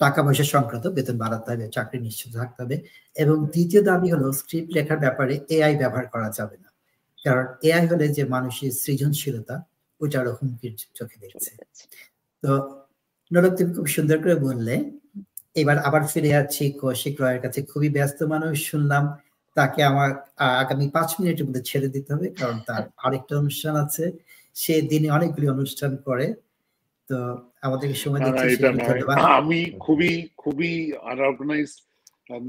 টাকা 0.00 0.20
পয়সা 0.22 0.44
সংক্রান্ত 0.44 0.86
বেতন 0.88 1.16
বাড়াতে 1.18 1.48
হবে 1.52 1.66
চাকরি 1.68 1.98
নিশ্চিত 2.00 2.30
থাকতে 2.36 2.58
হবে। 2.62 2.76
এবং 3.16 3.36
দ্বিতীয় 3.54 3.82
দাবি 3.82 4.08
হলো 4.14 4.26
স্ক্রিপ্ট 4.32 4.70
লেখার 4.76 4.98
ব্যাপারে 4.98 5.34
এআই 5.48 5.74
ব্যবহার 5.76 6.06
করা 6.06 6.28
যাবে 6.30 6.56
না। 6.56 6.68
কারণ 7.24 7.44
এআই 7.62 7.84
হলে 7.86 8.06
যে 8.08 8.22
মানুষের 8.26 8.72
সৃজনশীলতা 8.82 9.56
ওইটা 10.00 10.16
আরও 10.20 10.32
হুমকির 10.38 10.72
চোখে 10.94 11.16
দেখছে। 11.20 11.50
তো 12.42 12.50
নরক 13.30 13.52
তুমি 13.58 13.70
খুব 13.74 13.86
সুন্দর 13.86 14.18
করে 14.24 14.36
বললে। 14.38 14.74
এবার 15.54 15.76
আবার 15.78 16.02
ফিরে 16.12 16.30
যাচ্ছি 16.36 16.64
কৌশিক 16.80 17.14
রয়ের 17.20 17.40
কাছে। 17.40 17.60
খুবই 17.62 17.88
ব্যস্ত 17.88 18.18
মানুষ 18.24 18.54
শুনলাম 18.70 19.04
তাকে 19.56 19.80
আমার 19.82 20.10
আগামী 20.62 20.86
পাঁচ 20.88 21.08
মিনিটের 21.18 21.46
মধ্যে 21.46 21.62
ছেড়ে 21.62 21.88
দিতে 21.88 22.10
হবে 22.14 22.28
কারণ 22.30 22.56
তার 22.66 22.82
আরেকটা 23.06 23.34
অনুষ্ঠান 23.38 23.74
আছে। 23.76 24.04
সে 24.56 24.74
দিনে 24.82 25.08
অনেকগুলি 25.10 25.46
অনুষ্ঠান 25.48 25.92
করে। 26.06 26.26
তো 27.08 27.18
আমাদেরকে 27.62 27.96
সময় 28.04 28.20
দিচ্ছে 28.20 28.46
আমি 29.38 29.60
খুবই 29.80 30.12
খুবই 30.36 30.72
আনঅর্গানাইজড 31.10 31.78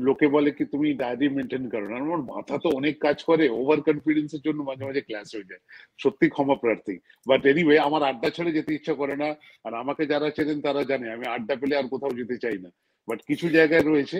লোকে 0.08 0.28
বলে 0.36 0.50
কি 0.58 0.64
তুমি 0.74 0.88
ডায়েরি 1.02 1.28
মেনটেন 1.36 1.64
করো 1.74 1.88
না। 1.90 1.96
আমার 2.06 2.22
মাথা 2.32 2.56
তো 2.64 2.68
অনেক 2.80 2.96
কাজ 3.06 3.18
করে 3.30 3.46
ওভার 3.60 3.80
কনফিডেন্সের 3.88 4.42
জন্য 4.48 4.60
মাঝে 4.70 4.84
মাঝে 4.88 5.02
ক্লাস 5.08 5.28
হয়ে 5.36 5.50
যায়। 5.52 5.64
সত্যি 6.04 6.26
ক্ষমা 6.36 6.56
প্রার্থী। 6.64 6.96
বাট 7.30 7.42
এনিওয়ে 7.52 7.76
আমার 7.88 8.02
আড্ডা 8.10 8.30
ছেড়ে 8.36 8.56
যেতে 8.58 8.72
ইচ্ছা 8.74 8.94
করে 9.02 9.16
না। 9.24 9.30
আর 9.66 9.74
আমাকে 9.82 10.04
যারা 10.12 10.28
চেনেন 10.36 10.60
তারা 10.66 10.82
জানে, 10.92 11.06
আমি 11.16 11.26
আড্ডা 11.36 11.56
পেলে 11.62 11.74
আর 11.80 11.88
কোথাও 11.94 12.18
যেতে 12.20 12.36
চাই 12.44 12.58
না। 12.64 12.70
বাট 13.08 13.20
কিছু 13.30 13.46
জায়গায় 13.58 13.84
রয়েছে। 13.92 14.18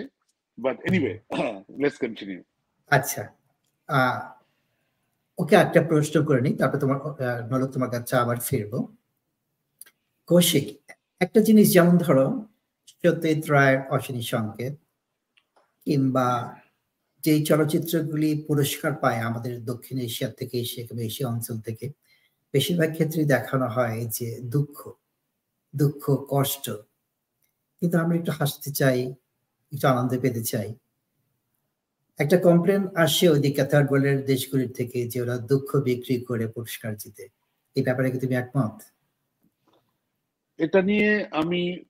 বাট 0.58 0.76
এনিওয়ে 0.88 1.12
লেটস 1.80 1.98
কন্টিনিউ 2.04 2.40
আচ্ছা। 2.90 3.22
ওকে 5.38 5.54
একটা 5.64 5.80
প্রশ্ন 5.90 6.14
করে 6.28 6.40
নিই, 6.46 6.54
তারপর 6.60 6.78
তোমার 6.82 6.98
নলক 7.50 7.70
তোমার 7.74 7.90
কাছে 7.94 8.14
আবার 8.22 8.38
ফিরবো। 8.48 8.78
কৌশিক, 10.28 10.66
একটা 11.24 11.40
জিনিস 11.48 11.66
যেমন 11.76 11.94
ধরো, 12.04 12.26
সত্যজিৎ 13.02 13.42
রায়ের 13.54 13.80
অশ্বিনী 13.94 14.22
সংকেত 14.34 14.74
কিংবা 15.86 16.56
যেই 17.24 17.44
চলচ্চিত্রগুলি 17.44 18.44
পুরস্কার 18.46 18.94
পায় 18.94 19.20
আমাদের 19.20 19.64
দক্ষিণ 19.64 19.98
এশিয়া 19.98 20.30
থেকে, 20.30 20.60
এশিয়া 20.60 20.86
এশিয়া 21.02 21.28
অঞ্চল 21.28 21.60
থেকে, 21.60 21.92
বেশিরভাগ 22.52 22.92
ক্ষেত্রেই 22.92 23.24
দেখানো 23.24 23.68
হয় 23.68 24.06
যে 24.06 24.40
দুঃখ 24.42 24.88
দুঃখ, 25.74 26.26
কষ্ট। 26.28 26.70
কিন্তু 27.82 27.98
আমরা 27.98 28.16
একটু 28.16 28.32
হাসতে 28.32 28.70
চাই, 28.70 29.14
একটু 29.72 29.88
আনন্দ 29.88 30.20
পেতে 30.20 30.42
চাই। 30.44 30.74
একটা 32.18 32.36
কমপ্লেন 32.38 32.88
আসে 32.94 33.28
ওইদিকে 33.28 33.64
থার্ড 33.64 33.88
ওয়ার্ল্ডের 33.90 34.24
দেশগুলির 34.24 34.72
থেকে 34.72 35.08
যে 35.08 35.20
ওরা 35.22 35.38
দুঃখ 35.38 35.76
বিক্রি 35.76 36.20
করে 36.20 36.46
পুরস্কার 36.48 36.96
জিতে। 36.96 37.28
এই 37.76 37.82
ব্যাপারে 37.82 38.10
কি 38.10 38.18
তুমি 38.18 38.34
একমত? 38.34 38.82
এটা 40.58 40.82
নিয়ে 40.82 41.26
আমি 41.30 41.84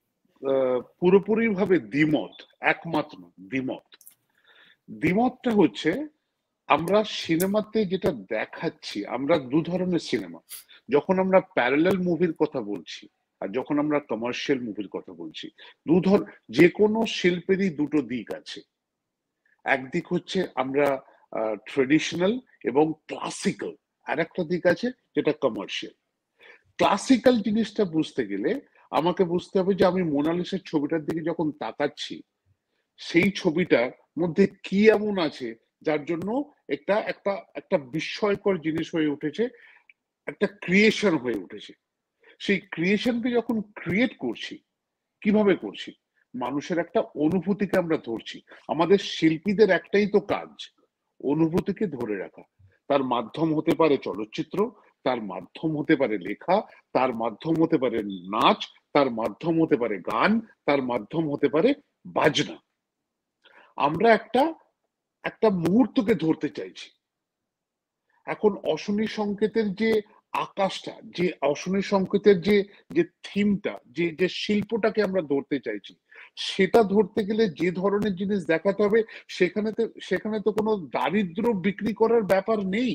পুরোপুরি 0.99 1.45
ভাবে 1.57 1.75
দ্বিমত, 1.93 2.35
একমাত্র 2.73 3.17
দ্বিমত। 3.51 3.87
দ্বিমতটা 4.89 5.51
হচ্ছে 5.59 5.91
আমরা 6.69 6.99
সিনেমাতে 7.21 7.79
যেটা 7.91 8.11
দেখাচ্ছি, 8.33 8.97
আমরা 9.15 9.35
দু 9.51 9.59
ধরনের 9.69 10.03
সিনেমা। 10.09 10.39
যখন 10.89 11.15
আমরা 11.23 11.39
প্যারালাল 11.55 11.97
মুভির 12.07 12.33
কথা 12.41 12.59
বলছি 12.71 13.03
আর 13.41 13.47
যখন 13.57 13.75
আমরা 13.83 13.99
কমার্শিয়াল 14.09 14.59
মুভির 14.67 14.89
কথা 14.95 15.11
বলছি, 15.21 15.45
দু 15.87 15.95
ধর 16.07 16.19
যে 16.57 16.67
কোনো 16.79 16.99
শিল্পেরই 17.17 17.69
দুটো 17.79 17.99
দিক 18.11 18.27
আছে। 18.39 18.59
একদিক 19.65 20.05
হচ্ছে 20.13 20.39
আমরা 20.55 20.87
ট্রেডিশনাল 21.69 22.33
এবং 22.69 22.85
ক্লাসিক্যাল 23.09 23.73
আর 24.07 24.17
একটা 24.25 24.41
দিক 24.51 24.63
আছে 24.73 24.87
যেটা 25.15 25.31
কমার্শিয়াল 25.43 25.95
ক্লাসিক্যাল 26.79 27.35
জিনিসটা 27.47 27.83
বুঝতে 27.95 28.21
গেলে 28.31 28.51
আমাকে 28.91 29.23
বুঝতে 29.23 29.59
হবে 29.59 29.73
যে 29.75 29.85
আমি 29.85 30.03
মোনালিসের 30.03 30.59
ছবিটার 30.59 31.05
দিকে 31.05 31.21
যখন 31.21 31.51
তাকাচ্ছি, 31.51 32.21
সেই 32.97 33.31
ছবিটার 33.31 33.91
মধ্যে 34.19 34.47
কি 34.63 34.89
এমন 34.89 35.17
আছে 35.17 35.55
যার 35.81 36.05
জন্য 36.05 36.53
একটা 36.69 36.95
একটা 36.95 37.45
একটা 37.55 37.77
বিস্ময়কর 37.77 38.57
জিনিস 38.57 38.95
হয়ে 38.95 39.07
উঠেছে, 39.07 39.49
একটা 40.27 40.47
ক্রিয়েশন 40.47 41.17
হয়ে 41.17 41.37
উঠেছে। 41.37 41.73
সেই 42.39 42.59
ক্রিয়েশনকে 42.59 43.31
যখন 43.31 43.61
ক্রিয়েট 43.61 44.17
করছি, 44.17 44.59
কীভাবে 45.21 45.55
করছি? 45.55 45.93
মানুষের 46.35 46.77
একটা 46.77 46.99
অনুভূতিকে 46.99 47.77
আমরা 47.77 47.97
ধরছি। 47.97 48.41
আমাদের 48.67 48.97
শিল্পীদের 48.97 49.69
একটাই 49.69 50.07
তো 50.07 50.19
কাজ, 50.19 50.69
অনুভূতিকে 51.23 51.87
ধরে 51.87 52.17
রাখা। 52.17 52.43
তার 52.87 53.03
মাধ্যম 53.03 53.55
হতে 53.55 53.75
পারে 53.75 53.97
চলচ্চিত্র 53.97 54.71
তার 55.05 55.19
মাধ্যম 55.31 55.71
হতে 55.79 55.95
পারে 55.95 56.15
লেখা, 56.27 56.57
তার 56.95 57.11
মাধ্যম 57.15 57.55
হতে 57.63 57.77
পারে 57.77 57.97
নাচ, 58.35 58.59
তার 58.95 59.09
মাধ্যম 59.11 59.53
হতে 59.63 59.77
পারে 59.77 59.95
গান, 60.11 60.31
তার 60.65 60.81
মাধ্যম 60.81 61.23
হতে 61.33 61.47
পারে 61.49 61.69
বাজনা। 62.17 62.57
আমরা 63.77 64.09
একটা 64.13 64.43
একটা 65.23 65.47
মুহূর্তকে 65.63 66.13
ধরতে 66.15 66.49
চাইছি। 66.49 66.87
এখন 68.27 68.51
অশনি 68.73 69.07
সংকেতের 69.19 69.67
যে 69.81 69.91
আকাশটা, 70.33 70.93
যে 71.17 71.27
অশনি 71.41 71.81
সংকেতের 71.93 72.37
যে 72.41 72.57
যে 72.95 73.03
থিমটা, 73.23 73.73
যে 73.97 74.05
যে 74.19 74.27
শিল্পটাকে 74.41 74.99
আমরা 75.03 75.21
ধরতে 75.21 75.57
চাইছি, 75.59 75.93
সেটা 76.47 76.79
ধরতে 76.93 77.21
গেলে 77.23 77.43
যে 77.61 77.69
ধরনের 77.71 78.13
জিনিস 78.15 78.41
দেখাতে 78.45 78.81
হবে 78.83 78.99
সেখানে 79.27 79.69
তো 79.71 79.83
সেখানে 80.01 80.37
তো 80.45 80.49
কোনো 80.51 80.71
দারিদ্র 80.95 81.43
বিক্রি 81.65 81.93
করার 81.93 82.23
ব্যাপার 82.23 82.59
নেই। 82.67 82.93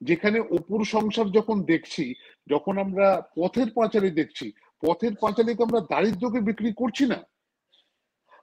যেখানে 0.00 0.38
অপুর 0.56 0.80
সংসার 0.94 1.26
যখন 1.38 1.56
দেখছি, 1.72 2.04
যখন 2.52 2.74
আমরা 2.84 3.06
পথের 3.38 3.68
পাঁচালি 3.78 4.10
দেখছি, 4.20 4.46
পথের 4.82 5.14
পাঁচালিকে 5.22 5.66
আমরা 5.66 5.80
দারিদ্রকে 5.92 6.40
বিক্রি 6.48 6.70
করছি 6.80 7.04
না। 7.12 7.18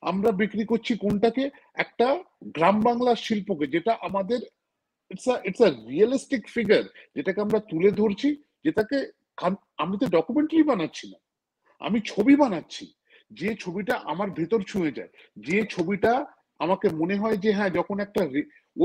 আমরা 0.04 0.30
বিক্রি 0.42 0.64
করছি 0.72 0.92
কোনটাকে? 1.04 1.44
একটা 1.84 2.08
গ্রাম 2.56 2.78
বাংলার 2.88 3.24
শিল্পকে, 3.26 3.66
যেটা 3.76 3.94
আমাদের 4.08 4.40
ইটস 5.12 5.62
আ 5.66 5.70
রিয়েলিস্টিক 5.92 6.44
ফিগার 6.56 6.86
যেটাকে 7.16 7.40
আমরা 7.46 7.60
তুলে 7.72 7.90
ধরছি, 8.00 8.30
যেটাকে 8.66 8.98
আমি 9.84 9.96
তো 10.02 10.06
ডকুমেন্টারি 10.16 10.64
বানাচ্ছি 10.72 11.06
না। 11.12 11.18
আমি 11.82 12.00
ছবি 12.12 12.34
বানাচ্ছি। 12.44 12.86
যে 13.32 13.50
ছবিটা 13.64 13.96
আমার 14.12 14.30
ভেতর 14.40 14.60
ছুঁয়ে 14.72 14.96
যায়, 14.98 15.12
যে 15.48 15.58
ছবিটা 15.74 16.14
আমাকে 16.60 16.88
মনে 17.00 17.16
হয় 17.22 17.38
যে 17.44 17.50
হ্যাঁ 17.58 17.72
যখন 17.78 17.98
একটা 18.06 18.22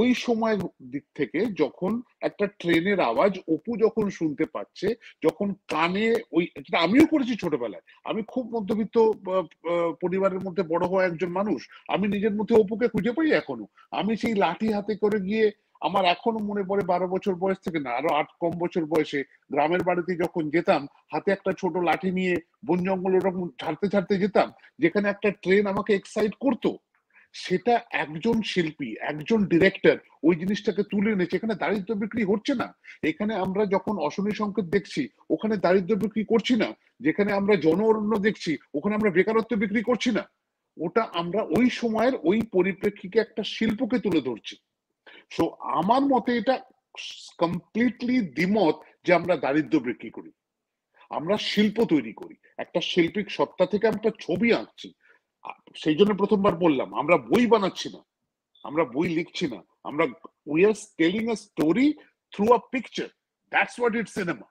ওই 0.01 0.11
সময়ের 0.24 0.61
দিক 0.93 1.05
থেকে 1.18 1.40
যখন 1.62 1.93
একটা 2.28 2.47
ট্রেনের 2.61 2.99
আওয়াজ 3.11 3.32
অপু 3.55 3.72
যখন 3.84 4.05
শুনতে 4.18 4.45
পাচ্ছে, 4.55 4.88
যখন 5.24 5.49
কানে 5.72 6.07
ওই 6.36 6.45
আমিও 6.84 7.07
করেছি 7.12 7.34
ছোটবেলায়, 7.43 7.84
আমি 8.11 8.20
খুব 8.32 8.45
মধ্যবিত্ত 8.55 8.97
পরিবারের 10.03 10.45
মধ্যে 10.47 10.62
বড় 10.72 10.84
হওয়া 10.90 11.07
একজন 11.07 11.30
মানুষ, 11.38 11.61
আমি 11.95 12.05
নিজের 12.14 12.36
মধ্যে 12.38 12.55
অপুকে 12.62 12.86
খুঁজে 12.95 13.12
পাই 13.16 13.30
এখনও। 13.40 13.66
আমি 14.01 14.12
সেই 14.22 14.34
লাঠি 14.45 14.68
হাতে 14.76 14.95
করে 15.03 15.20
গিয়ে 15.28 15.45
আমার 15.88 16.05
এখনও 16.14 16.40
মনে 16.51 16.62
পড়ে 16.70 16.82
বারো 16.93 17.07
বছর 17.14 17.34
বয়স 17.43 17.59
থেকে 17.66 17.78
না, 17.86 17.90
আরও 17.99 18.11
আট, 18.20 18.28
কম 18.43 18.53
বছর 18.62 18.82
বয়সে 18.93 19.20
গ্রামের 19.53 19.82
বাড়িতে 19.88 20.12
যখন 20.24 20.45
যেতাম, 20.55 20.82
হাতে 21.12 21.28
একটা 21.32 21.53
ছোট 21.61 21.74
লাঠি 21.88 22.11
নিয়ে 22.18 22.34
বন 22.66 22.78
জঙ্গল 22.86 23.12
ওরকম 23.18 23.45
ছাড়তে 23.61 23.86
ছাড়তে 23.93 24.14
যেতাম, 24.22 24.49
যেখানে 24.82 25.07
একটা 25.11 25.28
ট্রেন 25.43 25.64
আমাকে 25.72 25.93
এক্সাইট 25.95 26.34
করতো। 26.45 26.70
সেটা 27.33 27.80
একজন 27.91 28.43
শিল্পী, 28.43 28.97
একজন 29.01 29.45
ডিরেক্টর 29.45 29.99
ওই 30.22 30.37
জিনিসটাকে 30.37 30.83
তুলে 30.83 31.12
এনেছে, 31.12 31.37
এখানে 31.37 31.55
দারিদ্র 31.55 31.95
বিক্রি 31.95 32.24
হচ্ছে 32.24 32.55
না। 32.55 32.74
এখানে 33.03 33.35
আমরা 33.35 33.66
যখন 33.66 33.99
অশনি 33.99 34.33
সংকেত 34.35 34.64
দেখছি, 34.64 35.09
ওখানে 35.30 35.57
দারিদ্র 35.57 35.97
বিক্রি 35.97 36.24
করছি 36.24 36.57
না। 36.57 36.74
যেখানে 37.01 37.33
আমরা 37.33 37.57
জন 37.57 37.80
অরণ্য 37.80 38.18
দেখছি, 38.18 38.59
ওখানে 38.74 38.95
আমরা 38.95 39.11
বেকারত্ব 39.11 39.57
বিক্রি 39.57 39.83
করছি 39.83 40.11
না। 40.11 40.30
ওটা 40.80 41.03
আমরা 41.12 41.43
ওই 41.43 41.70
সময়ের 41.70 42.12
ওই 42.22 42.43
পরিপ্রেক্ষিকে 42.53 43.20
একটা 43.20 43.43
শিল্পকে 43.43 43.99
তুলে 43.99 44.20
ধরছি। 44.20 44.57
সো 45.30 45.57
আমার 45.61 46.01
মতে 46.01 46.37
এটা 46.37 46.61
কমপ্লিটলি 47.39 48.20
দ্বিমত 48.20 48.80
যে 49.05 49.14
আমরা 49.14 49.37
দারিদ্র 49.37 49.80
বিক্রি 49.80 50.11
করি। 50.11 50.30
আমরা 51.11 51.37
শিল্প 51.39 51.85
তৈরি 51.85 52.12
করি। 52.12 52.35
একটা 52.59 52.80
শিল্পিক 52.80 53.30
সত্তা 53.30 53.66
থেকে 53.66 53.87
আমরা 53.87 54.11
ছবি 54.20 54.53
আঁকছি। 54.53 54.93
সেই 55.82 55.97
জন্য 55.97 56.12
প্রথমবার 56.20 56.55
বললাম 56.64 56.88
আমরা 56.95 57.16
বই 57.30 57.45
বানাচ্ছি 57.47 57.88
না 57.95 58.01
আমরা 58.64 58.84
বই 58.95 59.09
লিখছি 59.18 59.47
না 59.55 59.61
আমরা 59.84 60.05
we 60.53 60.61
are 60.68 60.74
telling 61.01 61.24
a 61.34 61.36
story 61.47 61.86
through 62.32 62.45
a 62.53 62.61
picture 62.72 63.09
that's 63.53 63.74
what 63.80 63.95
it 64.01 64.09
cinema 64.18 64.47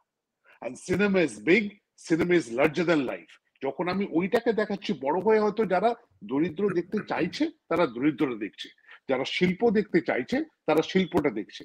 and 0.62 0.76
cinema 0.88 1.20
is 1.22 1.36
big 1.50 1.64
cinema 2.08 2.34
is 2.36 2.46
larger 2.60 2.86
than 2.86 3.02
life 3.12 3.30
যখন 3.62 3.86
আমি 3.94 4.06
ওইটাকে 4.12 4.52
দেখাচ্ছি 4.54 4.92
বড় 5.06 5.18
হয়ে 5.22 5.44
হয়তো 5.44 5.64
যারা 5.66 5.90
দরিদ্র 6.24 6.64
দেখতে 6.78 6.98
চাইছে 7.12 7.44
তারা 7.70 7.84
দরিদ্র 7.96 8.30
দেখছে 8.36 8.68
যারা 9.10 9.26
শিল্প 9.36 9.62
দেখতে 9.78 10.00
চাইছে 10.02 10.38
তারা 10.68 10.82
শিল্পটা 10.82 11.30
দেখছে। 11.30 11.64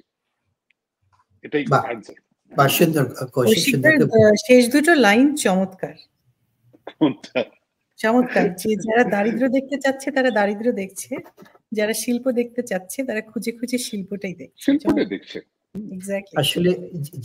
এটাই 1.43 1.65
অ্যান্সার 1.85 2.19
শেষ 4.47 4.63
দুটো 4.75 4.91
লাইন 4.95 5.27
চমৎকার। 5.35 5.95
চমৎকার। 7.99 8.47
যে 8.61 8.69
যারা 8.85 9.03
দারিদ্র 9.13 9.43
দেখতে 9.55 9.75
চাচ্ছে 9.83 10.07
তারা 10.11 10.29
দারিদ্র 10.31 10.67
দেখছে। 10.81 11.11
যারা 11.71 11.93
শিল্প 12.03 12.25
দেখতে 12.39 12.61
চাচ্ছে 12.63 12.99
তারা 13.03 13.21
খুঁজে 13.31 13.51
খুঁজে 13.59 13.77
শিল্পটাই 13.87 14.35
দেখছে। 14.35 14.65
শিল্পটাই 14.65 15.07
দেখছে। 15.13 15.37
আসলে 16.41 16.69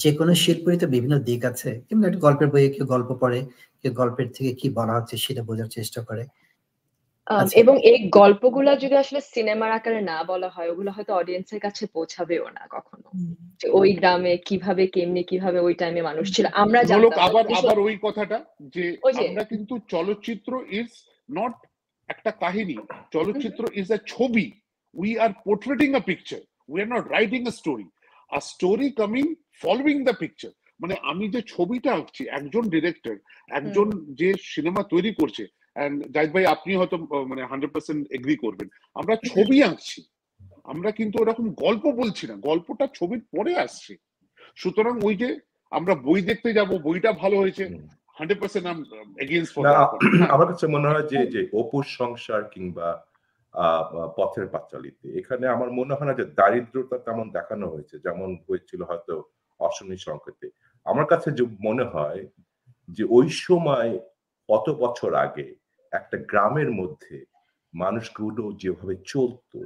যে 0.02 0.10
কোনো 0.18 0.32
শিল্পেরই 0.42 0.78
তো 0.78 0.86
বিভিন্ন 0.94 1.14
দিক 1.28 1.42
আছে। 1.50 1.70
যেমন 1.88 2.02
একটা 2.04 2.20
গল্পের 2.26 2.48
বইয়ে 2.52 2.70
কেউ 2.74 2.86
গল্প 2.94 3.10
পড়ে 3.22 3.38
কেউ 3.80 3.92
গল্পের 4.00 4.28
থেকে 4.36 4.50
কি 4.60 4.66
বলা 4.78 4.94
হচ্ছে 4.98 5.14
সেটা 5.24 5.42
বোঝার 5.48 5.68
চেষ্টা 5.70 6.00
করে। 6.08 6.22
এবং 7.52 7.74
এই 7.82 8.08
গল্পগুলা 8.08 8.76
যদি 8.76 8.96
আসলে 8.96 9.20
সিনেমার 9.20 9.70
আকারে 9.72 10.00
না 10.00 10.24
বলা 10.24 10.48
হয় 10.48 10.70
ওগুলো 10.70 10.90
হয়তো 10.90 11.14
অডিয়েন্সের 11.14 11.60
কাছে 11.60 11.86
পৌঁছাবেও 11.86 12.48
না 12.48 12.66
কখনো। 12.70 13.08
যে 13.60 13.66
ওই 13.70 13.92
গ্রামে 13.92 14.36
কীভাবে 14.36 14.86
কেমনি 14.86 15.22
কীভাবে 15.24 15.60
ওই 15.60 15.74
টাইমে 15.74 16.02
মানুষ 16.02 16.26
ছিল 16.36 16.46
আমরা 16.52 16.80
আবার 17.18 17.44
আবার 17.54 17.78
ওই 17.78 17.98
কথাটা 18.02 18.44
যে 18.60 18.96
আমরা 19.18 19.44
কিন্তু 19.44 19.78
চলচ্চিত্র 19.88 20.52
ইজ 20.70 20.90
নট 21.30 21.52
একটা 22.08 22.30
কাহিনী। 22.30 22.76
চলচ্চিত্র 23.12 23.62
ইজ 23.74 23.92
আ 23.92 23.98
ছবি। 24.06 24.52
We 24.94 25.18
are 25.18 25.30
portraying 25.44 25.94
a 25.94 26.00
picture 26.00 26.40
we 26.68 26.80
are 26.80 26.88
not 26.88 27.04
writing 27.08 27.46
a 27.46 27.50
story 27.50 27.84
a 28.30 28.40
story 28.40 28.90
coming 28.90 29.34
following 29.62 30.04
the 30.04 30.12
picture 30.12 30.50
মানে 30.80 30.94
আমি 31.02 31.28
যে 31.28 31.40
ছবিটা 31.48 31.92
আঁকছি 31.92 32.22
একজন 32.28 32.62
ডিরেক্টর 32.68 33.16
একজন 33.50 33.86
যে 34.14 34.34
সিনেমা 34.40 34.82
তৈরি 34.82 35.14
করছে 35.14 35.46
অ্যান্ড 35.76 35.96
জাহিদ 36.14 36.30
ভাই 36.32 36.44
আপনি 36.46 36.74
হয়তো 36.76 36.96
মানে 37.26 37.42
হান্ড্রেড 37.50 37.72
পার্সেন্ট 37.72 38.02
এগ্রি 38.10 38.36
করবেন। 38.36 38.68
আমরা 38.96 39.14
ছবি 39.16 39.62
আঁকছি। 39.62 40.00
আমরা 40.64 40.90
কিন্তু 40.90 41.16
ওরকম 41.18 41.46
গল্প 41.54 41.84
বলছি 41.92 42.26
না। 42.26 42.34
গল্পটা 42.36 42.86
ছবির 42.94 43.22
পরে 43.36 43.56
আসছে। 43.56 43.92
সুতরাং 44.56 44.94
ওই 45.04 45.14
যে 45.16 45.28
আমরা 45.72 45.94
বই 45.94 46.20
দেখতে 46.22 46.52
যাব 46.52 46.70
বইটা 46.78 47.12
ভালো 47.12 47.36
হয়েছে 47.36 47.64
হান্ড্রেড 48.18 48.40
পার্সেন্ট 48.40 48.66
আমার 50.34 50.46
কাছে 50.48 50.66
মনে 50.66 50.88
হয় 50.88 51.06
যে 51.08 51.18
যে 51.26 51.48
অপুর 51.52 51.84
সংসার 51.84 52.42
কিংবা 52.50 52.88
পথের 54.16 54.46
পাঁচালিতে 54.46 55.06
এখানে 55.18 55.46
আমার 55.46 55.70
মনে 55.70 55.94
হয় 55.94 56.08
না 56.08 56.14
যে 56.14 56.24
দারিদ্রতা 56.24 56.98
তেমন 56.98 57.30
দেখানো 57.30 57.66
হয়েছে 57.68 57.98
যেমন 57.98 58.28
হয়েছিল 58.48 58.80
হয়তো 58.82 59.14
অশনি 59.60 59.96
সংকেতে। 59.98 60.46
আমার 60.86 61.06
কাছে 61.06 61.30
যে 61.32 61.44
মনে 61.60 61.84
হয় 61.84 62.26
যে 62.88 63.04
ওই 63.10 63.28
সময় 63.28 63.90
কত 64.48 64.66
বছর 64.70 65.14
আগে 65.14 65.46
একটা 65.92 66.16
গ্রামের 66.30 66.70
মধ্যে 66.70 67.24
মানুষগুলো 67.74 68.52
যেভাবে 68.52 68.94
চলতো 69.06 69.58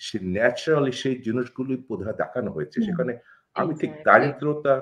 সে 0.00 0.18
ন্যাচারালি 0.26 0.92
সেই 0.92 1.16
জিনিসগুলি 1.22 1.76
বোধহয় 1.88 2.16
দেখানো 2.16 2.50
হয়েছে। 2.52 2.80
সেখানে 2.82 3.12
আমি 3.56 3.74
ঠিক 3.74 3.90
দারিদ্রতা 4.04 4.74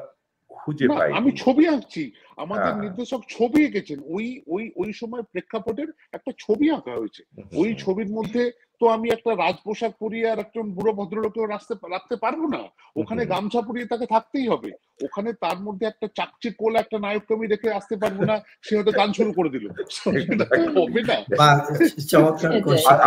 খুঁজে 0.50 0.88
পাই 0.88 1.12
আমি 1.12 1.30
ছবি 1.32 1.64
আঁকছি। 1.68 2.02
আমাদের 2.36 2.64
হ্যাঁ। 2.64 2.82
নির্দেশক 2.82 3.20
ছবি 3.28 3.58
এঁকেছেন। 3.64 3.98
ওই 4.06 4.42
ওই 4.46 4.64
ওই 4.76 4.92
সময় 4.92 5.22
প্রেক্ষাপটের 5.22 5.88
একটা 6.12 6.32
ছবি 6.38 6.70
আঁকা 6.70 6.92
হয়েছে। 6.96 7.22
ওই 7.56 7.74
ছবির 7.74 8.10
মধ্যে 8.12 8.42
তো 8.80 8.84
আমি 8.96 9.06
একটা 9.16 9.30
রাজ 9.42 9.56
পোশাক 9.66 9.92
পরিয়ে 10.02 10.26
আর 10.32 10.38
একজন 10.44 10.66
বুড়ো 10.76 10.92
ভদ্রলোকেও 10.98 11.46
রাখতে 11.52 11.74
রাখতে 11.94 12.16
পারব 12.24 12.40
না। 12.54 12.62
ওখানে 13.00 13.22
গামছা 13.32 13.60
পরিয়ে 13.68 13.90
তাকে 13.92 14.06
থাকতেই 14.14 14.46
হবে। 14.52 14.70
ওখানে 15.06 15.30
তার 15.44 15.58
মধ্যে 15.66 15.84
একটা 15.88 16.06
চাকচি 16.18 16.48
কোলা 16.60 16.78
একটা 16.80 16.98
নায়ককে 17.04 17.32
আমি 17.36 17.46
রেখে 17.46 17.68
আসতে 17.78 17.94
পারব 18.02 18.18
না 18.30 18.36
সে 18.64 18.72
হয়তো 18.76 18.92
গান 18.98 19.08
শুরু 19.18 19.30
করে 19.38 19.50
দিল। 19.54 19.64
হবে 20.78 21.02
না? 21.10 21.16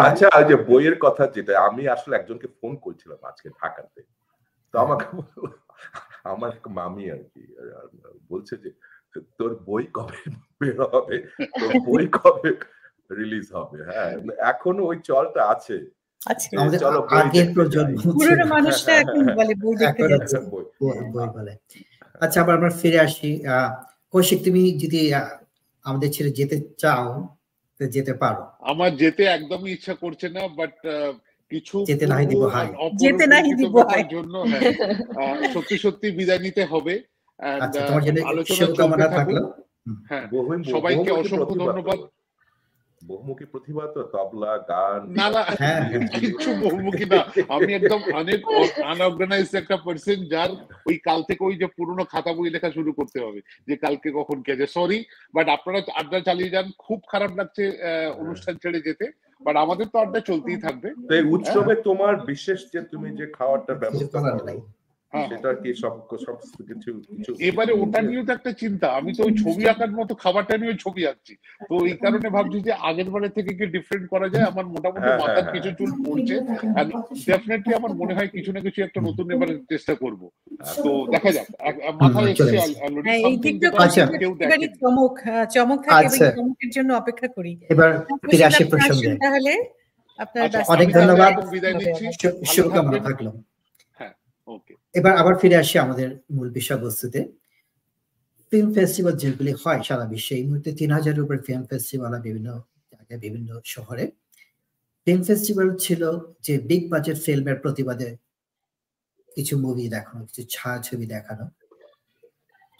আচ্ছা 0.07 0.27
যে 0.49 0.55
বইয়ের 0.69 0.97
কথা 1.05 1.23
যেটা 1.35 1.53
আমি 1.67 1.83
আসলে 1.95 2.13
একজনকে 2.17 2.47
ফোন 2.59 2.73
করছিলাম 2.85 3.19
আজকে 3.29 3.47
ঢাকাতে। 3.59 3.99
তো 4.73 4.75
আমাকে 4.85 5.05
আমার 6.33 6.51
এক 6.57 6.65
মামি 6.77 7.03
আর 7.13 7.21
কি 7.31 7.43
বলছে 8.31 8.53
যে 8.63 8.69
তোর 9.39 9.51
বই 9.67 9.85
কবে 9.97 10.19
বের 10.59 10.77
হবে? 10.93 11.15
তোর 11.61 11.71
বই 11.87 12.05
কবে 12.17 12.51
রিলিজ 13.09 13.45
হবে 13.53 13.77
হ্যাঁ। 13.89 14.11
এখনও 14.51 14.83
ওই 14.85 14.97
চলটা 15.03 15.41
আছে। 15.45 15.75
আচ্ছা 16.21 16.49
চলো 16.83 16.99
আগের 17.19 17.47
প্রজন্ম 17.55 17.95
যাই। 18.19 18.47
মানুষটা 18.49 18.91
এখন 19.01 19.23
বলে 19.37 19.53
বই 19.55 19.75
দেখতে 19.81 20.03
যাচ্ছে। 20.11 20.37
বই। 20.51 20.63
বই 20.81 20.97
বই 21.13 21.27
বলে। 21.35 21.53
আচ্ছা 22.21 22.37
আবার 22.43 22.53
আমরা 22.55 22.71
ফিরে 22.79 22.99
আসি। 22.99 23.29
আহ, 23.47 23.69
কৌশিক 24.13 24.39
তুমি 24.45 24.61
যদি 24.83 25.01
আহ, 25.13 25.29
আমাদের 25.85 26.09
ছেড়ে 26.11 26.31
যেতে 26.31 26.55
চাও 26.77 27.05
যেতে 27.79 28.13
পারো। 28.13 28.43
আমার 28.71 28.89
যেতে 28.97 29.23
একদমই 29.27 29.71
ইচ্ছা 29.71 29.93
করছে 29.95 30.27
না 30.29 30.41
বাট 30.57 30.73
কিছু 31.51 31.75
যেতে 31.89 32.05
নাই 32.07 32.23
দিব 32.25 32.41
হাই। 32.47 32.67
যেতে 32.95 33.25
নাই 33.27 33.43
দিব 33.59 33.75
হাই। 33.89 34.01
জন্য 34.11 34.33
হ্যাঁ, 35.15 35.35
সত্যি 35.55 35.75
সত্যি 35.77 36.07
বিদায় 36.11 36.41
নিতে 36.45 36.63
হবে। 36.65 36.93
আচ্ছা 37.59 37.79
তোমার 37.87 38.03
জন্য 38.05 38.17
শুভকামনা 38.49 39.07
থাকল। 39.09 39.37
হ্যাঁ 40.09 40.25
সবাইকে 40.73 41.09
অসংখ্য 41.11 41.55
ধন্যবাদ। 41.61 41.99
বহুমুখী 43.03 43.45
প্রতিভা 43.45 43.87
তো 43.87 44.03
তবলা 44.03 44.57
গান। 44.69 45.01
না 45.09 45.29
না 45.29 45.45
হ্যাঁ। 45.59 45.81
কিচ্ছু 46.19 46.49
বহুমুখী 46.61 47.05
না। 47.05 47.19
আমি 47.49 47.73
একদম 47.73 48.01
অনেক 48.13 48.39
আনঅর্গানাইজড 48.85 49.55
একটা 49.55 49.77
পার্সন 49.77 50.25
যার 50.25 50.49
ওই 50.85 50.97
কাল 50.97 51.23
থেকে 51.23 51.43
ওই 51.43 51.55
যে 51.55 51.67
পুরনো 51.67 52.03
খাতা 52.05 52.33
বই 52.33 52.49
লেখা 52.49 52.71
শুরু 52.71 52.93
করতে 52.93 53.19
হবে। 53.23 53.39
যে 53.67 53.75
কালকে 53.75 54.11
কখন 54.11 54.41
কে 54.41 54.55
যে 54.55 54.67
সরি 54.67 55.05
বাট 55.33 55.49
আপনারা 55.49 55.81
আড্ডা 55.95 56.19
চালিয়ে 56.19 56.49
যান। 56.49 56.71
খুব 56.77 56.99
খারাপ 57.07 57.31
লাগছে 57.37 57.63
আহ, 57.69 58.19
অনুষ্ঠান 58.19 58.55
ছেড়ে 58.57 58.79
যেতে। 58.81 59.05
বাট 59.41 59.55
আমাদের 59.55 59.87
তো 59.87 59.99
আড্ডা 59.99 60.19
চলতেই 60.19 60.57
থাকবে। 60.57 60.89
তো 61.09 61.15
এই 61.15 61.23
উৎসবে 61.23 61.75
তোমার 61.75 62.15
বিশেষ 62.25 62.71
যে 62.73 62.81
তুমি 62.81 63.09
যে 63.15 63.25
খাওয়ারটা 63.27 63.73
ব্যবস্থা 63.73 64.19
করো, 64.21 64.45
নাই। 64.45 64.57
হ্যাঁ 64.57 64.78
সেটা 65.13 65.49
কি 65.61 65.69
সব 65.81 65.93
সব 66.25 66.35
কিছু 66.69 66.91
কিছু 67.09 67.31
এবারে 67.47 67.71
ওটা 67.73 67.99
নিয়েও 68.01 68.27
তো 68.27 68.31
একটা 68.33 68.51
চিন্তা। 68.61 68.87
আমি 68.97 69.11
তো 69.17 69.21
ওই 69.23 69.33
ছবি 69.43 69.63
আঁকার 69.67 69.91
মতো 69.91 70.13
খাবারটা 70.23 70.53
নিয়ে 70.57 70.75
ছবি 70.83 71.01
আঁকছি। 71.05 71.33
তো 71.69 71.75
এই 71.85 71.97
কারণে 72.03 72.27
ভাবছি 72.29 72.57
যে 72.67 72.71
আগের 72.89 73.09
বারের 73.09 73.33
থেকে 73.37 73.51
কি 73.53 73.65
ডিফারেন্ট 73.75 74.05
করা 74.13 74.27
যায়? 74.33 74.45
আমার 74.51 74.65
মোটামুটি 74.65 75.01
হ্যাঁ, 75.01 75.19
মাথার 75.21 75.35
হ্যাঁ, 75.37 75.53
কিছু 75.55 75.69
চুল 75.79 75.91
পড়ছে। 76.05 76.35
ডেফিনেটলি 77.27 77.71
আমার 77.73 77.91
মনে 77.93 78.13
হয় 78.13 78.29
কিছু 78.35 78.49
না 78.51 78.59
কিছু 78.59 78.79
একটা 78.81 78.99
নতুন 79.01 79.25
এবারে 79.31 79.53
চেষ্টা 79.69 79.93
করব। 79.95 80.21
তো 80.85 80.91
দেখা 81.11 81.29
যাক। 81.31 81.47
মাথায় 82.01 82.29
এসছে 82.31 82.57
হ্যাঁ 83.05 83.19
যেটা 83.43 83.67
আচ্ছা। 83.77 84.03
চমক 84.81 85.13
চমক 85.49 85.79
থাকে 85.85 85.97
আচ্ছা। 85.99 86.25
চমকের 86.31 86.69
জন্য 86.69 86.89
অপেক্ষা 86.93 87.27
করি। 87.27 87.51
এবার 87.69 87.89
ফিরে 88.31 88.45
আসি 88.45 88.63
প্রসঙ্গে। 88.63 89.09
তাহলে 89.17 89.53
আপনার 90.19 90.43
আচ্ছা, 90.45 90.61
অনেক 90.73 90.87
ধন্যবাদ। 90.97 91.33
শুভকামনা 92.53 92.99
থাকল। 92.99 93.27
এবার 94.95 95.13
আবার 95.21 95.35
ফিরে 95.41 95.57
আসি 95.63 95.75
আমাদের 95.85 96.09
মূল 96.35 96.47
বিষয়বস্তুতে। 96.59 97.19
ফিল্ম 98.51 98.69
ফেস্টিভ্যাল 98.75 99.15
যেগুলি 99.23 99.53
হয় 99.61 99.81
সারা 99.87 100.05
বিশ্বে, 100.13 100.33
এই 100.39 100.45
মুহূর্তে 100.47 100.69
তিন 100.79 100.89
হাজারের 100.97 101.21
উপর 101.25 101.37
ফিল্ম 101.47 101.63
ফেস্টিভ্যাল 101.71 102.13
বিভিন্ন 102.27 102.49
জায়গায়, 102.91 103.19
বিভিন্ন 103.25 103.49
শহরে। 103.73 104.05
ফিল্ম 105.07 105.21
ফেস্টিভ্যাল 105.27 105.69
ছিল 105.85 106.01
যে 106.45 106.53
বিগ 106.69 106.83
বাজেট 106.91 107.17
ফিল্মের 107.25 107.57
প্রতিবাদে 107.63 108.09
কিছু 109.37 109.53
মুভি 109.63 109.85
দেখানো, 109.95 110.21
কিছু 110.25 110.43
ছায়াছবি 110.53 111.05
দেখানো। 111.15 111.45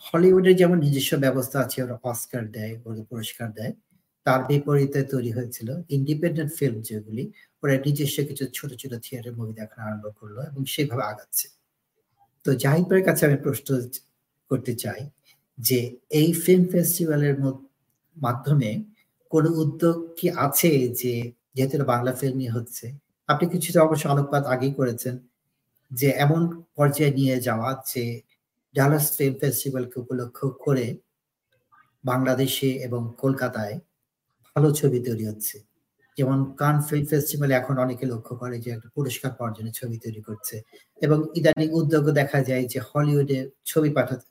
হলিউডের 0.04 0.56
যেমন 0.62 0.78
নিজস্ব 0.86 1.12
ব্যবস্থা 1.26 1.58
আছে, 1.66 1.78
ওরা 1.86 1.96
অস্কার 2.12 2.44
দেয় 2.56 2.74
ওরা 2.86 3.04
পুরস্কার 3.12 3.48
দেয়, 3.58 3.74
তার 4.26 4.42
বিপরীতে 4.50 5.00
তৈরি 5.14 5.32
হয়েছিল 5.38 5.70
ইন্ডিপেন্ডেন্ট 5.98 6.52
ফিল্ম 6.60 6.78
যেগুলি, 6.90 7.24
ওরা 7.64 7.74
নিজস্ব 7.86 8.18
কিছু 8.30 8.44
ছোট 8.58 8.72
ছোট 8.82 8.92
থিয়েটার 9.06 9.34
মুভি 9.40 9.54
দেখানো 9.62 9.82
আরম্ভ 9.88 10.06
করল 10.20 10.38
এবং 10.50 10.62
সেইভাবে 10.74 11.04
আগাচ্ছে। 11.12 11.48
তো 12.50 12.56
জাহিদের 12.56 13.02
কাছে 13.04 13.26
আমি 13.26 13.38
প্রশ্ন 13.38 13.68
করতে 14.52 14.76
চাই 14.76 15.02
যে 15.58 15.80
এই 16.12 16.34
ফিল্ম 16.34 16.66
ফেস্টিভ্যালের 16.72 17.40
মধ্য- 17.40 17.68
মাধ্যমে 18.18 18.72
কোনো 19.32 19.50
উদ্যোগ 19.54 20.14
কি 20.18 20.30
আছে 20.38 20.70
যে 20.96 21.14
যেহেতু 21.56 21.86
বাংলা 21.86 22.12
ফিল্ম 22.14 22.38
নিয়ে 22.38 22.52
হচ্ছে? 22.52 22.86
আপনি 23.30 23.50
কিছুটা 23.50 23.84
অবশ্য 23.84 24.06
আলোকপাত 24.08 24.44
আগেই 24.46 24.74
করেছেন 24.74 25.16
যে 25.92 26.10
এমন 26.18 26.42
পর্যায়ে 26.76 27.12
নিয়ে 27.12 27.40
যাওয়া 27.40 27.84
যে 27.94 28.04
ডালাস 28.76 29.18
ফিল্ম 29.18 29.36
ফেস্টিভ্যালকে 29.40 30.00
উপলক্ষ 30.00 30.38
করে 30.60 30.86
বাংলাদেশে 32.04 32.70
এবং 32.78 33.14
কলকাতায় 33.18 33.76
ভালো 34.56 34.72
ছবি 34.72 35.00
তৈরি 35.00 35.26
হচ্ছে। 35.26 35.56
যেমন 36.20 36.40
কান 36.62 36.76
ফিল্ম 36.88 37.06
ফেস্টিভ্যালে 37.12 37.54
এখন 37.62 37.76
অনেকে 37.86 38.06
লক্ষ্য 38.14 38.34
করে 38.42 38.56
যে 38.64 38.70
একটা 38.76 38.90
পুরস্কার 38.98 39.32
পাওয়ার 39.38 39.54
জন্য 39.58 39.70
ছবি 39.80 39.96
তৈরি 40.06 40.22
করছে 40.28 40.56
এবং 41.02 41.18
ইদানিং 41.40 41.68
উদ্যোগও 41.80 42.12
দেখা 42.22 42.40
যায় 42.50 42.64
যে 42.72 42.80
হলিউডে 42.90 43.40
ছবি 43.66 43.90
পাঠাতে, 43.98 44.28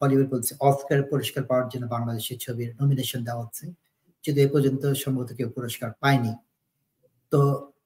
হলিউড 0.00 0.26
বলছে 0.34 0.52
অস্কার 0.60 0.98
পুরস্কার 1.10 1.42
পাওয়ার 1.50 1.66
জন্য 1.72 1.84
বাংলাদেশের 1.94 2.38
ছবির 2.44 2.70
নমিনেশন 2.80 3.20
দেওয়া 3.28 3.42
হচ্ছে। 3.44 3.64
যদি 4.24 4.38
এ 4.44 4.48
পর্যন্ত 4.54 4.82
সম্ভবত 5.02 5.30
কেউ 5.38 5.48
পুরস্কার 5.56 5.90
পায়নি। 6.02 6.32
তো 7.32 7.40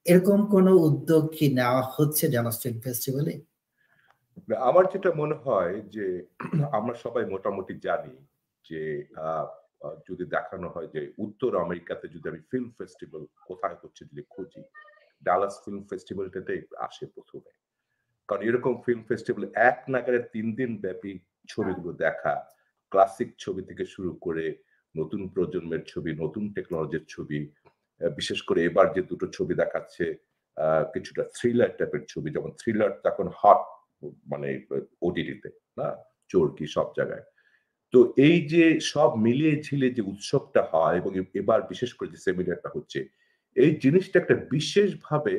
এরকম 0.04 0.38
কোনো 0.54 0.70
উদ্যোগ 0.88 1.22
কি 1.36 1.46
নেওয়া 1.58 1.82
হচ্ছে 1.94 2.24
ডালাস 2.34 2.56
ফিল্ম 2.62 2.78
ফেস্টিভ্যালে 2.80 3.34
আমার 4.68 4.84
যেটা 4.92 5.10
মনে 5.16 5.36
হয় 5.44 5.74
যে 5.94 6.06
আমরা 6.72 6.94
সবাই 7.04 7.24
মোটামুটি 7.34 7.74
জানি 7.86 8.14
যে 8.64 8.80
যদি 10.08 10.24
দেখানো 10.36 10.66
হয় 10.74 10.88
যে 10.94 11.00
উত্তর 11.24 11.50
আমেরিকাতে 11.64 12.04
যদি 12.14 12.26
আমি 12.32 12.40
ফিল্ম 12.50 12.68
ফেস্টিভ্যাল 12.78 13.22
কোথায় 13.48 13.78
হচ্ছে 13.82 14.02
যদি 14.10 14.22
খুঁজি 14.32 14.62
ডালাস 15.26 15.54
ফিল্ম 15.64 15.82
ফেস্টিভ্যালটাতে 15.90 16.54
আসে 16.86 17.04
প্রথমে। 17.14 17.50
কারণ 18.28 18.42
এরকম 18.48 18.72
ফিল্ম 18.84 19.02
ফেস্টিভ্যাল 19.10 19.44
এক 19.70 19.78
নাগারে 19.92 20.20
তিন 20.34 20.46
দিন 20.58 20.70
ব্যাপী 20.84 21.12
ছবিগুলো 21.52 21.90
দেখা 22.04 22.34
ক্লাসিক 22.92 23.30
ছবি 23.42 23.62
থেকে 23.68 23.84
শুরু 23.94 24.10
করে 24.24 24.46
নতুন 24.94 25.22
প্রজন্মের 25.34 25.82
ছবি, 25.92 26.10
নতুন 26.24 26.44
টেকনোলজির 26.56 27.04
ছবি 27.14 27.38
বিশেষ 28.18 28.38
করে 28.48 28.60
এবার 28.68 28.86
যে 28.96 29.02
দুটো 29.10 29.26
ছবি 29.36 29.54
দেখাচ্ছে 29.62 30.04
কিছুটা 30.94 31.22
থ্রিলার 31.36 31.70
টাইপের 31.78 32.04
ছবি, 32.12 32.28
যেমন 32.36 32.50
থ্রিলার 32.60 32.92
তখন 33.06 33.26
হট 33.40 33.60
মানে 34.32 34.48
ওটিটিতে 35.06 35.48
না? 35.78 35.88
চোরকি 36.30 36.64
সব 36.76 36.88
জায়গায়। 36.98 37.24
তো 37.96 38.04
এই 38.18 38.38
যে 38.52 38.64
সব 38.92 39.10
মিলিয়ে 39.16 39.54
ঝিলে 39.62 39.88
যে 39.90 40.02
উৎসবটা 40.02 40.62
হয় 40.72 40.96
এবং 40.96 41.12
এবার 41.40 41.60
বিশেষ 41.62 41.90
করে 41.94 42.08
যে 42.14 42.18
সেমিনারটা 42.26 42.68
হচ্ছে, 42.76 42.98
এই 43.56 43.70
জিনিসটা 43.74 44.16
একটা 44.18 44.36
বিশেষভাবে 44.50 45.34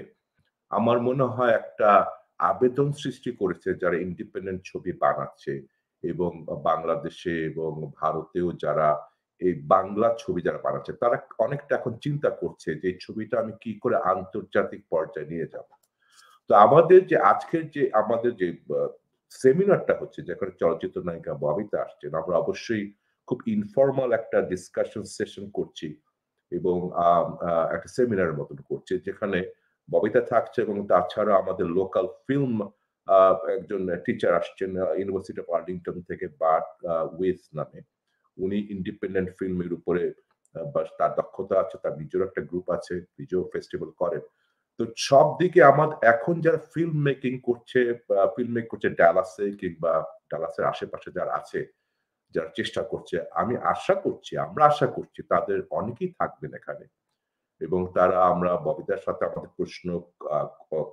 আমার 0.72 0.98
মনে 1.00 1.26
হয় 1.36 1.54
একটা 1.54 1.90
আবেদন 2.52 2.88
সৃষ্টি 2.94 3.32
করেছে 3.32 3.70
যারা 3.74 3.98
ইন্ডিপেন্ডেন্ট 3.98 4.62
ছবি 4.66 4.92
বানাচ্ছে 5.04 5.54
এবং 6.04 6.32
বাংলাদেশে 6.70 7.34
এবং 7.52 7.72
ভারতেও 8.02 8.48
যারা 8.54 8.90
এই 9.42 9.54
বাংলা 9.68 10.08
ছবি 10.18 10.42
যারা 10.42 10.60
বানাচ্ছে, 10.66 10.94
তারা 10.94 11.18
অনেকটা 11.40 11.74
এখন 11.76 11.94
চিন্তা 12.06 12.30
করছে 12.42 12.70
যে 12.76 12.90
ছবিটা 13.00 13.36
আমি 13.40 13.54
কি 13.64 13.72
করে 13.80 13.96
আন্তর্জাতিক 14.14 14.82
পর্যায়ে 14.90 15.32
নিয়ে 15.34 15.52
যাব। 15.54 15.68
তো 16.50 16.56
আমাদের 16.56 17.00
যে 17.08 17.18
আজকের 17.32 17.64
যে, 17.70 17.84
আমাদের 17.94 18.32
যে 18.36 18.48
সেমিনারটা 19.32 19.94
হচ্ছে, 20.02 20.20
যেখানে 20.30 20.52
চলচ্চিত্র 20.62 20.98
নায়িকা 21.08 21.34
ববিতা 21.46 21.78
আসছেন। 21.86 22.12
আমরা 22.22 22.36
অবশ্যই 22.44 22.86
খুব 23.28 23.40
ইনফর্মাল 23.56 24.10
একটা 24.20 24.38
ডিসকাশন 24.52 25.04
সেশন 25.18 25.46
করছি 25.58 25.88
এবং 26.52 26.78
একটা 27.76 27.90
সেমিনারের 27.98 28.40
মতন 28.40 28.58
করছে, 28.70 28.94
যেখানে 29.08 29.40
ববিতা 29.90 30.22
থাকছে 30.32 30.60
এবং 30.66 30.76
তাছাড়া 30.92 31.34
আমাদের 31.42 31.68
লোকাল 31.80 32.06
ফিল্ম 32.26 32.56
একজন 33.58 33.82
টিচার 34.06 34.32
আসছেন 34.42 34.72
ইউনিভার্সিটি 35.00 35.40
অফ 35.44 35.50
আর্লিংটন 35.58 35.98
থেকে 36.10 36.26
বাট 36.44 36.68
ওয়েস 37.18 37.42
নামে। 37.58 37.80
উনি 38.38 38.58
ইন্ডিপেন্ডেন্ট 38.76 39.30
ফিল্মের 39.38 39.72
উপরে 39.78 40.04
তার 41.00 41.12
দক্ষতা 41.20 41.56
আছে, 41.64 41.76
তার 41.84 41.94
নিজের 42.02 42.22
একটা 42.28 42.42
গ্রুপ 42.50 42.68
আছে, 42.78 42.94
নিজেও 43.20 43.44
ফেস্টিভ্যাল 43.54 43.92
করেন। 44.02 44.24
তো 44.80 44.84
সব 45.10 45.28
দিকে 45.42 45.60
আমার 45.72 45.90
এখন 46.14 46.36
যারা 46.46 46.60
ফিল্ম 46.74 46.96
মেকিং 47.08 47.34
করছে 47.48 47.80
ফিল্ম 48.36 48.52
মেক 48.58 48.66
করছে 48.72 48.90
ডালাসে 49.02 49.46
কিংবা 49.62 49.94
ডালাসের 50.32 50.66
আশেপাশে 50.74 51.10
যারা 51.18 51.32
আছে, 51.40 51.60
যারা 52.36 52.50
চেষ্টা 52.58 52.82
করছে, 52.92 53.16
আমি 53.42 53.56
আশা 53.74 53.96
করছি, 54.06 54.32
আমরা 54.46 54.64
আশা 54.72 54.88
করছি 54.98 55.20
তাদের 55.34 55.60
অনেকেই 55.80 56.12
থাকবেন 56.20 56.52
এখানে। 56.60 56.86
এবং 57.62 57.82
তারা 57.98 58.18
আমরা 58.34 58.52
ববিতার 58.68 59.02
সাথে 59.08 59.24
আমাদের 59.30 59.52
প্রশ্ন 59.58 59.88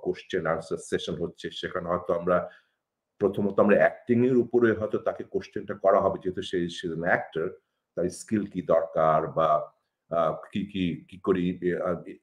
কোশ্চেন 0.05 0.43
আনসার 0.53 0.81
সেশন 0.89 1.15
হচ্ছে, 1.23 1.47
সেখানে 1.59 1.87
হয়তো 1.91 2.11
আমরা 2.19 2.37
প্রথমত 3.21 3.55
আমরা 3.63 3.77
অ্যাক্টিং 3.81 4.17
এর 4.29 4.35
উপরে 4.43 4.67
হয়তো 4.79 4.97
তাকে 5.07 5.23
কোশ্চেনটা 5.33 5.75
করা 5.85 5.99
হবে, 6.05 6.17
যেহেতু 6.23 6.41
সে 6.49 6.57
অ্যাক্টর 7.11 7.47
তাই 7.97 8.07
স্কিল 8.19 8.43
কি 8.53 8.61
দরকার 8.73 9.19
বা 9.37 9.49
কি 10.51 10.61
কি 10.71 10.83
কি 11.09 11.17
করি 11.27 11.43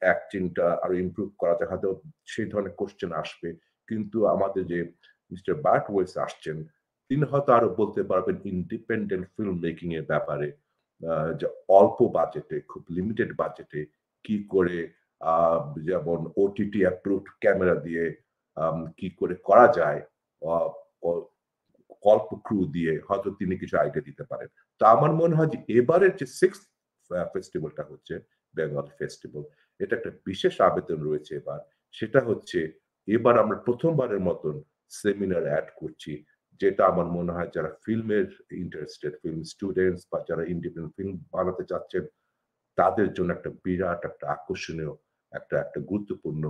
অ্যাক্টিংটা 0.03 0.67
আরও 0.83 0.95
ইমপ্রুভ 1.03 1.29
করা 1.41 1.55
যায়। 1.57 1.69
হয়তো 1.71 1.89
সেই 2.33 2.47
ধরনের 2.51 2.73
কোশ্চেন 2.79 3.11
আসবে। 3.21 3.49
কিন্তু 3.89 4.17
আমাদের 4.33 4.63
যে 4.71 4.79
মিস্টার 5.31 5.53
বার্ট 5.65 5.85
ওয়েস 5.89 6.13
আসছেন, 6.25 6.57
তিনি 7.09 7.23
হয়তো 7.31 7.49
আরও 7.57 7.69
বলতে 7.81 8.01
পারবেন 8.11 8.35
ইন্ডিপেন্ডেন্ট 8.55 9.25
ফিল্ম 9.35 9.55
মেকিং 9.65 9.87
এর 9.97 10.05
ব্যাপারে 10.11 10.47
যে 11.39 11.47
অল্প 11.79 11.99
বাজেটে 12.17 12.57
খুব 12.71 12.83
লিমিটেড 12.97 13.31
বাজেটে 13.41 13.81
কি 14.25 14.35
করে 14.53 14.77
যেমন 15.87 16.19
ওটিটি 16.43 16.79
অ্যাপ্রুভড 16.85 17.27
ক্যামেরা 17.43 17.75
দিয়ে 17.85 18.05
কি 18.99 19.07
করে 19.19 19.35
করা 19.49 19.67
যায় 19.79 20.01
অল্প 22.11 22.29
ক্রু 22.45 22.59
দিয়ে 22.75 22.93
হয়তো 23.07 23.29
তিনি 23.39 23.53
কিছু 23.61 23.75
আইডিয়া 23.81 24.07
দিতে 24.09 24.23
পারেন। 24.31 24.49
তো 24.81 24.83
আমার 24.93 25.11
মনে 25.21 25.37
হয় 25.37 25.51
যে 25.53 25.59
এবারের 25.79 26.13
যে 26.19 26.25
সিক্স 26.39 26.59
ফেস্টিভ্যালটা 27.33 27.83
হচ্ছে 27.91 28.13
বেঙ্গল 28.53 28.87
ফেস্টিভ্যাল 28.99 29.43
এটা 29.79 29.93
একটা 29.95 30.11
বিশেষ 30.29 30.55
আবেদন 30.69 30.99
রয়েছে 31.09 31.31
এবার। 31.41 31.59
সেটা 31.93 32.19
হচ্ছে, 32.29 32.59
এবার 33.07 33.35
আমরা 33.43 33.57
প্রথমবারের 33.67 34.21
মতন 34.29 34.55
সেমিনার 34.99 35.43
অ্যাড 35.49 35.67
করছি, 35.81 36.11
যেটা 36.61 36.81
আমার 36.91 37.07
মনে 37.17 37.31
হয় 37.35 37.49
যারা 37.55 37.69
ফিল্মের 37.83 38.27
ইন্টারেস্টেড 38.63 39.13
ফিল্ম 39.21 39.39
স্টুডেন্টস 39.53 40.01
বা 40.11 40.17
যারা 40.29 40.43
ইন্ডিপেন্ডেন্ট 40.53 40.95
ফিল্ম 40.97 41.15
বানাতে 41.33 41.63
চাচ্ছেন, 41.71 42.03
তাদের 42.77 43.07
জন্য 43.13 43.29
একটা 43.33 43.49
বিরাট 43.63 44.01
একটা 44.09 44.25
আকর্ষণীয় 44.35 44.93
একটা 45.31 45.55
একটা 45.65 45.79
গুরুত্বপূর্ণ 45.91 46.43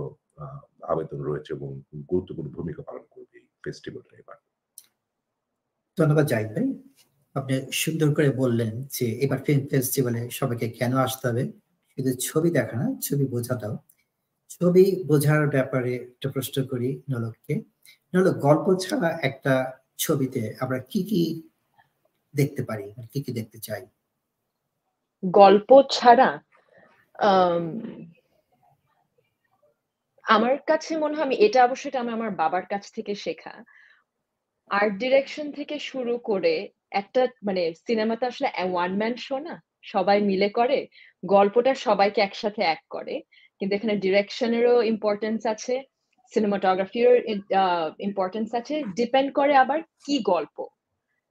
আবেদন 0.92 1.20
রয়েছে 1.28 1.50
এবং 1.56 1.70
গুরুত্বপূর্ণ 2.10 2.48
ভূমিকা 2.56 2.82
পালন 2.88 3.04
করবে 3.14 3.34
এই 3.40 3.46
ফেস্টিভ্যালটা 3.64 4.14
এবার। 4.22 4.38
ধন্যবাদ 5.98 6.26
জাহিদ 6.32 6.50
ভাই। 6.56 6.66
আপনি 7.34 7.54
সুন্দর 7.82 8.08
করে 8.16 8.30
বললেন 8.42 8.72
যে 8.96 9.06
এবার 9.24 9.38
ফিল্ম 9.46 9.64
ফেস্টিভ্যালে 9.70 10.22
সবাইকে 10.30 10.66
কেন 10.78 10.92
আসতে 11.06 11.24
হবে। 11.28 11.44
শুধু 11.92 12.12
ছবি 12.26 12.48
দেখা 12.50 12.76
না, 12.82 12.86
ছবি 13.06 13.24
বোঝাটাও। 13.34 13.74
ছবি 14.54 14.84
বোঝার 15.10 15.42
ব্যাপারে 15.54 15.92
একটা 16.12 16.28
প্রশ্ন 16.34 16.56
করি 16.70 16.88
নলককে। 17.10 17.54
নলক, 18.12 18.34
গল্প 18.46 18.66
ছাড়া 18.84 19.10
একটা 19.28 19.54
ছবিতে 19.98 20.42
আমরা 20.60 20.78
কি 20.90 21.00
কি 21.10 21.22
দেখতে 22.34 22.62
পারি? 22.62 22.86
কি 23.12 23.18
কি 23.24 23.30
দেখতে 23.32 23.58
চাই? 23.58 23.82
গল্প 25.22 25.70
ছাড়া 25.96 26.30
আমার 30.24 30.54
কাছে 30.66 30.92
মনে 30.96 31.14
হয় 31.16 31.26
আমি, 31.28 31.36
এটা 31.46 31.58
অবশ্যই 31.64 32.00
আমি 32.02 32.12
আমার 32.12 32.30
বাবার 32.40 32.64
কাছ 32.72 32.84
থেকে 32.96 33.12
শেখা। 33.24 33.54
আর্ট 34.70 34.92
ডিরেকশন 35.02 35.46
থেকে 35.52 35.76
শুরু 35.90 36.14
করে 36.30 36.54
একটা 37.00 37.22
মানে 37.48 37.62
সিনেমা 37.86 38.14
তো 38.20 38.24
আসলে 38.30 38.48
ওয়ান 38.72 38.92
ম্যান 39.00 39.14
শো 39.26 39.36
না, 39.48 39.54
সবাই 39.92 40.18
মিলে 40.30 40.48
করে, 40.58 40.78
গল্পটা 41.34 41.72
সবাইকে 41.86 42.20
একসাথে 42.22 42.62
এক 42.74 42.80
করে, 42.94 43.14
কিন্তু 43.58 43.72
এখানে 43.78 43.94
ডিরেকশনেরও 44.04 44.76
ইম্পর্টেন্স 44.92 45.40
আছে 45.54 45.74
সিনেমাটোগ্রাফির 46.32 47.10
ইম্পর্টেন্স 48.08 48.48
আছে 48.60 48.74
ডিপেন্ড 48.98 49.28
করে 49.38 49.54
আবার 49.64 49.78
কি 50.04 50.14
গল্প। 50.32 50.56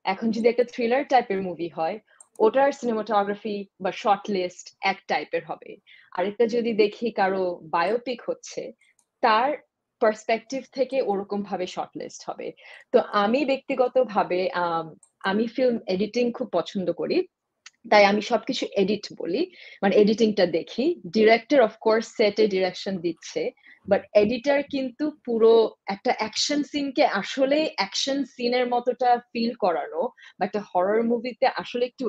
এখন 0.06 0.28
যদি 0.36 0.48
একটা 0.50 0.66
থ্রিলার 0.74 1.04
টাইপের 1.12 1.40
মুভি 1.48 1.70
হয়, 1.78 1.98
ওটার 2.40 2.70
সিনেমাটোগ্রাফি 2.80 3.58
বা 3.84 3.92
শর্ট 4.02 4.24
লিস্ট 4.36 4.66
এক 4.92 4.98
টাইপের 5.12 5.44
হবে। 5.50 5.70
আরেকটা 6.18 6.46
যদি 6.56 6.72
দেখি 6.84 7.08
কারও 7.20 7.44
বায়োপিক 7.76 8.20
হচ্ছে, 8.30 8.62
তার 9.24 9.50
পার্সপেক্টিভ 10.02 10.62
থেকে 10.78 10.98
ওরকম 11.12 11.40
ভাবে 11.50 11.66
শর্ট 11.76 11.94
লিস্ট 12.00 12.22
হবে। 12.30 12.48
তো 12.94 12.98
আমি 13.24 13.40
ব্যক্তিগতভাবে 13.52 14.40
আমি 15.24 15.46
ফিল্ম 15.48 15.78
এডিটিং 15.88 16.26
খুব 16.32 16.48
পছন্দ 16.52 16.88
করি, 16.92 17.18
তাই 17.92 18.04
আমি 18.06 18.22
সবকিছু 18.22 18.64
এডিট 18.76 19.06
বলি। 19.18 19.42
মানে 19.82 19.94
এডিটিংটা 19.96 20.46
দেখি। 20.58 20.86
ডিরেক্টর 21.14 21.60
অফকোর্স 21.62 22.06
সেটে 22.18 22.44
ডিরেকশন 22.48 22.94
দিচ্ছে 22.98 23.42
বাট 23.88 24.02
এডিটার 24.14 24.60
কিন্তু 24.70 25.06
পুরো 25.26 25.52
একটা 25.86 26.12
অ্যাকশন 26.18 26.60
সিনকে 26.64 27.06
আসলে 27.22 27.58
অ্যাকশন 27.76 28.20
সিনের 28.26 28.66
মতোটা 28.68 29.10
ফিল 29.32 29.52
করানো 29.56 30.02
বা 30.38 30.44
একটা 30.46 30.62
হরর 30.70 31.02
মুভিতে 31.04 31.46
আসলে 31.62 31.84
একটু 31.86 32.06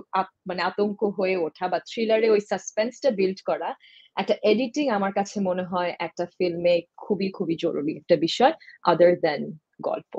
মানে 0.46 0.60
আতঙ্ক 0.62 1.00
হয়ে 1.18 1.36
ওঠা 1.36 1.66
বা 1.68 1.78
থ্রিলারে 1.90 2.28
ওই 2.30 2.40
সাসপেন্সটা 2.40 3.10
বিল্ড 3.10 3.38
করা, 3.44 3.70
একটা 4.16 4.34
এডিটিং 4.42 4.84
আমার 4.88 5.12
কাছে 5.12 5.36
মনে 5.40 5.62
হয় 5.62 5.90
একটা 5.98 6.24
ফিল্মে 6.36 6.74
খুবই 6.96 7.28
খুবই 7.30 7.54
জরুরি 7.60 7.92
একটা 7.96 8.16
বিষয় 8.16 8.54
আদার 8.84 9.12
দেন 9.20 9.40
গল্প। 9.82 10.12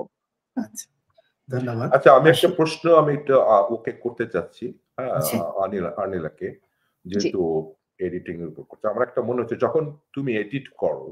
আচ্ছা। 0.57 0.94
ধন্যবাদ। 1.49 1.87
আচ্ছা 1.95 2.09
আমি 2.17 2.27
একটা 2.33 2.49
প্রশ্ন 2.59 2.83
আমি 3.01 3.11
একটু 3.17 3.33
ওকে 3.75 3.91
করতে 4.03 4.25
চাচ্ছি 4.33 4.65
অনিল 5.63 5.85
অনিলাকে 6.03 6.47
যেহেতু 7.05 7.41
এডিটিং 8.07 8.35
এর 8.43 8.49
উপর 8.51 8.63
করছে। 8.69 8.85
আমার 8.91 9.05
একটা 9.07 9.21
মনে 9.27 9.41
হচ্ছে 9.41 9.57
যখন 9.65 9.83
তুমি 10.15 10.31
এডিট 10.43 10.67
করো 10.83 11.07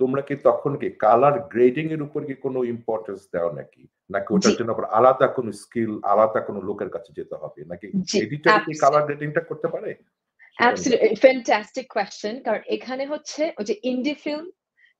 তোমরা 0.00 0.22
কি 0.28 0.34
তখন 0.48 0.72
কি 0.80 0.88
কালার 1.04 1.36
গ্রেডিং 1.52 1.86
এর 1.94 2.02
উপর 2.06 2.20
কি 2.28 2.34
কোনো 2.44 2.58
ইম্পর্টেন্স 2.74 3.20
দাও 3.32 3.50
নাকি? 3.58 3.82
নাকি 4.14 4.28
ওটার 4.34 4.54
জন্য 4.58 4.70
আবার 4.74 4.88
আলাদা 4.98 5.26
কোনো 5.36 5.50
স্কিল 5.62 5.92
আলাদা 6.12 6.40
কোনো 6.48 6.60
লোকের 6.68 6.90
কাছে 6.94 7.10
যেতে 7.18 7.34
হবে? 7.42 7.60
নাকি 7.70 7.86
এডিটর 8.24 8.52
কি 8.66 8.72
কালার 8.82 9.04
গ্রেডিংটা 9.06 9.42
করতে 9.50 9.68
পারে? 9.74 9.90
অ্যাবসলিউটলি 10.58 11.16
ফ্যান্টাস্টিক 11.24 11.86
কোয়েশ্চেন 11.94 12.34
কারণ 12.46 12.62
এখানে 12.76 13.04
হচ্ছে 13.12 13.42
ওই 13.58 13.64
যে 13.68 13.74
ইন্ডি 13.90 14.14
ফিল্ম 14.22 14.44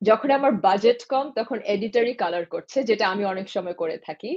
যখন 0.03 0.29
আমার 0.31 0.53
বাজেট 0.61 1.01
কম, 1.09 1.27
তখন 1.37 1.59
এডিটারই 1.67 2.15
কালার 2.15 2.45
করছে, 2.47 2.79
যেটা 2.83 3.05
আমি 3.09 3.25
অনেক 3.25 3.47
সময় 3.49 3.75
করে 3.75 3.97
থাকি। 3.99 4.31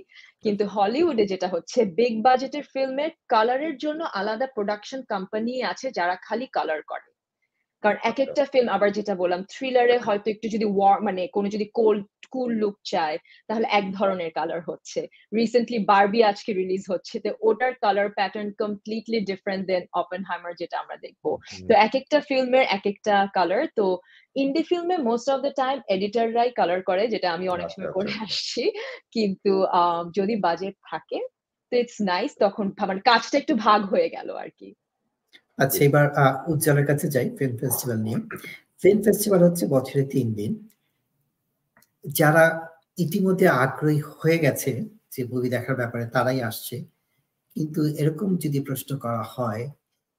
কিন্তু 0.45 0.63
হলিউডে 0.67 1.25
যেটা 1.25 1.47
হচ্ছে 1.47 1.79
বিগ 1.97 2.13
বাজেটের 2.21 2.65
ফিল্মের 2.73 3.11
কালারের 3.27 3.75
জন্য 3.77 4.01
আলাদা 4.13 4.47
প্রোডাকশন 4.55 4.99
কোম্পানি 5.09 5.51
আছে 5.63 5.87
যারা 5.91 6.15
খালি 6.23 6.47
কালার 6.53 6.81
করে। 6.83 7.07
কারণ 7.83 7.97
এক 8.03 8.17
একটা 8.25 8.43
ফিল্ম 8.51 8.67
আবার 8.75 8.89
যেটা 8.97 9.13
বললাম 9.21 9.41
থ্রিলারে 9.53 9.95
হয়তো 9.97 10.27
একটু 10.33 10.47
যদি 10.55 10.65
ওয়ার 10.77 10.97
মানে 11.07 11.21
কোনো 11.35 11.47
যদি 11.55 11.65
কোল্ড 11.79 12.03
কুল 12.33 12.51
লুক 12.61 12.75
চায় 12.91 13.17
তাহলে 13.47 13.67
এক 13.79 13.85
ধরনের 13.97 14.31
কালার 14.37 14.61
হচ্ছে। 14.69 14.99
রিসেন্টলি 15.39 15.79
বারবি 15.91 16.19
আজকে 16.31 16.51
রিলিজ 16.53 16.83
হচ্ছে 16.91 17.15
তো 17.25 17.29
ওটার 17.49 17.71
colour 17.83 18.09
pattern 18.17 18.49
completely 18.61 19.19
different 19.29 19.63
then 19.71 19.83
Oppenheimer 20.29 20.53
যেটা 20.61 20.75
আমরা 20.79 20.97
দেখব। 21.05 21.25
তো 21.67 21.73
এক 21.85 21.93
একটা 22.01 22.17
ফিল্মের 22.29 22.65
এক 22.77 22.85
একটা 22.85 23.15
কালার 23.37 23.63
তো 23.79 23.85
ইন্ডি 24.35 24.61
ফিল্মে 24.69 24.97
মোস্ট 25.09 25.27
অফ 25.33 25.39
দ্য 25.45 25.53
টাইম 25.61 25.77
এডিটাররাই 25.95 26.49
কালার 26.59 26.81
করে 26.89 27.03
যেটা 27.13 27.27
আমি 27.35 27.45
অনেক 27.55 27.67
সময় 27.73 27.93
করে 27.97 28.11
আসছি। 28.25 28.63
কিন্তু 29.15 29.53
যদি 30.17 30.35
বাজেট 30.45 30.75
থাকে 30.91 31.19
তো 31.71 31.73
ইটস 31.81 31.97
নাইস 32.11 32.31
তখন 32.39 32.65
মানে 32.89 33.01
কাজটা 33.09 33.35
একটু 33.37 33.53
ভাগ 33.67 33.79
হয়ে 33.85 34.09
গেল 34.09 34.29
আর 34.43 34.49
কি। 34.59 34.69
আচ্ছা 35.59 35.79
এবার 35.87 36.05
উজ্জ্বলের 36.47 36.85
কাছে 36.87 37.05
যাই 37.15 37.27
ফিল্ম 37.37 37.55
ফেস্টিভ্যাল 37.57 37.99
নিয়ে। 38.05 38.19
ফিল্ম 38.81 38.99
ফেস্টিভ্যাল 39.05 39.41
হচ্ছে 39.47 39.65
বছরে 39.67 40.03
তিন 40.05 40.27
দিন। 40.33 40.51
যারা 42.05 42.43
ইতিমধ্যে 42.97 43.47
আগ্রহী 43.63 43.99
হয়ে 44.11 44.37
গেছে 44.39 44.71
যে 45.11 45.21
মুভি 45.31 45.47
দেখার 45.49 45.75
ব্যাপারে 45.75 46.05
তারাই 46.05 46.39
আসছে। 46.41 46.75
কিন্তু 47.55 47.79
এরকম 48.01 48.29
যদি 48.37 48.59
প্রশ্ন 48.59 48.89
করা 48.97 49.23
হয় 49.35 49.63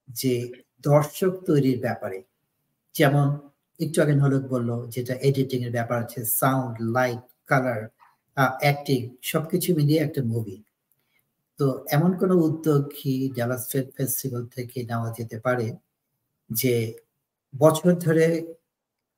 যে 0.09 0.35
দর্শক 0.85 1.33
তৈরির 1.47 1.79
ব্যাপারে 1.81 2.19
যেমন 2.95 3.27
একটু 3.81 3.97
আগে 4.03 4.15
হলুদ 4.23 4.45
বলল 4.49 4.71
যেটা 4.87 5.15
এডিটিং 5.29 5.61
এর 5.67 5.73
ব্যাপার 5.73 5.97
আছে 6.05 6.21
সাউন্ড 6.41 6.75
লাইট 6.97 7.25
কালার 7.47 7.81
অ্যাক্টিং 8.63 9.01
সবকিছু 9.23 9.69
মিলিয়ে 9.75 10.01
একটা 10.03 10.21
মুভি 10.25 10.57
তো 11.59 11.67
এমন 11.89 12.11
কোনো 12.21 12.35
উদ্যোগ 12.47 12.81
কি 12.97 13.13
ডালাস 13.37 13.63
ফিল্ম 13.71 13.89
ফেস্টিভ্যাল 13.97 14.43
থেকে 14.57 14.79
নেওয়া 14.91 15.09
যেতে 15.19 15.37
পারে 15.47 15.67
যে 16.51 16.75
বছর 17.55 17.93
ধরে 18.05 18.27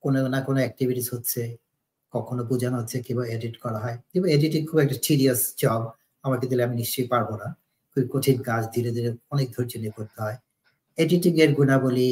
কোনো 0.03 0.19
না 0.33 0.39
কোনো 0.47 0.59
অ্যাক্টিভিটিস 0.63 1.07
হচ্ছে, 1.15 1.41
কখনো 2.13 2.41
বোঝানো 2.51 2.77
হচ্ছে 2.81 2.97
কীভাবে 3.05 3.29
এডিট 3.35 3.55
করা 3.65 3.79
হয়? 3.85 3.97
কিংবা 4.11 4.27
এডিটিং 4.35 4.61
খুব 4.69 4.79
একটা 4.85 4.97
সিরিয়াস 5.07 5.41
জব 5.61 5.81
আমাকে 6.23 6.45
দিলে 6.51 6.61
আমি 6.67 6.75
নিশ্চয়ই 6.81 7.09
পারব 7.13 7.29
না। 7.41 7.47
খুব 7.91 8.05
কঠিন 8.13 8.37
কাজ, 8.49 8.63
ধীরে 8.75 8.89
ধীরে 8.97 9.09
অনেক 9.33 9.47
ধৈর্য 9.55 9.73
নিয়ে 9.81 9.93
করতে 9.97 10.17
হয়। 10.25 10.37
এডিটিং 10.97 11.33
এর 11.43 11.51
গুণাবলী 11.59 12.09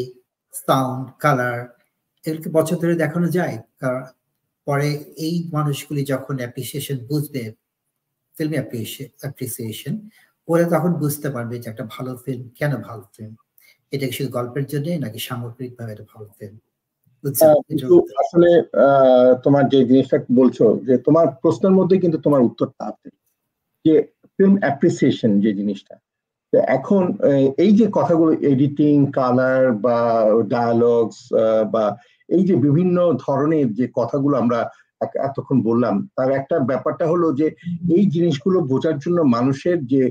সাউন্ড 0.62 1.06
কালার 1.24 1.58
এগুলোকে 2.24 2.50
বছর 2.58 2.78
ধরে 2.84 2.96
দেখানো 3.04 3.28
যায়। 3.38 3.56
কারণ 3.82 4.04
পরে 4.68 4.90
এই 5.26 5.36
মানুষগুলি 5.54 6.02
যখন 6.14 6.36
অ্যাপ্রিসিয়েশন 6.42 6.98
বুঝবে 7.10 7.44
ফিল্ম 8.38 8.54
অ্যাপ্রিসিয়েশন 9.22 9.96
ওরা 10.48 10.64
তখন 10.64 10.94
বুঝতে 10.94 11.30
পারবে 11.30 11.60
যে 11.60 11.70
একটা 11.70 11.86
ভালো 11.86 12.12
ফিল্ম 12.26 12.50
কেন 12.50 12.72
ভালো 12.78 13.04
ফিল্ম 13.16 13.36
এটা 13.92 14.12
শুধু 14.12 14.30
গল্পের 14.30 14.66
জন্য 14.66 14.88
নাকি 15.00 15.20
সামগ্রিক 15.20 15.72
ভাবে 15.80 15.92
একটা 15.92 16.04
ভালো 16.04 16.28
ফিল্ম 16.40 16.58
আসলে 18.18 18.50
তোমার 19.44 19.70
যে 19.70 19.86
জিনিসটা 19.86 20.18
বলছো 20.36 20.80
যে 20.84 20.98
তোমার 20.98 21.28
প্রশ্নের 21.42 21.72
মধ্যে 21.72 21.98
কিন্তু 22.00 22.18
তোমার 22.18 22.42
উত্তরটা 22.42 22.84
আছে 22.86 23.10
যে 23.86 24.04
ফিল্ম 24.40 24.56
অ্যাপ্রিসিয়েশন 24.60 25.40
যে 25.40 25.54
জিনিসটা। 25.54 25.96
এখন 26.70 27.04
এই 27.58 27.72
যে 27.76 27.88
কথাগুলো 27.92 28.32
এডিটিং 28.34 29.12
কালার 29.12 29.72
বা 29.72 30.26
ডায়ালগস 30.48 31.34
বা 31.72 31.98
এই 32.30 32.44
যে 32.46 32.56
বিভিন্ন 32.56 33.14
ধরনের 33.28 33.74
যে 33.74 33.86
কথাগুলো 33.94 34.38
আমরা 34.38 34.70
এতক্ষণ 35.28 35.58
বললাম। 35.70 35.96
তার 36.18 36.30
একটা 36.40 36.56
ব্যাপারটা 36.72 37.06
হলো 37.14 37.28
যে, 37.40 37.48
এই 37.96 38.04
জিনিসগুলো 38.16 38.58
বোঝার 38.72 38.98
জন্য 39.04 39.20
মানুষের 39.36 39.78
যে 39.94 40.04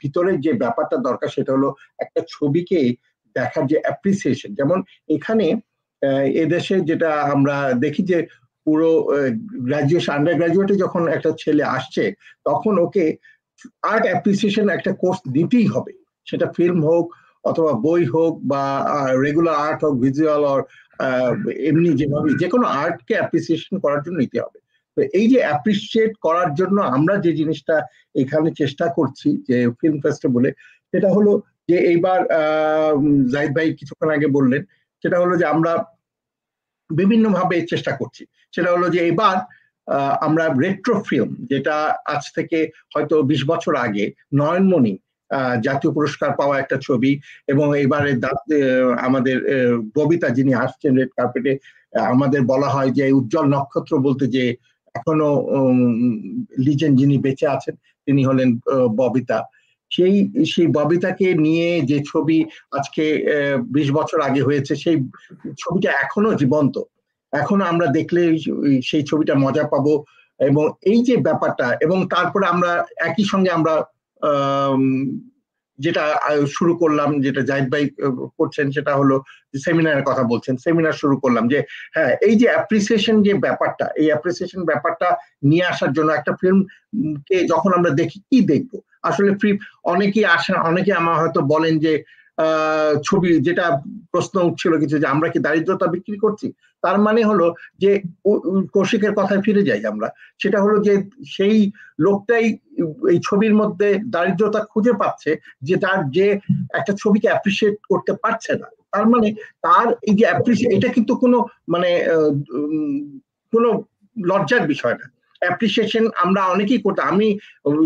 ভিতরের 0.00 0.36
যে 0.44 0.52
ব্যাপারটা 0.62 0.96
দরকার 1.08 1.28
সেটা 1.36 1.50
হলো 1.56 1.68
একটা 2.04 2.20
ছবিকে 2.34 2.78
দেখার 3.36 3.64
যে 3.70 3.76
অ্যাপ্রিসিয়েশন 3.84 4.50
যেমন 4.58 4.78
এখানে 5.16 5.46
এদেশে 6.44 6.76
যেটা 6.90 7.10
আমরা 7.34 7.56
দেখি 7.84 8.02
যে, 8.10 8.18
পুরো 8.66 8.90
গ্রাজুয়েশন 9.68 10.12
আন্ডার 10.16 10.38
গ্রাজুয়েটে 10.40 10.74
যখন 10.84 11.02
একটা 11.16 11.30
ছেলে 11.42 11.64
আসছে, 11.76 12.04
তখন 12.48 12.74
ওকে 12.84 13.04
আর্ট 13.92 14.04
অ্যাপ্রিসিয়েশন 14.08 14.66
একটা 14.76 14.92
কোর্স 15.02 15.18
দিতেই 15.36 15.66
হবে। 15.74 15.92
সেটা 16.26 16.46
ফিল্ম 16.56 16.80
হোক 16.90 17.06
অথবা 17.44 17.72
বই 17.86 18.02
হোক 18.14 18.32
বা 18.52 18.64
রেগুলার 19.24 19.56
আর্ট 19.66 19.80
হোক 19.84 19.94
ভিজুয়াল 20.04 20.42
অর 20.52 20.60
এমনি 21.68 21.88
যেভাবে 22.00 22.28
যে 22.40 22.46
কোনো 22.54 22.66
আর্টকে 22.82 23.14
অ্যাপ্রিসিয়েশন 23.18 23.74
করার 23.84 24.00
জন্য 24.04 24.16
নিতে 24.22 24.38
হবে। 24.44 24.58
তো 24.96 25.00
এই 25.18 25.26
যে 25.32 25.38
অ্যাপ্রিসিয়েট 25.46 26.12
করার 26.26 26.50
জন্য 26.60 26.76
আমরা 26.96 27.14
যে 27.24 27.30
জিনিসটা 27.40 27.76
এখানে 28.22 28.48
চেষ্টা 28.60 28.86
করছি, 28.98 29.28
যে 29.48 29.56
ফিল্ম 29.80 29.98
ফেস্টিভ্যালে 30.04 30.50
সেটা 30.92 31.08
হলো 31.16 31.32
যে 31.68 31.76
এইবার 31.92 32.20
জাহিদ 33.32 33.52
ভাই 33.56 33.66
কিছুক্ষণ 33.78 34.08
আগে 34.16 34.28
বললেন, 34.36 34.62
সেটা 35.04 35.16
হলো 35.22 35.34
যে 35.40 35.46
আমরা 35.54 35.72
বিভিন্ন 36.90 37.24
ভাবে 37.38 37.56
চেষ্টা 37.72 37.92
করছি। 38.00 38.22
সেটা 38.54 38.70
হলো 38.74 38.86
যে 38.94 39.00
এবার 39.12 39.36
আমরা 40.26 40.44
রেট্রো 40.64 40.94
ফিল্ম 41.08 41.30
যেটা 41.50 41.76
আজ 42.14 42.22
থেকে 42.36 42.58
হয়তো 42.94 43.14
বিশ 43.30 43.42
বছর 43.52 43.74
আগে, 43.86 44.04
নয়নমণি 44.40 44.94
জাতীয় 45.62 45.90
পুরস্কার 45.92 46.30
পাওয়া 46.36 46.56
একটা 46.58 46.76
ছবি 46.86 47.12
এবং 47.52 47.66
এবারে 47.84 48.12
আমাদের 49.08 49.36
ববিতা 49.94 50.28
যিনি 50.28 50.52
আসছেন 50.54 50.92
রেড 50.96 51.12
কার্পেটে, 51.16 51.52
আমাদের 52.12 52.40
বলা 52.42 52.68
হয় 52.68 52.90
যে, 52.90 53.04
উজ্জ্বল 53.12 53.46
নক্ষত্র 53.54 53.92
বলতে 53.98 54.24
যে, 54.26 54.44
এখনও 54.94 55.30
লিজেন 56.58 56.92
যিনি 56.96 57.16
বেঁচে 57.18 57.46
আছেন, 57.46 57.74
তিনি 58.06 58.20
হলেন 58.24 58.48
ববিতা। 59.00 59.38
সেই 59.90 60.14
সেই 60.52 60.68
ববিতাকে 60.78 61.26
নিয়ে 61.46 61.68
যে 61.90 61.98
ছবি 62.10 62.38
আজকে 62.70 63.04
বিশ 63.76 63.88
বছর 63.98 64.18
আগে 64.28 64.42
হয়েছে, 64.42 64.72
সেই 64.76 64.96
ছবিটা 65.58 65.90
এখনও 66.04 66.32
জীবন্ত। 66.34 66.74
এখনও 67.32 67.64
আমরা 67.64 67.86
দেখলে 67.98 68.22
সেই 68.88 69.02
ছবিটা 69.02 69.34
মজা 69.44 69.64
পাবো 69.72 69.94
এবং 70.40 70.64
এই 70.92 70.98
যে 71.08 71.14
ব্যাপারটা 71.26 71.66
এবং 71.80 71.98
তারপরে 72.14 72.44
আমরা, 72.46 72.72
একই 73.08 73.24
সঙ্গে 73.24 73.50
আমরা 73.50 73.74
যেটা 75.78 76.04
শুরু 76.56 76.72
করলাম, 76.76 77.08
যেটা 77.20 77.42
জাহিদ 77.42 77.66
ভাই 77.72 77.84
করছেন, 78.38 78.66
সেটা 78.70 78.92
হলো 78.96 79.16
সেমিনারের 79.64 80.04
কথা 80.04 80.22
বলছেন। 80.22 80.54
সেমিনার 80.56 81.00
শুরু 81.02 81.16
করলাম 81.16 81.44
যে 81.48 81.58
হ্যাঁ 81.94 82.12
এই 82.26 82.34
যে 82.40 82.46
অ্যাপ্রিসিয়েশন 82.52 83.16
যে 83.22 83.32
ব্যাপারটা, 83.34 83.86
এই 84.00 84.06
অ্যাপ্রিসিয়েশন 84.06 84.60
ব্যাপারটা 84.64 85.08
নিয়ে 85.42 85.64
আসার 85.64 85.92
জন্য 85.92 86.10
একটা 86.12 86.32
ফিল্ম 86.40 86.60
কে 87.28 87.36
যখন 87.46 87.70
আমরা 87.72 87.90
দেখি, 87.90 88.18
কি 88.30 88.38
দেখব? 88.40 88.72
আসলে 89.02 89.30
ফিল্ম 89.42 89.58
অনেকেই 89.84 90.26
আসেন 90.36 90.56
অনেকে 90.70 90.92
আমার 90.92 91.16
হয়তো 91.20 91.40
বলেন 91.52 91.74
যে 91.78 91.92
ছবি 93.02 93.40
যেটা 93.40 93.80
প্রশ্ন 94.10 94.40
উঠছিল 94.42 94.78
কিছু 94.78 94.98
যে 94.98 95.06
আমরা 95.06 95.28
কি 95.28 95.38
দারিদ্রতা 95.38 95.86
বিক্রি 95.86 96.18
করছি? 96.18 96.52
তার 96.82 96.98
মানে 96.98 97.24
হলো 97.24 97.54
যে 97.78 98.00
কৌশিকের 98.72 99.12
কথায় 99.14 99.42
ফিরে 99.42 99.62
যাই 99.62 99.86
আমরা। 99.86 100.08
সেটা 100.38 100.62
হলো 100.62 100.76
যে 100.78 101.02
সেই 101.26 101.70
লোকটাই 102.00 102.58
এই 103.08 103.18
ছবির 103.24 103.54
মধ্যে 103.54 103.98
দারিদ্রতা 104.10 104.60
খুঁজে 104.64 104.92
পাচ্ছে 104.92 105.36
যে 105.62 105.76
তার 105.76 106.10
যে 106.10 106.38
একটা 106.74 106.92
ছবিকে 106.98 107.28
অ্যাপ্রিসিয়েট 107.28 107.76
করতে 107.88 108.12
পারছে 108.12 108.52
না। 108.54 108.68
তার 108.90 109.06
মানে 109.06 109.34
তার 109.62 109.86
এই 110.02 110.14
যে 110.14 110.24
অ্যাপ্রিসিয়েট 110.24 110.72
এটা 110.74 110.88
কিন্তু 110.88 111.16
কোনো 111.16 111.44
মানে 111.68 111.90
কোনো 113.52 113.82
লজ্জার 114.16 114.66
বিষয় 114.66 114.94
না। 114.94 115.06
অ্যাপ্রিসিয়েশন 115.40 116.10
আমরা 116.16 116.42
অনেকেই 116.44 116.78
করতে 116.78 117.00
আমি 117.02 117.38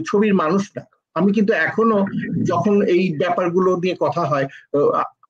ছবির 0.07 0.35
মানুষ 0.35 0.71
না। 0.77 0.83
আমি 1.17 1.31
কিন্তু 1.33 1.53
এখনও 1.67 1.99
যখন 2.43 2.75
এই 2.95 3.05
ব্যাপারগুলো 3.19 3.71
নিয়ে 3.77 3.97
কথা 4.01 4.23
হয় 4.25 4.47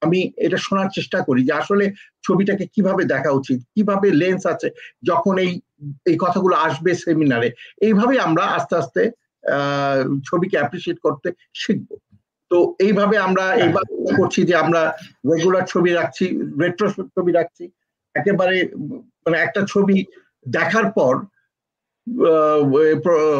আমি 0.02 0.18
এটা 0.36 0.56
শোনার 0.56 0.88
চেষ্টা 0.88 1.18
করি 1.22 1.40
যে 1.44 1.52
আসলে 1.52 1.84
ছবিটাকে 2.22 2.64
কীভাবে 2.66 3.02
দেখা 3.04 3.30
উচিত 3.30 3.58
কীভাবে 3.76 4.08
লেন্স 4.12 4.42
আছে 4.46 4.68
যখন 5.02 5.34
এই 5.38 5.50
এই 6.06 6.16
কথাগুলো 6.20 6.54
আসবে 6.56 6.90
সেমিনারে 6.94 7.48
এইভাবে 7.80 8.14
আমরা 8.18 8.44
আস্তে 8.48 8.74
আস্তে 8.76 9.02
ছবিকে 10.24 10.56
অ্যাপ্রিসিয়েট 10.58 10.98
করতে 11.00 11.28
শিখব। 11.54 11.88
তো 12.50 12.58
এইভাবে 12.78 13.16
আমরা 13.18 13.44
এইবার 13.54 13.84
করছি 14.16 14.40
যে 14.44 14.54
আমরা 14.56 14.82
রেগুলার 15.32 15.64
ছবি 15.66 15.90
রাখছি 15.90 16.24
রেট্রো 16.60 16.86
ছবি 17.16 17.32
রাখছি 17.32 17.64
একেবারে 18.14 18.56
মানে 19.24 19.36
একটা 19.38 19.60
ছবি 19.66 19.96
দেখার 20.46 20.86
পর 20.92 21.14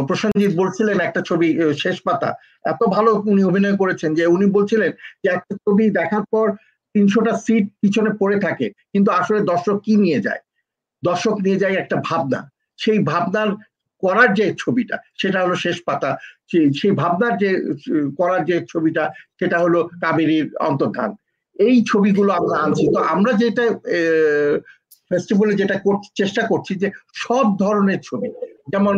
প্রসেনজিৎ 0.09 0.53
বলছিলেন 0.61 0.97
একটা 1.07 1.21
ছবি 1.29 1.49
শেষ 1.83 1.97
পাতা। 2.07 2.31
এত 2.73 2.81
ভালো 2.95 3.11
উনি 3.33 3.43
অভিনয় 3.51 3.77
করেছেন 3.83 4.11
যে 4.19 4.25
উনি 4.27 4.47
বলছিলেন 4.57 4.91
যে 5.23 5.29
একটা 5.37 5.53
ছবি 5.65 5.85
দেখার 5.99 6.25
পর 6.33 6.47
তিনশোটা 6.95 7.33
সিট 7.45 7.65
পিছনে 7.83 8.11
পড়ে 8.21 8.37
থাকে, 8.47 8.67
কিন্তু 8.93 9.11
আসলে 9.21 9.41
দর্শক 9.51 9.77
কি 9.87 9.95
নিয়ে 9.97 10.21
যায়? 10.27 10.41
দর্শক 11.03 11.35
নিয়ে 11.45 11.61
যায় 11.63 11.77
একটা 11.83 11.97
ভাবনা। 12.09 12.41
সেই 12.79 12.99
ভাবনার 13.11 13.51
করার 14.03 14.31
যে 14.39 14.47
ছবিটা, 14.63 14.97
সেটা 15.21 15.39
হলো 15.45 15.57
শেষ 15.65 15.77
পাতা। 15.89 16.11
সেই 16.79 16.93
ভাবনার 17.01 17.35
যে 17.43 17.51
করার 18.19 18.43
যে 18.51 18.57
ছবিটা, 18.73 19.05
সেটা 19.39 19.57
হলো 19.65 19.79
কাবেরীর 20.03 20.47
অন্তর্ধান। 20.69 21.11
এই 21.57 21.77
ছবিগুলো 21.91 22.31
আমরা 22.41 22.57
আনছি। 22.65 22.85
তো 22.95 22.99
আমরা 23.15 23.33
যেটা 23.43 23.65
ফেস্টিভ্যালে 25.11 25.55
যেটা 25.61 25.77
চেষ্টা 26.21 26.43
করছি 26.51 26.73
যে 26.83 26.89
সব 27.25 27.47
ধরনের 27.63 28.01
ছবি, 28.09 28.29
যেমন 28.73 28.97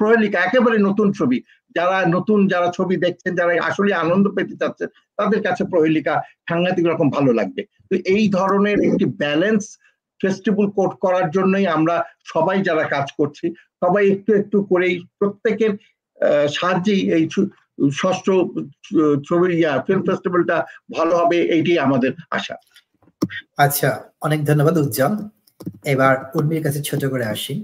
প্রহেলিকা 0.00 0.38
একেবারে 0.42 0.76
নতুন 0.88 1.08
ছবি, 1.18 1.38
যারা 1.76 1.98
নতুন 2.16 2.38
যারা 2.52 2.68
ছবি 2.76 2.94
দেখছেন, 3.04 3.32
যারা 3.40 3.52
আসলে 3.68 3.90
আনন্দ 4.04 4.26
পেতে 4.36 4.54
চাচ্ছেন, 4.60 4.88
তাদের 5.18 5.40
কাছে 5.46 5.62
প্রহেলিকা 5.72 6.14
সাংঘাতিক 6.48 6.84
রকম 6.92 7.06
ভালো 7.16 7.30
লাগবে। 7.38 7.62
তো 7.88 7.94
এই 8.14 8.24
ধরনের 8.38 8.78
একটি 8.88 9.04
ব্যালেন্স 9.22 9.62
ফেস্টিভ্যাল 10.20 10.66
কোড 10.76 10.92
করার 11.04 11.26
জন্যই 11.36 11.66
আমরা 11.76 11.96
সবাই 12.32 12.58
যারা 12.68 12.84
কাজ 12.94 13.06
করছি, 13.18 13.46
সবাই 13.82 14.04
একটু 14.14 14.30
একটু 14.40 14.56
করেই 14.70 14.94
প্রত্যেকের 15.20 15.72
সাহায্যেই 16.56 17.00
এই 17.16 17.24
ষষ্ঠ 18.00 18.26
ছবি, 19.28 19.48
ইয়া 19.60 19.72
ফিল্ম 19.86 20.02
ফেস্টিভ্যালটা 20.08 20.56
ভালো 20.96 21.12
হবে, 21.20 21.38
এইটাই 21.54 21.78
আমাদের 21.86 22.12
আশা। 22.38 22.54
আচ্ছা 23.64 23.88
অনেক 24.26 24.40
ধন্যবাদ, 24.50 24.74
উজ্জ্বল। 24.82 25.14
এবার 25.84 26.14
উর্মির 26.36 26.62
কাছে 26.62 26.80
ছোট 26.82 27.02
করে 27.04 27.24
আসি। 27.24 27.54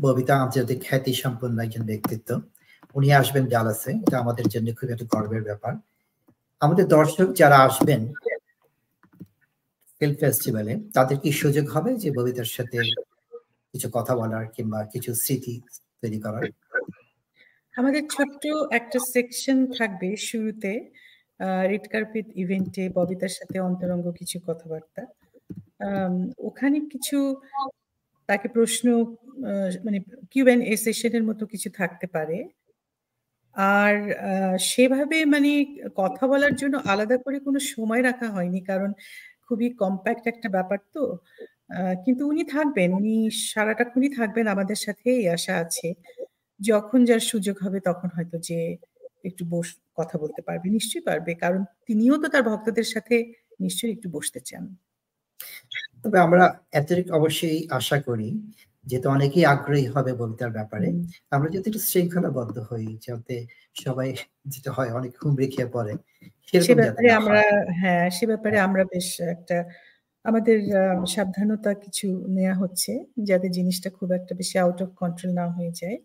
ববিতা 0.00 0.34
আন্তর্জাতিক 0.36 0.78
খ্যাতি 0.88 1.12
সম্পন্ন 1.14 1.56
একজন 1.60 1.82
ব্যক্তিত্ব। 1.82 2.40
উনি 2.94 3.08
আসবেন 3.12 3.44
ডালাসে। 3.46 3.92
এটা 4.06 4.16
আমাদের 4.18 4.46
জন্য 4.48 4.66
খুব 4.78 4.88
একটা 4.90 5.06
গর্বের 5.12 5.42
ব্যাপার। 5.42 5.72
আমাদের 6.60 6.86
দর্শক 6.88 7.28
যারা 7.32 7.56
আসবেন 7.58 8.00
ফিল্ম 10.00 10.14
ফেস্টিভ্যালে 10.20 10.74
তাদের 10.94 11.16
কি 11.22 11.30
সুযোগ 11.32 11.64
হবে 11.68 11.90
যে 11.96 12.08
ববিতার 12.10 12.50
সাথে 12.56 12.78
কিছু 13.74 13.88
কথা 13.92 14.12
বলার 14.16 14.44
কিংবা 14.46 14.80
কিছু 14.84 15.10
স্মৃতি 15.14 15.54
তৈরি 16.02 16.18
করার? 16.20 16.44
আমাদের 17.74 18.02
ছোট্ট 18.10 18.42
একটা 18.72 18.98
সেকশন 19.12 19.58
থাকবে 19.78 20.08
শুরুতে 20.16 20.72
রেড 21.70 21.84
কার্পেট 21.92 22.26
ইভেন্টে 22.34 22.84
ববিতার 22.88 23.28
সাথে 23.28 23.56
অন্তরঙ্গ 23.60 24.06
কিছু 24.10 24.36
কথাবার্তা। 24.46 25.02
ওখানে 26.48 26.78
কিছু 26.92 27.18
তাকে 28.28 28.46
প্রশ্ন 28.56 28.86
মানে 29.86 29.98
কিউ 30.32 30.44
এন 30.54 30.60
এ 30.72 30.74
সেশনের 30.84 31.24
মতো 31.30 31.42
কিছু 31.52 31.68
থাকতে 31.80 32.06
পারে। 32.16 32.38
আর 33.76 33.94
সেভাবে 34.72 35.18
মানে 35.34 35.50
কথা 36.00 36.24
বলার 36.32 36.54
জন্য 36.60 36.74
আলাদা 36.92 37.16
করে 37.24 37.38
কোনো 37.46 37.60
সময় 37.74 38.02
রাখা 38.08 38.28
হয়নি, 38.36 38.60
কারণ 38.70 38.90
খুবই 39.46 39.68
কম্প্যাক্ট 39.82 40.24
একটা 40.32 40.48
ব্যাপার 40.56 40.80
তো। 40.94 41.04
কিন্তু 42.04 42.22
উনি 42.32 42.42
থাকবেন, 42.54 42.90
উনি 43.00 43.14
সারাটাক্ষণই 43.50 44.10
থাকবেন, 44.18 44.46
আমাদের 44.54 44.78
সাথে 44.86 45.08
এই 45.20 45.26
আশা 45.36 45.54
আছে। 45.64 45.88
যখন 46.60 47.00
যার 47.08 47.22
সুযোগ 47.32 47.56
হবে 47.64 47.78
তখন 47.88 48.08
হয়তো 48.16 48.36
যে 48.48 48.58
একটু 49.28 49.42
বস, 49.52 49.68
কথা 49.98 50.16
বলতে 50.22 50.40
পারবে, 50.48 50.66
নিশ্চয়ই 50.76 51.04
পারবে, 51.10 51.32
কারণ 51.44 51.60
তিনিও 51.88 52.16
তো 52.22 52.28
তার 52.34 52.44
ভক্তদের 52.50 52.88
সাথে 52.94 53.16
নিশ্চয়ই 53.60 53.94
একটু 53.96 54.08
বসতে 54.16 54.40
চান। 54.48 54.64
তবে 56.02 56.18
আমরা 56.18 56.44
এতটুকু 56.72 57.10
অবশ্যই 57.10 57.58
আশা 57.70 57.96
করি 58.08 58.28
যেহেতু 58.86 59.06
অনেকেই 59.08 59.44
আগ্রহী 59.44 59.86
হবে 59.94 60.12
বলতার 60.22 60.50
ব্যাপারে। 60.50 60.88
আমরা 61.32 61.48
যদি 61.48 61.66
একটু 61.70 61.82
শৃঙ্খলাবদ্ধ 61.90 62.56
হই 62.70 62.86
যাতে 63.06 63.36
সবাই 63.76 64.08
যেটা 64.46 64.70
হয় 64.72 64.90
অনেক 64.90 65.12
হুমড়ি 65.22 65.46
খেয়ে 65.48 65.68
পড়ে 65.72 65.94
সে 66.66 66.74
ব্যাপারে 66.74 67.08
আমরা 67.20 67.40
হ্যাঁ। 67.80 68.06
সে 68.16 68.24
ব্যাপারে 68.26 68.56
আমরা 68.58 68.82
বেশ 68.92 69.08
একটা 69.26 69.56
আমাদের 70.24 70.58
সাবধানতা 71.06 71.70
কিছু 71.74 72.06
নেওয়া 72.28 72.54
হচ্ছে 72.54 72.92
যাতে 73.24 73.46
জিনিসটা 73.48 73.88
খুব 73.90 74.08
একটা 74.12 74.32
বেশি 74.34 74.56
আউট 74.58 74.78
অফ 74.82 74.90
কন্ট্রোল 75.02 75.30
না 75.32 75.46
হয়ে 75.56 75.72
যায় 75.72 75.98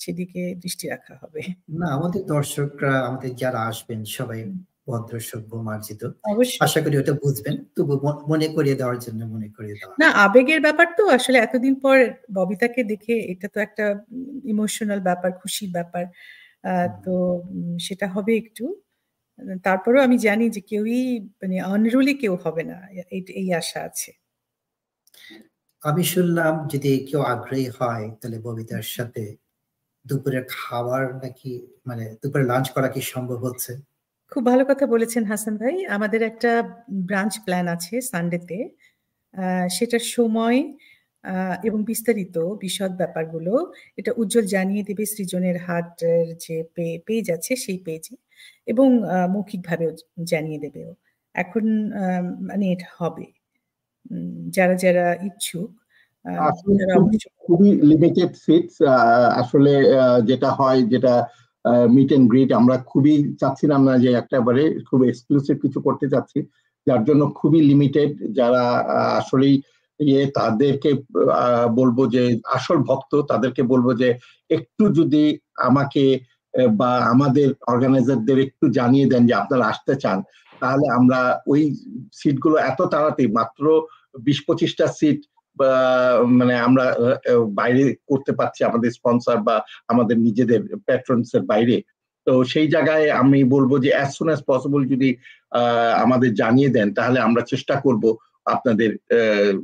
সেদিকে 0.00 0.42
দৃষ্টি 0.62 0.84
রাখা 0.88 1.14
হবে। 1.22 1.42
না 1.72 1.86
আমাদের 1.98 2.22
দর্শকরা 2.26 2.92
আমাদের 3.08 3.30
যারা 3.36 3.60
আসবেন 3.70 4.00
সবাই 4.18 4.40
ভদ্র 4.86 5.14
সভ্য 5.30 5.50
মার্জিত 5.66 6.02
আশা 6.66 6.80
করি 6.84 6.94
ওটা 6.98 7.14
বুঝবেন। 7.22 7.56
তবু 7.76 7.92
মনে 8.32 8.46
করিয়ে 8.56 8.76
দেওয়ার 8.80 8.98
জন্য 8.98 9.20
মনে 9.34 9.48
করিয়ে 9.56 9.76
দেওয়া। 9.76 9.94
না 10.02 10.08
আবেগের 10.24 10.60
ব্যাপার 10.60 10.86
তো 10.98 11.02
আসলে 11.18 11.38
এতদিন 11.38 11.74
পর 11.84 11.96
ববিতাকে 12.32 12.80
দেখে 12.92 13.14
এটা 13.32 13.46
তো 13.54 13.58
একটা 13.60 13.84
ইমোশনাল 14.52 15.00
ব্যাপার 15.08 15.30
খুশির 15.40 15.70
ব্যাপার। 15.72 16.04
তো 17.04 17.14
সেটা 17.86 18.06
হবে 18.14 18.32
একটু। 18.42 18.64
তারপরেও 19.66 20.02
আমি 20.02 20.16
জানি 20.18 20.44
যে 20.50 20.60
কেউই 20.70 21.00
মানে 21.40 21.56
অনরুলি 21.74 22.14
কেউ 22.22 22.34
হবে 22.44 22.62
না। 22.70 22.76
এই 23.40 23.48
আশা 23.60 23.80
আছে। 23.88 24.10
আমি 25.82 26.02
শুনলাম 26.14 26.54
যদি 26.72 26.90
কেউ 27.08 27.20
আগ্রহী 27.32 27.66
হয় 27.78 28.06
তাহলে 28.20 28.38
ববিতার 28.40 28.86
সাথে 28.96 29.22
দুপুরে 30.06 30.40
খাবার 30.54 31.04
নাকি 31.22 31.52
মানে 31.86 32.04
দুপুরে 32.22 32.44
লাঞ্চ 32.44 32.66
করা 32.76 32.88
কি 32.94 33.00
সম্ভব 33.14 33.38
হচ্ছে? 33.46 33.72
খুব 34.32 34.42
ভালো 34.50 34.62
কথা 34.70 34.84
বলেছেন 34.94 35.22
হাসান 35.30 35.54
ভাই। 35.62 35.74
আমাদের 35.96 36.20
একটা 36.30 36.50
ব্রাঞ্চ 37.08 37.32
প্ল্যান 37.44 37.66
আছে 37.76 37.94
সানডেতে 38.10 38.58
সেটার 39.76 40.04
সময় 40.16 40.58
এবং 41.68 41.78
বিস্তারিত 41.90 42.36
বিশদ 42.64 42.92
ব্যাপারগুলো। 43.00 43.54
এটা 43.98 44.10
উজ্জ্বল 44.20 44.44
জানিয়ে 44.54 44.82
দেবে 44.88 45.04
সৃজনের 45.14 45.56
হাটের 45.66 46.26
যে 46.44 46.56
পেজ 47.06 47.24
আছে 47.36 47.52
সেই 47.64 47.78
পেজে 47.86 48.14
এবং 48.66 48.86
মৌখিকভাবেও 49.34 49.92
জানিয়ে 50.30 50.60
দেবেও। 50.64 50.90
এখন 51.34 51.64
মানে 52.48 52.64
এটা 52.74 52.88
হবে। 53.00 53.26
যারা 54.56 54.74
যারা 54.84 55.06
ইচ্ছুক 55.28 55.70
খুবই 57.44 57.70
লিমিটেড 57.90 58.32
সিটস 58.44 58.76
আসলে 59.42 59.72
যেটা 60.28 60.48
হয় 60.58 60.80
যেটা 60.92 61.14
মিট 61.94 62.10
এন্ড 62.12 62.26
গ্রিট 62.30 62.50
আমরা 62.60 62.76
খুবই 62.90 63.14
চাচ্ছিলাম 63.40 63.80
না 63.88 63.94
যে 64.04 64.10
একটাবারে 64.12 64.62
খুব 64.88 65.00
এক্সক্লুসিভ 65.04 65.56
কিছু 65.64 65.78
করতে 65.86 66.06
চাচ্ছি। 66.12 66.38
যার 66.86 67.02
জন্য 67.04 67.22
খুবই 67.38 67.60
লিমিটেড 67.70 68.10
যারা 68.38 68.62
আসলেই 69.20 69.54
ইয়ে 70.00 70.22
তাদেরকে 70.38 70.90
বলব 71.78 71.98
যে, 72.14 72.22
আসল 72.56 72.78
ভক্ত, 72.90 73.12
তাদেরকে 73.30 73.62
বলব 73.72 73.88
যে, 74.00 74.08
একটু 74.50 74.84
যদি 74.98 75.22
আমাকে 75.68 76.04
বা 76.80 76.90
আমাদের 77.14 77.48
অর্গানাইজারদের 77.72 78.38
একটু 78.38 78.64
জানিয়ে 78.78 79.10
দেন 79.12 79.22
যে 79.26 79.34
আপনারা 79.34 79.64
আসতে 79.72 79.94
চান, 80.02 80.18
তাহলে 80.60 80.86
আমরা 80.98 81.20
ওই 81.52 81.62
সিটগুলো 82.12 82.56
এত 82.70 82.80
তাড়াতাড়ি, 82.92 83.26
মাত্র 83.38 83.64
বিশ 84.26 84.38
পঁচিশটা 84.46 84.86
সিট 84.98 85.20
মানে 86.38 86.54
আমরা 86.58 86.84
বাইরে 87.50 87.82
করতে 88.06 88.32
পারছি 88.32 88.60
আমাদের 88.64 88.90
স্পন্সর 88.90 89.36
বা 89.38 89.56
আমাদের 89.88 90.16
নিজেদের 90.18 90.60
প্যাট্রনস 90.86 91.30
এর 91.34 91.42
বাইরে। 91.42 91.76
তো 92.26 92.44
সেই 92.44 92.68
জায়গায় 92.68 93.06
আমি 93.12 93.44
বলব 93.44 93.72
যে 93.78 93.90
অ্যাজ 93.94 94.10
সুন 94.14 94.28
অ্যাজ 94.28 94.42
পসিবল 94.46 94.82
যদি 94.88 95.08
আমাদের 95.96 96.30
জানিয়ে 96.34 96.70
দেন 96.70 96.88
তাহলে 96.94 97.18
আমরা 97.20 97.42
চেষ্টা 97.42 97.74
করব 97.80 98.04
আপনাদের 98.46 98.90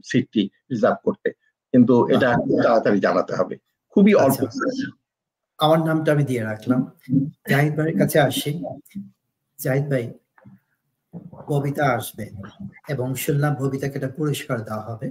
সিটটি 0.04 0.42
রিজার্ভ 0.70 0.98
করতে। 1.04 1.28
কিন্তু 1.74 1.94
এটা 2.08 2.28
তাড়াতাড়ি 2.64 2.98
জানাতে 3.00 3.32
হবে। 3.34 3.54
খুবই 3.96 4.12
অল্প 4.14 4.40
আচ্ছা। 4.42 4.86
আমার 5.58 5.80
নামটা 5.80 6.08
আমি 6.12 6.24
দিয়ে 6.24 6.42
রাখলাম। 6.44 6.80
জাহিদ 7.48 7.72
ভাইয়ের 7.76 7.98
কাছে 7.98 8.18
আসি। 8.20 8.50
জাহিদ 9.58 9.86
ভাই 9.90 10.04
ববিতা 11.48 11.84
আসবে 11.88 12.24
এবং 12.88 13.08
শুনলাম 13.14 13.52
ববিতাকে 13.54 13.94
একটা 13.94 14.08
পুরস্কার 14.08 14.58
দেওয়া 14.60 14.84
হবে। 14.90 15.06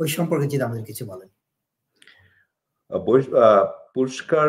ওই 0.00 0.08
সম্পর্কে 0.08 0.46
যদি 0.46 0.64
আমাদের 0.68 0.84
কিছু 0.84 1.04
বলেন। 1.06 1.30
পুরস্কার 3.94 4.48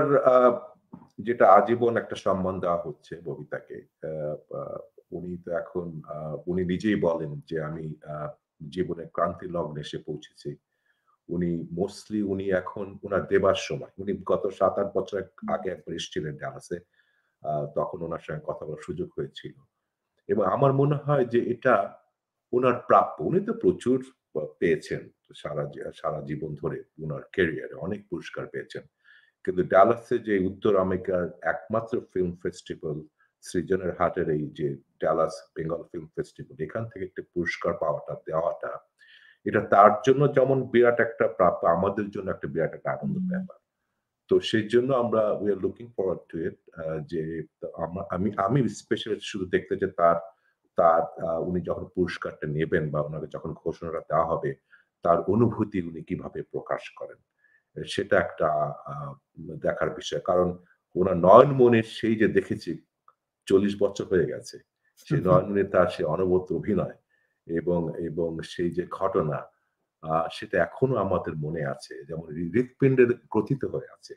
যেটা 1.22 1.46
আজীবন 1.58 1.94
একটা 1.98 2.16
সম্মান 2.16 2.56
দেওয়া 2.60 2.84
হচ্ছে 2.86 3.14
ববিতাকে। 3.24 3.78
উনি 5.18 5.32
তো 5.44 5.50
এখন 5.62 5.86
উনি 6.46 6.64
নিজেই 6.66 6.98
বলেন 7.08 7.32
যে 7.50 7.58
আমি 7.70 7.86
জীবনে 8.70 9.04
ক্রান্তি 9.14 9.48
লগ্নে 9.56 9.82
এসে 9.82 9.98
পৌঁছেছি। 10.08 10.50
উনি 11.30 11.50
মোস্টলি 11.72 12.22
উনি 12.34 12.46
এখন 12.62 12.86
ওনার 13.04 13.24
দেবার 13.28 13.58
সময়। 13.68 13.94
উনি 13.98 14.12
গত 14.26 14.44
সাত 14.60 14.74
আট 14.80 14.90
বছর 14.98 15.18
আগে 15.56 15.68
একবার 15.70 15.94
এসেছিলেন 15.96 16.34
ডালাসে। 16.38 16.78
তখন 17.76 17.98
ওনার 18.08 18.22
সঙ্গে 18.26 18.44
কথা 18.46 18.64
বলার 18.66 18.86
সুযোগ 18.88 19.10
হয়েছিল। 19.18 19.56
এবং 20.30 20.44
আমার 20.56 20.72
মনে 20.74 20.96
হয় 21.06 21.26
যে 21.34 21.40
এটা 21.54 21.76
ওনার 22.54 22.76
প্রাপ্য। 22.88 23.18
উনি 23.30 23.40
তো 23.48 23.54
প্রচুর 23.64 23.98
পেয়েছেন 24.60 25.02
সারা 25.36 25.64
সারা 25.96 26.20
জীবন 26.22 26.52
ধরে 26.56 26.80
ওনার 27.04 27.24
ক্যারিয়ারে 27.32 27.76
অনেক 27.76 28.02
পুরস্কার 28.10 28.46
পেয়েছেন। 28.48 28.84
কিন্তু 29.46 29.62
ডালাসে 29.64 30.16
যে 30.20 30.36
উত্তর 30.40 30.74
আমেরিকার 30.76 31.24
একমাত্র 31.54 31.94
ফিল্ম 32.14 32.32
ফেস্টিভ্যাল 32.44 32.98
সৃজনের 33.44 33.92
হাটের 34.00 34.28
এই 34.30 34.44
যে 34.60 34.68
ডালাস 35.00 35.34
বেঙ্গল 35.56 35.82
ফিল্ম 35.92 36.08
ফেস্টিভ্যাল 36.16 36.58
এখান 36.62 36.84
থেকে 36.90 37.04
একটা 37.06 37.24
পুরস্কার 37.34 37.74
পাওয়াটা 37.74 38.14
দেওয়াটা 38.28 38.72
এটা 39.46 39.62
তার 39.74 39.92
জন্য 40.08 40.22
যেমন 40.34 40.58
বিরাট 40.74 40.98
একটা 41.00 41.26
প্রাপ্য 41.28 41.62
আমাদের 41.68 42.08
জন্য 42.10 42.28
একটা 42.32 42.48
বিরাট 42.48 42.74
একটা 42.76 42.90
আনন্দ 42.92 43.18
ব্যাপার। 43.32 43.58
তো 44.30 44.36
সেই 44.40 44.66
জন্য 44.68 44.90
আমরা 44.94 45.24
we 45.42 45.50
are 45.52 45.60
looking 45.62 45.88
forward 45.96 46.24
to 46.30 46.36
it 46.48 46.58
যে 47.12 47.22
আমি 48.10 48.30
আমি 48.38 48.60
স্পেশালি 48.82 49.16
শুধু 49.22 49.46
দেখতে 49.46 49.74
যে 49.76 49.88
তার 49.88 50.18
তার 50.78 51.02
উনি 51.40 51.60
যখন 51.62 51.86
পুরস্কারটা 51.96 52.46
নেবেন 52.48 52.84
বা 52.92 53.00
ওনাকে 53.02 53.28
যখন 53.28 53.52
ঘোষণাটা 53.54 54.02
দেওয়া 54.10 54.26
হবে 54.26 54.52
তার 55.06 55.18
অনুভূতি 55.28 55.80
উনি 55.82 56.02
কীভাবে 56.04 56.40
প্রকাশ 56.52 56.84
করেন? 56.96 57.20
সেটা 57.78 58.16
একটা 58.20 58.48
দেখার 59.62 59.90
বিষয়। 59.90 60.22
কারণ 60.22 60.50
ওনার 60.96 61.18
নয়ন 61.18 61.52
মনের 61.54 61.88
সেই 61.98 62.16
যে 62.16 62.28
দেখেছি 62.28 62.72
চল্লিশ 63.48 63.74
বছর 63.80 64.06
হয়ে 64.08 64.30
গেছে 64.30 64.58
সেই 65.08 65.22
নয়ন 65.22 65.46
মনে 65.50 65.64
তার 65.66 65.88
সে 65.88 66.04
অনবত 66.06 66.46
অভিনয় 66.52 66.96
এবং 67.48 67.80
এবং 68.06 68.30
সেই 68.44 68.70
যে 68.72 68.84
ঘটনা 68.92 69.40
সেটা 70.32 70.56
এখনও 70.64 70.96
আমাদের 70.96 71.34
মনে 71.38 71.64
আছে। 71.66 71.94
যেমন 72.04 72.28
হৃৎপিণ্ডের 72.54 73.10
গ্রথিত 73.32 73.62
হয়ে 73.66 73.90
আছে। 73.96 74.14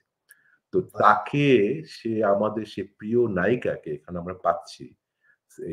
তো 0.74 0.78
তাকে 0.98 1.46
সে 1.88 2.12
আমাদের 2.24 2.64
সে 2.66 2.82
প্রিয় 2.98 3.20
নায়িকাকে 3.30 3.90
এখানে 3.92 4.16
আমরা 4.18 4.36
পাচ্ছি। 4.44 4.84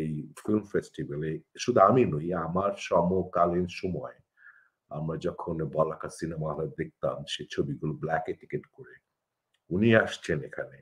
এই 0.02 0.32
ফিল্ম 0.40 0.64
ফেস্টিভ্যালে 0.64 1.32
শুধু 1.58 1.80
আমি 1.80 2.06
নই 2.06 2.34
আমার 2.34 2.72
সমকালীন 2.80 3.68
সময় 3.68 4.18
আমরা 4.92 5.18
যখন 5.18 5.56
বলাকা 5.64 6.10
সিনেমা 6.10 6.54
হলে 6.54 6.68
দেখতাম 6.78 7.18
সে 7.28 7.46
ছবিগুলো 7.50 7.94
ব্ল্যাকে 7.94 8.34
টিকিট 8.34 8.66
করে 8.68 8.96
উনি 9.70 9.96
আসছেন 9.96 10.44
এখানে 10.44 10.78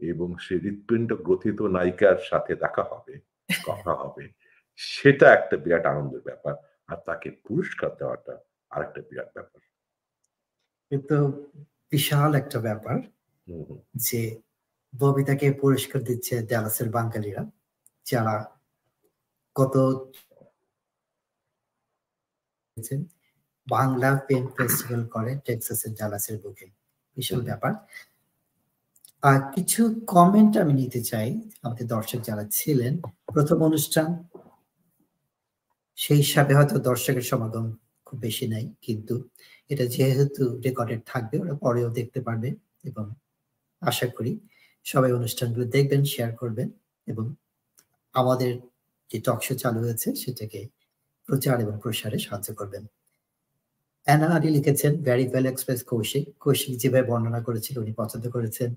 এবং 0.00 0.38
সে 0.38 0.54
হৃৎপিণ্ড 0.58 1.10
গ্রথিত 1.16 1.62
নায়িকার 1.62 2.18
সাথে 2.30 2.52
দেখা 2.54 2.82
হবে 2.82 3.14
কথা 3.64 3.92
হবে 3.94 4.24
সেটা 4.76 5.26
একটা 5.32 5.56
বিরাট 5.56 5.86
আনন্দের 5.86 6.20
ব্যাপার 6.20 6.54
আর 6.88 6.98
তাকে 7.06 7.30
পুরস্কার 7.30 7.90
দেওয়াটা 7.98 8.34
আরেকটা 8.70 9.00
বিরাট 9.00 9.30
ব্যাপার। 9.34 9.60
কিন্তু 10.90 11.16
বিশাল 11.90 12.34
একটা 12.34 12.58
ব্যাপার 12.60 12.96
যে 13.94 14.40
ববিতাকে 15.00 15.52
পুরস্কার 15.52 16.00
দিচ্ছে 16.04 16.46
ডালাসের 16.46 16.88
বাঙালিরা। 16.90 17.42
যারা 18.06 18.36
কত 19.56 19.74
বাংলা 23.66 24.10
পেন 24.28 24.44
ফেস্টিভ্যাল 24.56 25.02
করে 25.06 25.32
টেক্সাসের 25.46 25.92
ডালাসের 25.94 26.36
বুকে। 26.38 26.66
বিশাল 27.16 27.40
ব্যাপার। 27.40 27.72
আর 29.22 29.40
কিছু 29.54 29.80
কমেন্ট 30.06 30.52
আমি 30.56 30.72
নিতে 30.72 31.00
চাই 31.02 31.28
আমাদের 31.62 31.86
দর্শক 31.86 32.20
যারা 32.20 32.44
ছিলেন 32.50 32.92
প্রথম 33.26 33.58
অনুষ্ঠান 33.62 34.08
সেই 35.98 36.16
হিসাবে 36.16 36.52
হয়তো 36.54 36.76
দর্শকের 36.78 37.22
সমাগম 37.22 37.66
খুব 38.06 38.18
বেশি 38.20 38.46
নাই 38.48 38.64
কিন্তু 38.80 39.14
এটা 39.68 39.84
যেহেতু 39.86 40.42
রেকর্ডেড 40.64 41.00
থাকবে 41.06 41.36
ওরা 41.38 41.54
পরেও 41.54 41.88
দেখতে 41.90 42.20
পারবে 42.20 42.48
এবং 42.84 43.04
আশা 43.82 44.06
করি 44.06 44.32
সবাই 44.86 45.12
অনুষ্ঠানগুলো 45.12 45.64
দেখবেন 45.66 46.02
শেয়ার 46.04 46.32
করবেন 46.36 46.68
এবং 47.06 47.24
আমাদের 48.14 48.52
যে 49.10 49.18
টকশো 49.26 49.54
চালু 49.54 49.78
হয়েছে 49.84 50.08
সেটাকে 50.22 50.60
প্রচার 51.28 51.56
এবং 51.64 51.74
প্রসারে 51.82 52.18
সাহায্য 52.18 52.48
করবেন। 52.54 52.84
অ্যানারি 54.06 54.48
লিখেছেন 54.56 54.92
very 55.06 55.24
well 55.28 55.46
express 55.52 55.80
Koushik. 55.90 56.24
Koushik 56.40 56.72
যেভাবে 56.82 57.04
বর্ণনা 57.10 57.40
করেছিল, 57.40 57.74
উনি 57.84 57.92
পছন্দ 58.00 58.24
করেছেন। 58.36 58.70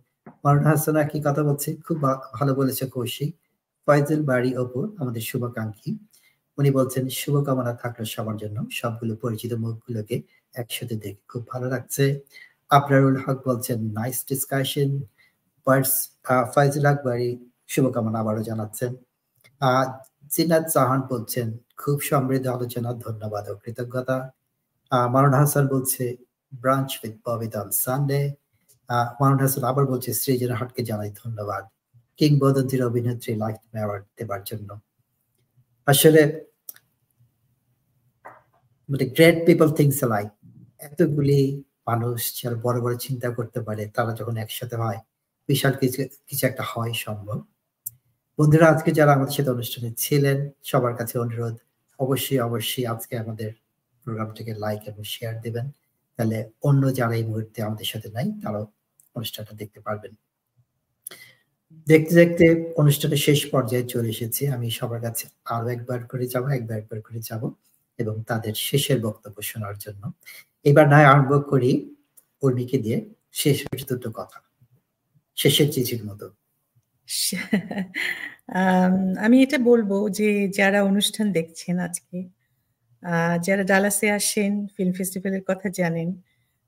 মারুন 0.44 0.66
হাসানা 0.70 1.02
কি 1.12 1.18
কথা 1.28 1.42
বলছে? 1.50 1.70
খুব 1.86 1.98
ভালো 2.38 2.52
বলেছে 2.56 2.84
কৌশিক। 2.96 3.32
ফয়জুল 3.88 4.22
বাড়ি 4.32 4.52
অপু, 4.64 4.80
আমাদের 5.02 5.24
শুভাকাঙ্ক্ষী। 5.30 5.92
উনি 6.58 6.70
বলছেন, 6.72 7.04
শুভকামনা 7.22 7.74
থাকল 7.82 8.04
সবার 8.16 8.38
জন্য। 8.44 8.58
সবগুলো 8.80 9.14
পরিচিত 9.24 9.52
মুখগুলোকে 9.64 10.16
একসাথে 10.54 10.96
দেখে 11.04 11.22
খুব 11.32 11.42
ভালো 11.52 11.68
লাগছে। 11.74 12.04
আবরারুল 12.72 13.18
হক 13.24 13.38
বলছেন 13.50 13.78
নাইস 14.00 14.18
ডিসকাশন 14.30 14.90
ফয়জুল 16.54 16.86
হক 16.90 17.00
বাড়ি 17.08 17.30
শুভকামনা 17.74 18.18
আবারও 18.24 18.42
জানাচ্ছেন। 18.50 18.92
জিনাত 20.34 20.66
জাহান 20.74 21.02
বলছেন, 21.12 21.48
খুব 21.82 21.98
সমৃদ্ধ 22.10 22.46
আলোচনা 22.56 22.90
ধন্যবাদ 23.06 23.44
ও 23.52 23.54
কৃতজ্ঞতা। 23.64 24.18
মারুন 25.14 25.34
হাসান 25.42 25.66
বলছে, 25.74 26.04
ব্রাঞ্চ 26.62 26.90
উইথ 27.02 27.16
ববিত 27.26 27.54
অন 27.62 27.70
সানডে। 27.84 28.22
মারুন 29.20 29.40
হাসান 29.44 29.64
আবার 29.72 29.86
বলছে, 29.92 30.10
সৃজন 30.22 30.52
হাটকে 30.60 30.82
জানাই 30.90 31.12
ধন্যবাদ। 31.22 31.64
কিংবদন্তির 32.20 32.82
অভিনেত্রী 32.90 33.32
লাইফ 33.44 33.60
অ্যাওয়ার্ড 33.74 34.06
দেবার 34.18 34.42
জন্য। 34.50 34.70
আসলে 35.88 36.22
মানে 38.90 39.06
গ্রেট 39.16 39.38
পিপল 39.48 39.68
থিংস 39.80 40.00
লাইক 40.14 40.30
এতগুলি 40.88 41.40
মানুষ 41.90 42.20
যারা 42.40 42.58
বড় 42.66 42.78
বড় 42.84 42.96
চিন্তা 43.06 43.30
করতে 43.38 43.60
পারে, 43.68 43.84
তারা 43.96 44.12
যখন 44.20 44.36
একসাথে 44.44 44.76
হয়, 44.84 45.00
বিশাল 45.50 45.74
কিছু 45.82 46.00
কিছু 46.30 46.44
একটা 46.50 46.64
হয় 46.72 46.94
সম্ভব। 47.06 47.40
বন্ধুরা, 48.40 48.66
আজকে 48.70 48.90
যারা 48.92 49.12
আমাদের 49.14 49.36
সাথে 49.38 49.52
অনুষ্ঠানে 49.52 49.90
ছিলেন, 49.98 50.38
সবার 50.64 50.94
কাছে 50.96 51.16
অনুরোধ, 51.20 51.56
অবশ্যই 52.00 52.40
অবশ্যই 52.40 52.86
আজকে 52.86 53.14
আমাদের 53.18 53.50
প্রোগ্রামটিকে 54.06 54.54
লাইক 54.56 54.82
এবং 54.88 55.04
শেয়ার 55.06 55.36
দেবেন। 55.42 55.68
তাহলে 56.20 56.38
অন্য 56.64 56.84
যারা 56.96 57.16
এই 57.16 57.24
মুহূর্তে 57.24 57.60
আমাদের 57.64 57.86
সাথে 57.86 58.08
নাই, 58.10 58.28
তারাও 58.44 58.66
অনুষ্ঠানটা 59.16 59.54
দেখতে 59.54 59.80
পারবেন। 59.82 60.14
দেখতে 61.88 62.14
দেখতে 62.16 62.46
অনুষ্ঠানের 62.78 63.22
শেষ 63.28 63.40
পর্যায়ে 63.52 63.86
চলে 63.88 64.10
এসেছি। 64.10 64.42
আমি 64.48 64.68
সবার 64.72 65.02
কাছে 65.02 65.26
আরও 65.46 65.68
একবার 65.68 66.00
করে 66.08 66.26
যাব, 66.28 66.44
একবার 66.50 66.78
একবার 66.78 67.00
করে 67.02 67.20
যাব 67.20 67.42
এবং 68.00 68.16
তাদের 68.24 68.54
শেষের 68.68 69.00
বক্তব্য 69.02 69.38
শোনার 69.42 69.76
জন্য। 69.78 70.04
এবার 70.66 70.86
নয়, 70.90 71.06
আরম্ভ 71.06 71.32
করি 71.50 71.72
উর্মিকে 72.44 72.78
দিয়ে 72.78 72.98
শেষ 73.34 73.58
দুটো 73.88 74.10
কথা। 74.12 74.40
শেষের 75.38 75.68
চিঠির 75.72 76.04
মতো। 76.06 76.28
আমি 79.26 79.38
এটা 79.44 79.58
বলব 79.70 79.92
যে 80.10 80.30
যারা 80.60 80.80
অনুষ্ঠান 80.84 81.28
দেখছেন 81.32 81.76
আজকে 81.80 82.18
যারা 83.48 83.64
ডালাসে 83.64 84.08
আসেন 84.12 84.54
ফিল্ম 84.76 84.94
ফেস্টিভ্যালের 85.00 85.44
কথা 85.48 85.68
জানেন, 85.80 86.10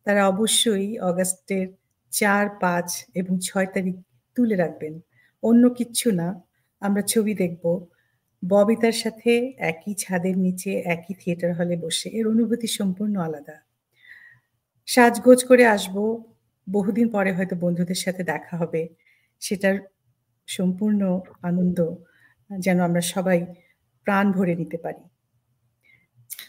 তারা 0.07 0.21
অবশ্যই 0.27 0.87
অগাস্টের 1.01 1.67
চার, 2.11 2.45
পাঁচ 2.61 2.89
এবং 3.15 3.33
ছয় 3.39 3.69
তারিখ 3.75 3.95
তুলে 4.37 4.55
রাখবেন। 4.55 4.93
অন্য 5.43 5.63
কিচ্ছু 5.79 6.07
না, 6.11 6.27
আমরা 6.81 7.01
ছবি 7.03 7.33
দেখব। 7.35 7.63
ববিতার 8.43 8.95
সাথে 9.03 9.31
একই 9.71 9.93
ছাদের 9.95 10.35
নিচে 10.37 10.71
একই 10.95 11.13
থিয়েটার 11.21 11.51
হলে 11.59 11.75
বসে, 11.85 12.07
এর 12.09 12.25
অনুভূতি 12.27 12.69
সম্পূর্ণ 12.79 13.15
আলাদা। 13.27 13.57
সাজগোজ 14.87 15.39
করে 15.45 15.63
আসব, 15.67 15.95
বহুদিন 16.67 17.07
পরে 17.09 17.31
হয়তো 17.33 17.55
বন্ধুদের 17.55 17.99
সাথে 18.05 18.21
দেখা 18.23 18.53
হবে, 18.57 18.81
সেটার 19.41 19.75
সম্পূর্ণ 20.47 21.01
আনন্দ 21.41 21.79
যেন 22.49 22.77
আমরা 22.79 23.01
সবাই 23.01 23.39
প্রাণ 24.07 24.31
ভরে 24.31 24.55
নিতে 24.55 24.77
পারি। 24.77 25.03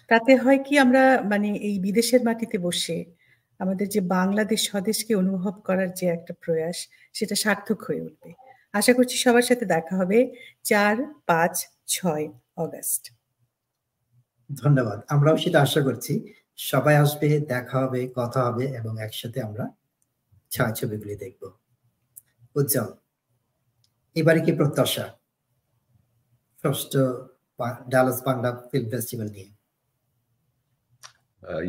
তাতে 0.09 0.32
হয় 0.36 0.59
কি 0.59 0.74
আমরা 0.78 1.03
মানে 1.22 1.49
এই 1.59 1.76
বিদেশের 1.78 2.22
মাটিতে 2.24 2.59
বসে 2.59 2.96
আমাদের 3.61 3.88
যে 3.88 4.01
বাংলাদেশ 4.01 4.61
স্বদেশকে 4.70 5.12
অনুভব 5.14 5.55
করার 5.64 5.90
যে 5.92 6.07
একটা 6.09 6.32
প্রয়াস, 6.42 6.78
সেটা 7.14 7.34
সার্থক 7.34 7.82
হয়ে 7.82 8.03
উঠবে। 8.03 8.30
আশা 8.74 8.92
করছি 8.92 9.16
সবার 9.18 9.42
সাথে 9.42 9.64
দেখা 9.66 9.94
হবে 9.96 10.18
চার 10.64 10.94
পাঁচ 11.26 11.55
ছয় 11.88 12.26
অগাস্ট। 12.57 13.03
ধন্যবাদ। 14.51 14.99
আমরাও 15.09 15.36
সেটা 15.36 15.61
আশা 15.61 15.80
করছি। 15.80 16.12
সবাই 16.59 16.96
আসবে, 16.96 17.28
দেখা 17.49 17.76
হবে, 17.82 18.01
কথা 18.16 18.40
হবে 18.44 18.64
এবং 18.76 18.92
একসাথে 19.01 19.38
আমরা 19.42 19.64
ছায়াছবিগুলি 20.51 21.14
দেখব। 21.16 21.42
উজ্জ্বল। 22.57 22.90
এবারে 24.21 24.41
কি 24.47 24.53
প্রত্যাশা? 24.59 25.05
ষষ্ঠ 26.62 26.93
ডালাস 27.93 28.19
বাংলা 28.27 28.51
ফিল্ম 28.71 28.87
ফেস্টিভ্যাল 28.93 29.29
নিয়ে। 29.37 29.49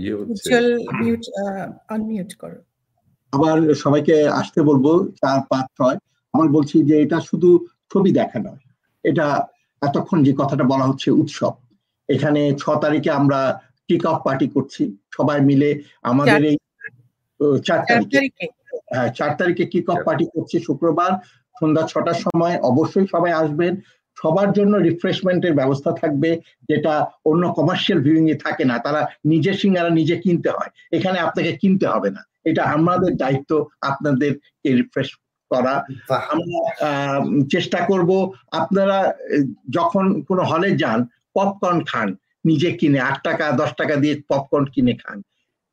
ইয়ে 0.01 0.13
উজ্জ্বল 0.21 0.67
মিউট 1.01 1.23
আনমিউট 1.95 2.31
করো। 2.41 2.59
আবার 3.33 3.57
সবাইকে 3.83 4.15
আসতে 4.39 4.59
বলব 4.69 4.85
চার 5.21 5.39
পাঁচ 5.51 5.65
ছয়। 5.77 5.97
আমার 6.33 6.47
বলছি 6.55 6.77
যে 6.89 6.95
এটা 7.05 7.17
শুধু 7.29 7.49
ছবি 7.91 8.09
দেখা 8.19 8.39
নয় 8.45 8.61
এটা 9.05 9.27
এতক্ষণ 9.81 10.19
যে 10.27 10.31
কথাটা 10.41 10.65
বলা 10.71 10.85
হচ্ছে 10.89 11.09
উৎসব। 11.21 11.53
এখানে 12.09 12.41
ছ 12.61 12.63
তারিখে 12.83 13.11
আমরা 13.19 13.39
কিক 13.87 14.03
অফ 14.11 14.17
পার্টি 14.27 14.47
করছি 14.55 14.83
সবাই 15.17 15.37
মিলে 15.49 15.69
আমাদের 16.11 16.41
এই 16.49 16.57
চার 17.67 17.79
তারিখে। 17.89 18.19
হ্যাঁ 18.93 19.09
চার 19.17 19.31
তারিখে 19.39 19.63
কিক 19.73 19.87
অফ 19.93 19.99
পার্টি 20.07 20.25
করছি 20.33 20.55
শুক্রবার। 20.67 21.11
সন্ধ্যা 21.55 21.83
ছটার 21.91 22.17
সময় 22.25 22.55
অবশ্যই 22.71 23.07
সবাই 23.13 23.33
আসবেন। 23.41 23.73
সবার 24.17 24.49
জন্য 24.53 24.73
রিফ্রেশমেন্টের 24.77 25.53
ব্যবস্থা 25.53 25.91
থাকবে 26.01 26.29
যেটা 26.69 26.93
অন্য 27.25 27.43
কমার্শিয়াল 27.57 27.99
ভিউইং 28.05 28.25
এ 28.33 28.35
থাকে 28.45 28.63
না। 28.65 28.75
তারা 28.79 29.01
নিজের 29.25 29.55
সিঙ্গারা 29.61 29.89
নিজে 29.89 30.15
কিনতে 30.15 30.49
হয়। 30.49 30.71
এখানে 30.91 31.17
আপনাকে 31.19 31.51
কিনতে 31.61 31.85
হবে 31.87 32.09
না। 32.15 32.21
এটা 32.49 32.63
আমাদের 32.75 33.11
দায়িত্ব 33.17 33.51
আপনাদেরকে 33.81 34.69
রিফ্রেশ 34.79 35.09
করা। 35.51 35.73
আমরা 36.33 36.59
চেষ্টা 37.51 37.79
করব 37.89 38.11
আপনারা 38.51 38.97
যখন 39.69 40.05
কোনো 40.21 40.43
হলে 40.43 40.69
যান 40.77 40.99
পপকর্ন 41.35 41.79
খান 41.91 42.07
নিজে 42.45 42.69
কিনে 42.71 42.99
আট 42.99 43.17
টাকা 43.23 43.45
দশ 43.51 43.71
টাকা 43.77 43.95
দিয়ে 43.95 44.15
পপকর্ন 44.29 44.65
কিনে 44.73 44.93
খান। 44.93 45.17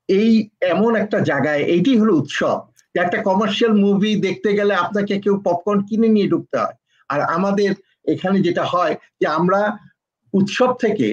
এই 0.08 0.30
এমন 0.72 0.92
একটা 1.02 1.18
জায়গায় 1.20 1.62
এইটি 1.74 1.92
হলো 2.00 2.12
উৎসব। 2.20 2.58
একটা 3.04 3.18
কমার্শিয়াল 3.28 3.72
মুভি 3.84 4.10
দেখতে 4.26 4.50
গেলে 4.58 4.72
আপনাকে 4.84 5.14
কেউ 5.24 5.34
পপকর্ন 5.46 5.80
কিনে 5.88 6.08
নিয়ে 6.14 6.30
ঢুকতে 6.32 6.56
হয়। 6.62 6.76
আর 7.10 7.20
আমাদের 7.36 7.70
এখানে 8.12 8.38
যেটা 8.46 8.64
হয় 8.72 8.94
যে 9.20 9.26
আমরা 9.38 9.60
উৎসব 10.34 10.70
থেকে 10.84 11.08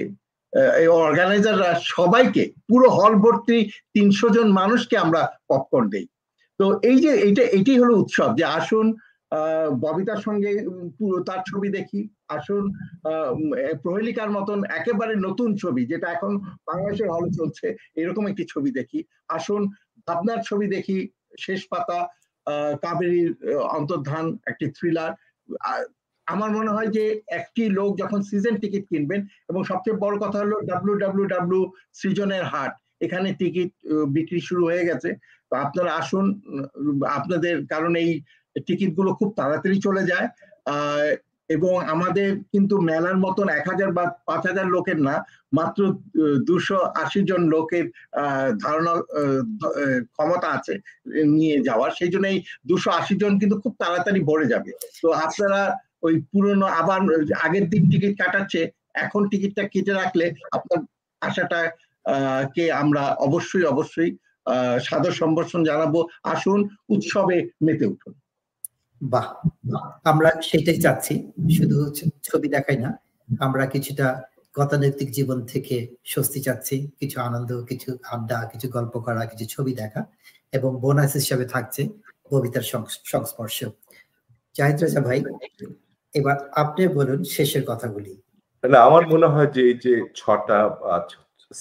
অর্গানাইজাররা 1.06 1.70
সবাইকে, 1.96 2.42
পুরো 2.68 2.88
হল 2.98 3.12
ভর্তি 3.24 3.58
তিনশো 3.94 4.26
জন 4.36 4.46
মানুষকে 4.60 4.96
আমরা 5.04 5.20
পপকর্ন 5.50 5.86
দেই। 5.94 6.06
তো 6.60 6.64
এই 6.90 6.98
যে 7.36 7.42
এটি 7.58 7.72
হলো 7.82 7.94
উৎসব। 8.02 8.30
যে 8.38 8.44
আসুন 8.58 8.86
ববিতার 9.84 10.20
সঙ্গে 10.26 10.50
পুরো 10.98 11.16
তার 11.28 11.40
ছবি 11.50 11.68
দেখি, 11.78 12.00
আসুন 12.36 12.62
প্রহেলিকার 13.82 14.30
মতন 14.36 14.58
একেবারে 14.78 15.14
নতুন 15.26 15.48
ছবি, 15.62 15.82
যেটা 15.92 16.06
এখন 16.16 16.32
বাংলাদেশের 16.68 17.12
হলে 17.14 17.30
চলছে, 17.38 17.66
এরকম 18.00 18.24
একটি 18.30 18.44
ছবি 18.52 18.70
দেখি। 18.78 19.00
আসুন, 19.36 19.62
ভাবনার 20.06 20.40
ছবি 20.48 20.66
দেখি 20.76 20.98
শেষ 21.44 21.60
পাতা 21.72 21.98
কাবেরীর 22.84 23.30
অন্তর্ধান 23.78 24.24
একটি 24.50 24.66
থ্রিলার 24.76 25.10
আমার 26.26 26.50
মনে 26.58 26.74
হয় 26.76 26.90
যে 26.96 27.04
একটি 27.38 27.62
লোক 27.78 27.90
যখন 28.02 28.20
সিজন 28.30 28.54
টিকিট 28.62 28.84
কিনবেন, 28.90 29.20
এবং 29.50 29.60
সবচেয়ে 29.70 30.02
বড় 30.04 30.16
কথা 30.24 30.38
হলো 30.42 30.56
ডাব্লিউ 30.70 30.96
ডাব্লিউ 31.02 31.26
ডাব্লিউ 31.34 31.62
সৃজনের 32.00 32.44
হাট। 32.52 32.72
এখানে 33.04 33.28
টিকিট 33.40 33.70
বিক্রি 34.16 34.40
শুরু 34.48 34.62
হয়ে 34.68 34.86
গেছে। 34.88 35.10
তো 35.50 35.54
আপনারা 35.64 35.90
আসুন, 36.00 36.24
আপনাদের 37.18 37.54
কারণ 37.72 37.92
এই 38.02 38.10
টিকিটগুলো 38.66 39.10
খুব 39.18 39.28
তাড়াতাড়ি 39.38 39.76
চলে 39.86 40.02
যায়। 40.10 40.26
এবং 41.50 41.74
আমাদের 41.94 42.28
কিন্তু 42.52 42.74
মেলার 42.90 43.16
মতন 43.24 43.46
এক 43.48 43.64
হাজার 43.70 43.90
বা 43.96 44.04
পাঁচ 44.28 44.42
হাজার 44.50 44.66
লোকের 44.74 44.98
না, 45.08 45.14
মাত্র 45.58 45.80
দুশো 46.50 46.78
আশি 47.02 47.20
জন 47.30 47.42
লোকের 47.54 47.86
ধারণা 48.62 48.92
ক্ষমতা 50.14 50.48
আছে 50.56 50.74
নিয়ে 51.36 51.56
যাওয়ার। 51.68 51.90
সেই 51.98 52.10
জন্য 52.12 52.26
এই 52.32 52.38
দুশো 52.70 52.90
আশি 53.00 53.14
জন 53.22 53.32
কিন্তু 53.40 53.56
খুব 53.62 53.72
তাড়াতাড়ি 53.82 54.20
ভরে 54.30 54.46
যাবে। 54.52 54.70
তো 55.02 55.08
আপনারা 55.26 55.60
ওই 56.06 56.14
পুরনো 56.30 56.66
আবার 56.80 57.00
আগের 57.46 57.64
দিন 57.72 57.82
টিকিট 57.90 58.12
কাটাচ্ছে, 58.20 58.60
এখন 59.04 59.22
টিকিটটা 59.30 59.62
কেটে 59.72 59.92
রাখলে 59.92 60.26
আপনার 60.56 60.78
আশাটা 61.22 61.60
কে 62.54 62.64
আমরা 62.82 63.02
অবশ্যই 63.26 63.64
অবশ্যই 63.72 64.10
সাদর 64.86 65.14
সম্ভাষণ 65.22 65.60
জানাব। 65.64 65.94
আসুন, 66.34 66.58
উৎসবে 66.94 67.36
মেতে 67.66 67.86
উঠুন। 67.86 68.14
বাহ, 69.12 69.26
আমরা 70.10 70.30
সেটাই 70.48 70.78
চাচ্ছি। 70.84 71.14
শুধু 71.56 71.76
ছবি 72.28 72.48
দেখাই 72.54 72.78
না, 72.84 72.90
আমরা 73.46 73.64
কিছুটা 73.74 74.06
গতানৈতিক 74.54 75.08
জীবন 75.18 75.38
থেকে 75.52 75.76
স্বস্তি 76.12 76.40
চাচ্ছি, 76.46 76.76
কিছু 77.00 77.16
আনন্দ, 77.28 77.50
কিছু 77.70 77.90
আড্ডা, 78.14 78.38
কিছু 78.52 78.66
গল্প 78.76 78.94
করা, 79.06 79.22
কিছু 79.30 79.44
ছবি 79.54 79.72
দেখা 79.82 80.02
এবং 80.52 80.70
বোনাস 80.82 81.12
হিসাবে 81.20 81.46
থাকছে 81.54 81.82
কবিতার 82.28 82.64
সংস্পর্শ। 83.12 83.58
জাহিদ 84.54 84.76
রাজা 84.82 85.00
ভাই, 85.08 85.18
এবার 86.14 86.36
আপনি 86.62 86.82
বলুন 86.98 87.20
শেষের 87.36 87.64
কথাগুলি। 87.70 88.12
না, 88.64 88.78
আমার 88.88 89.04
মনে 89.12 89.28
হয় 89.34 89.48
যে 89.54 89.60
এই 89.70 89.76
যে 89.84 89.94
ছটা 90.20 90.58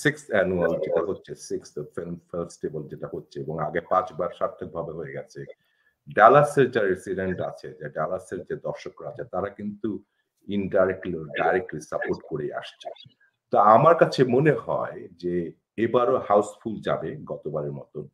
সিক্স 0.04 0.22
অ্যানুয়াল 0.34 0.72
যেটা 0.84 1.02
হচ্ছে 1.10 1.32
সিক্স 1.50 1.68
ফিল্ম 1.96 2.16
ফেস্টিভ্যাল 2.32 2.84
যেটা 2.92 3.08
হচ্ছে 3.14 3.38
এবং 3.44 3.56
আগে 3.68 3.82
পাঁচবার 3.92 4.30
সার্থক 4.40 4.70
ভাবে 4.76 4.94
হয়ে 5.00 5.16
গেছে 5.18 5.40
ডালাসের 6.08 6.68
যে 6.72 6.82
রেসিডেন্ট 6.82 7.38
আছে 7.42 7.68
যে 7.80 7.88
ডালাসের 7.90 8.40
যে 8.50 8.56
দর্শকরা 8.68 9.08
আছে 9.10 9.24
তারা 9.24 9.50
কিন্তু 9.50 9.90
ইনডাইরেক্টলি 10.48 11.18
ডাইরেক্টলি 11.40 11.82
সাপোর্ট 11.82 12.22
করে 12.26 12.46
আসছে। 12.54 12.88
তো 13.54 13.58
আমার 13.76 13.96
কাছে 13.96 14.22
মনে 14.26 14.54
হয় 14.66 15.00
যে 15.18 15.34
এবারও 15.78 16.16
হাউসফুল 16.30 16.76
যাবে 16.82 17.10
গতবারের 17.26 17.74
মতন। 17.74 18.06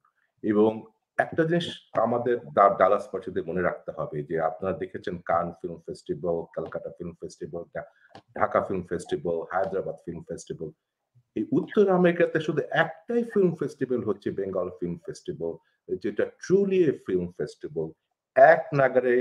এবং 0.43 0.69
একটা 1.17 1.43
জিনিস 1.43 1.67
আমাদের 1.97 2.35
ডালাস 2.79 3.05
পার্টিতে 3.11 3.41
মনে 3.41 3.61
রাখতে 3.61 3.91
হবে 3.91 4.17
যে 4.23 4.35
আপনারা 4.39 4.73
দেখেছেন 4.77 5.15
Cannes 5.25 5.47
film 5.59 5.77
festival 5.87 6.37
Kolkata 6.55 6.89
film 6.97 7.13
festival 7.21 7.63
Dhaka 8.35 8.59
film 8.61 8.83
festival 8.83 9.37
Hyderabad 9.51 9.97
film 10.05 10.21
festival 10.29 10.69
এই 11.35 11.45
উত্তর 11.51 11.85
আমেরিকাতে 11.89 12.37
শুধু 12.41 12.61
একটাই 12.83 13.23
ফিল্ম 13.23 13.51
ফেস্টিভ্যাল 13.55 14.01
হচ্ছে 14.03 14.29
বেঙ্গল 14.31 14.67
ফিল্ম 14.79 14.95
ফেস্টিভ্যাল 15.05 15.53
যেটা 16.03 16.25
ট্রুলি 16.41 16.79
এ 16.89 16.93
ফিল্ম 17.05 17.27
ফেস্টিভ্যাল 17.37 17.87
এক 18.35 18.61
নাগারে 18.79 19.15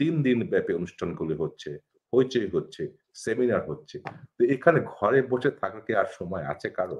তিন 0.00 0.14
দিন 0.26 0.38
ব্যাপী 0.52 0.72
অনুষ্ঠানগুলি 0.80 1.34
হচ্ছে, 1.42 1.70
হইচই 2.12 2.48
হচ্ছে 2.54 2.82
সেমিনার 3.22 3.62
হচ্ছে। 3.70 3.96
তো 4.36 4.42
এখানে 4.54 4.78
ঘরে 4.94 5.18
বসে 5.30 5.50
থাকার 5.60 5.82
কি 5.86 5.92
আর 6.00 6.08
সময় 6.18 6.44
আছে 6.52 6.68
কারও? 6.78 6.98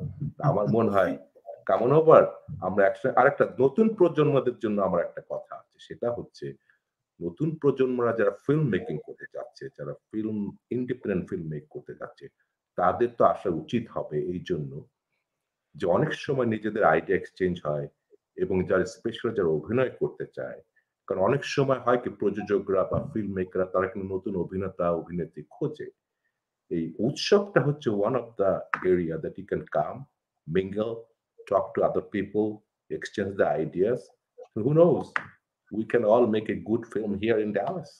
আমার 0.50 0.66
মনে 0.76 0.90
হয় 0.96 1.14
কামন 1.68 1.92
ওভার 1.98 2.24
আমরা 2.66 2.82
একসাথে, 2.84 3.18
আরেকটা 3.20 3.44
নতুন 3.62 3.86
প্রজন্মদের 3.98 4.56
জন্য 4.64 4.78
আমার 4.88 5.00
একটা 5.06 5.22
কথা 5.32 5.52
আছে, 5.60 5.76
সেটা 5.86 6.08
হচ্ছে 6.18 6.46
নতুন 7.20 7.48
প্রজন্মরা 7.60 8.12
যারা 8.18 8.32
ফিল্ম 8.44 8.64
মেকিং 8.74 8.96
করতে 9.06 9.26
যাচ্ছে, 9.34 9.64
যারা 9.78 9.92
ফিল্ম 10.10 10.38
ইন্ডিপেন্ডেন্ট 10.76 11.24
ফিল্ম 11.30 11.46
মেক 11.52 11.64
করতে 11.74 11.92
যাচ্ছে, 12.00 12.24
তাদের 12.78 13.10
তো 13.18 13.22
আসা 13.24 13.50
উচিত 13.62 13.84
হবে 13.96 14.16
এই 14.32 14.40
জন্য 14.50 14.72
যে 15.74 15.84
অনেক 15.96 16.12
সময় 16.26 16.48
নিজেদের 16.54 16.82
আইডিয়া 16.84 17.18
এক্সচেঞ্জ 17.18 17.54
হয় 17.68 17.86
এবং 18.38 18.56
যারা 18.68 18.84
স্পেশাল 18.96 19.28
যারা 19.38 19.50
অভিনয় 19.58 19.92
করতে 20.00 20.24
চায় 20.36 20.60
কারণ 21.08 21.20
অনেক 21.28 21.42
সময় 21.56 21.80
হয় 21.84 22.00
কি 22.02 22.08
প্রযোজকরা 22.20 22.82
বা 22.90 22.98
ফিল্ম 23.12 23.30
মেকাররা 23.38 23.66
তারা 23.74 23.86
কিন্তু 23.90 24.06
নতুন 24.14 24.32
অভিনেতা 24.44 24.86
অভিনেত্রী 25.00 25.42
খোঁজে। 25.54 25.88
এই 26.70 26.84
উৎসবটা 27.06 27.60
হচ্ছে 27.66 27.88
one 27.98 28.14
of 28.20 28.26
the 28.40 28.50
area 28.90 29.16
that 29.22 29.34
you 29.38 29.46
can 29.50 29.62
come 29.76 29.94
mingle 30.46 30.90
talk 31.50 31.64
to 31.74 31.78
other 31.88 32.04
people 32.14 32.44
exchange 32.90 33.30
the 33.40 33.46
ideas 33.56 34.00
who 34.66 34.72
knows 34.82 35.06
we 35.72 35.84
can 35.84 36.04
all 36.04 36.24
make 36.26 36.48
a 36.48 36.58
good 36.68 36.82
film 36.92 37.10
here 37.22 37.38
in 37.44 37.50
Dallas. 37.58 37.90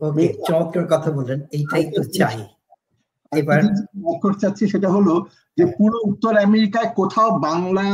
Okay 0.00 0.80
কথা 0.94 1.10
বললেন 1.16 1.40
এইটাই 1.56 1.84
তো 1.94 2.02
চাই। 2.18 2.38
এবার 3.32 3.60
করতে 4.22 4.40
চাচ্ছি 4.42 4.64
সেটা 4.72 4.88
হলো 4.96 5.14
যে 5.58 5.64
পুরো 5.78 5.98
উত্তর 6.10 6.32
আমেরিকায় 6.46 6.90
কোথাও 7.00 7.30
বাংলা 7.48 7.86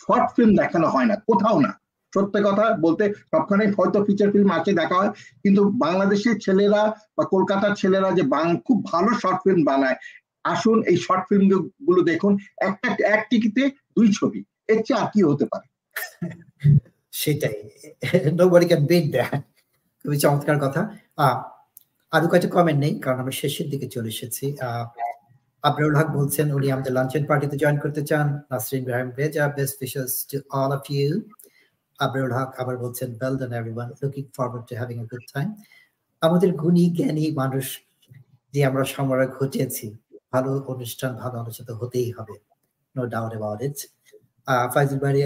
শর্ট 0.00 0.26
ফিল্ম 0.34 0.52
দেখানো 0.60 0.86
হয় 0.94 1.08
না, 1.10 1.16
কোথাও 1.28 1.58
না। 1.66 1.72
সত্যি 2.12 2.40
কথা 2.48 2.64
বলতে 2.84 3.04
সবখানে 3.32 3.64
হয়তো 3.78 3.98
ফিচার 4.06 4.28
ফিল্ম 4.34 4.50
আছে, 4.58 4.70
দেখা 4.80 4.96
হয়। 5.00 5.12
কিন্তু 5.42 5.62
বাংলাদেশের 5.84 6.36
ছেলেরা 6.44 6.82
বা 7.16 7.24
কলকাতার 7.34 7.74
ছেলেরা 7.80 8.08
যে 8.18 8.24
খুব 8.66 8.78
ভালো 8.92 9.10
শর্ট 9.22 9.38
ফিল্ম 9.44 9.62
বানায়, 9.68 9.98
আসুন 10.52 10.78
এই 10.90 10.96
শর্ট 11.04 11.24
ফিল্মগুলো 11.28 12.00
দেখুন। 12.10 12.32
একটা, 12.68 12.88
এক 13.14 13.20
টিকিতে 13.30 13.62
দুই 13.96 14.08
ছবি, 14.18 14.40
এর 14.72 14.78
চেয়ে 14.86 14.98
আর 15.00 15.08
কি 15.12 15.20
হতে 15.30 15.44
পারে? 15.52 15.66
সেটাই 17.20 17.56
নোবডি 18.38 18.66
ক্যান 18.70 18.82
বিট 18.90 19.06
দ্যাট 19.14 19.40
খুবই 20.00 20.18
চমৎকার 20.24 20.58
কথা। 20.64 20.80
আরও 22.14 22.26
কয়েকটা 22.30 22.50
কমেন্ট 22.56 22.78
নেই, 22.84 22.92
কারণ 23.04 23.18
আমরা 23.22 23.34
শেষের 23.42 23.66
দিকে 23.72 23.86
চলে 23.94 24.10
এসেছি। 24.14 24.44
আবরুল 25.68 25.94
হক 25.98 26.08
বলছেন 26.18 26.46
উনি 26.56 26.66
আমাদের 26.74 26.92
লাঞ্চেন 26.98 27.24
পার্টিতে 27.30 27.56
জয়েন 27.62 27.78
করতে 27.84 28.02
চান। 28.10 28.26
Nasrin 28.50 28.82
Ibrahim 28.84 29.08
Reza 29.20 29.44
best 29.56 29.76
wishes 29.82 30.10
to 30.30 30.36
all 30.60 30.70
of 30.78 30.84
you 30.96 31.10
Abrul 31.98 32.32
Haque 32.38 32.50
আবার 32.62 32.76
বলছেন 32.84 33.08
well 33.18 33.34
done 33.40 33.52
everyone 33.58 33.88
looking 34.00 34.24
forward 34.36 34.64
to 34.68 34.74
having 34.80 34.96
a 35.04 35.06
good 35.12 35.24
time 35.34 35.48
আমাদের 36.22 36.50
গুণী, 36.62 36.84
জ্ঞানী 36.98 37.24
মানুষ 37.40 37.66
যে 38.54 38.60
আমরা 38.68 38.84
সমরা 38.94 39.26
ঘটেছি 39.38 39.86
ভালো 40.32 40.50
অনুষ্ঠান, 40.72 41.12
ভালো 41.22 41.36
আলোচনা 41.42 41.72
হতেই 41.80 42.08
হবে। 42.16 42.36
No 42.94 43.02
doubt 43.14 43.32
about 43.34 43.60
it 43.68 43.76
Faizul 44.74 45.00
Bari 45.04 45.20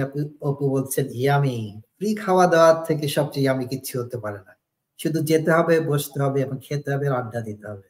Apu 0.48 0.65
বলছেন 0.74 1.06
ইয়ামি 1.23 1.56
ফ্রি 1.97 2.09
খাওয়া 2.23 2.44
দাওয়া 2.52 2.70
থেকে 2.89 3.06
সবচেয়ে 3.16 3.44
ইয়ামি 3.44 3.65
কিচ্ছু 3.73 3.94
হতে 4.01 4.16
পারে 4.24 4.40
না। 4.47 4.52
শুধু 5.01 5.19
যেতে 5.31 5.51
হবে, 5.56 5.74
বসতে 5.90 6.19
হবে 6.24 6.39
এবং 6.47 6.56
খেতে 6.66 6.89
হবে, 6.94 7.06
আড্ডা 7.19 7.40
দিতে 7.48 7.65
হবে। 7.70 7.88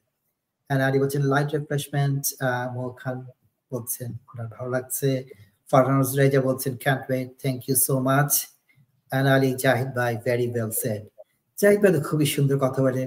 আলী 0.70 0.98
বলছেন 1.02 1.22
লাইট 1.32 1.48
রিফ্রেশমেন্ট 1.56 2.22
মো 2.74 2.84
খান 3.00 3.18
বলছেন 3.70 4.10
ওনার 4.30 4.48
ভালো 4.54 4.68
লাগছে। 4.76 5.08
ফারহানুজ 5.70 6.10
রাইজা 6.20 6.40
বলছেন 6.48 6.72
can't 6.84 7.04
wait 7.08 7.28
thank 7.42 7.60
you 7.68 7.76
so 7.86 7.94
much 8.08 8.30
and 9.10 9.26
Ali 9.34 9.50
Zahid 9.64 9.90
ভাই 9.98 10.12
ভেরি 10.26 10.46
ওয়েল 10.52 10.70
সেড 10.82 11.02
জাহিদ 11.58 11.78
ভাই 11.82 11.92
খুবই 12.08 12.26
সুন্দর 12.34 12.56
কথা 12.64 12.80
বলে 12.86 13.02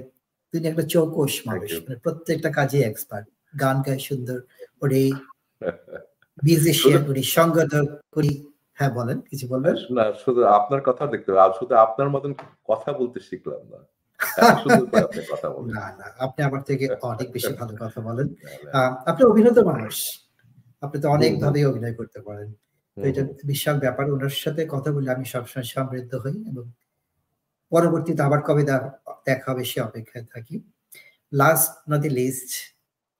তিনি 0.54 0.64
একটা 0.68 0.84
চৌকস 0.94 1.34
মানুষ 1.48 1.70
মানে 1.84 1.96
প্রত্যেকটা 2.04 2.50
কাজে 2.58 2.78
এক্সপার্ট 2.82 3.26
গান 3.62 3.76
গায় 3.86 4.00
সুন্দর 4.08 4.38
ওরে 4.82 5.02
মিউজিশিয়ান 6.42 7.02
উনি 7.10 7.22
সঙ্গত 7.36 7.72
করি 8.14 8.32
হ্যাঁ 8.78 8.92
বলেন 8.98 9.18
কিছু 9.30 9.44
বলবেন? 9.52 9.76
না 9.96 10.04
শুধু 10.24 10.40
আপনার 10.58 10.80
কথা 10.88 11.04
দেখতে 11.12 11.30
শুধু 11.60 11.72
আপনার 11.84 12.08
মতন 12.14 12.32
কথা 12.70 12.90
বলতে 13.00 13.18
শিখলাম 13.28 13.62
না। 13.72 13.78
না 15.68 15.84
না 15.98 16.06
আপনি 16.18 16.44
আমার 16.44 16.62
থেকে 16.62 16.84
অনেক 17.02 17.28
বেশি 17.32 17.52
ভালো 17.52 17.72
কথা 17.80 18.00
বলেন। 18.00 18.28
আপনি 19.06 19.24
অভিনেতা 19.24 19.62
মানুষ। 19.62 19.96
আপনি 20.82 21.00
তো 21.00 21.08
অনেক 21.08 21.32
ভাবে 21.40 21.64
অভিনয় 21.66 21.94
করতে 21.94 22.20
পারেন। 22.20 22.48
তো 22.96 23.04
এটা 23.08 23.22
বিশাল 23.44 23.76
ব্যাপার। 23.78 24.04
ওনার 24.10 24.30
সাথে 24.30 24.66
কথা 24.66 24.92
বলে 24.92 25.08
আমি 25.10 25.24
সবসময় 25.24 25.64
সমৃদ্ধ 25.64 26.14
হই 26.14 26.36
এবং 26.48 26.64
পরবর্তীতে 27.72 28.22
আবার 28.22 28.40
কবে 28.42 28.62
দেখা 29.26 29.52
হবে 29.52 29.64
সে 29.64 29.80
অপেক্ষায় 29.80 30.24
থাকি। 30.24 30.54
লাস্ট 31.32 31.90
নট 31.90 32.02
লিস্ট 32.12 32.50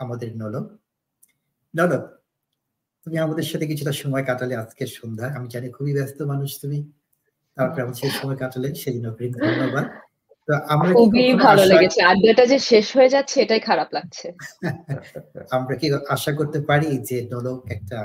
আমাদের 0.01 0.37
নলক 0.37 0.66
নলক 1.74 2.05
তুমি 3.07 3.19
আমাদের 3.19 3.43
সাথে 3.43 3.66
কিছুটা 3.66 3.93
সময় 3.93 4.24
কাটালে 4.24 4.55
আজকের 4.57 4.87
সন্ধ্যায় 4.87 5.33
আমি 5.37 5.49
জানি 5.49 5.69
খুবই 5.70 5.93
ব্যস্ত 5.95 6.23
মানুষ 6.23 6.61
তুমি। 6.61 6.79
তারপরে 7.57 7.83
আমার 7.83 7.95
সেই 7.95 8.11
সময় 8.11 8.37
কাটালে 8.37 8.74
সেই 8.74 8.93
জন্য 8.95 9.09
ধন্যবাদ। 9.39 9.87
খুবই 10.93 11.27
ভালো 11.47 11.62
লেগেছে। 11.64 12.01
আড্ডাটা 12.02 12.44
যে 12.47 12.59
শেষ 12.70 12.86
হয়ে 12.97 13.12
যাচ্ছে 13.14 13.36
এটাই 13.40 13.62
খারাপ 13.69 13.89
লাগছে। 13.94 14.27
আমরা 15.56 15.74
কি 15.81 15.86
আশা 16.09 16.32
করতে 16.32 16.59
পারি 16.60 16.90
যে 17.09 17.16
নলক 17.32 17.60
একটা 17.70 17.98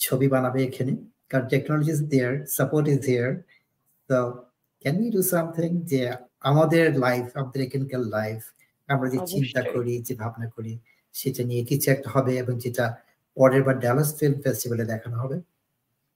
ছবি 0.00 0.26
বানাবে 0.28 0.60
এখানে? 0.62 0.92
কারণ 1.30 1.44
technology 1.48 1.92
is 1.92 2.00
there 2.12 2.34
support 2.56 2.86
is 2.88 2.98
there 3.06 3.30
তো 4.10 4.18
ক্যান 4.84 4.96
ইউ 5.02 5.08
ডু 5.12 5.22
সামথিং 5.32 5.70
যে 5.84 6.00
আমাদের 6.40 6.84
লাইফ 6.98 7.24
আমাদের 7.36 7.60
এখানকার 7.62 8.02
লাইফ 8.16 8.40
আমরা 8.88 9.06
যে 9.08 9.18
চিন্তা 9.32 9.62
করি 9.74 9.94
যে 9.98 10.12
ভাবনা 10.14 10.46
করি 10.56 10.72
সেটা 11.14 11.42
নিয়ে 11.44 11.62
কিছু 11.64 11.86
একটা 11.90 12.08
হবে 12.10 12.32
এবং 12.38 12.54
যেটা 12.58 12.84
পরের 13.36 13.62
বার 13.62 13.76
ডালাস 13.78 14.08
ফিল্ম 14.18 14.36
ফেস্টিভ্যালে 14.40 14.84
দেখানো 14.84 15.16
হবে। 15.22 15.36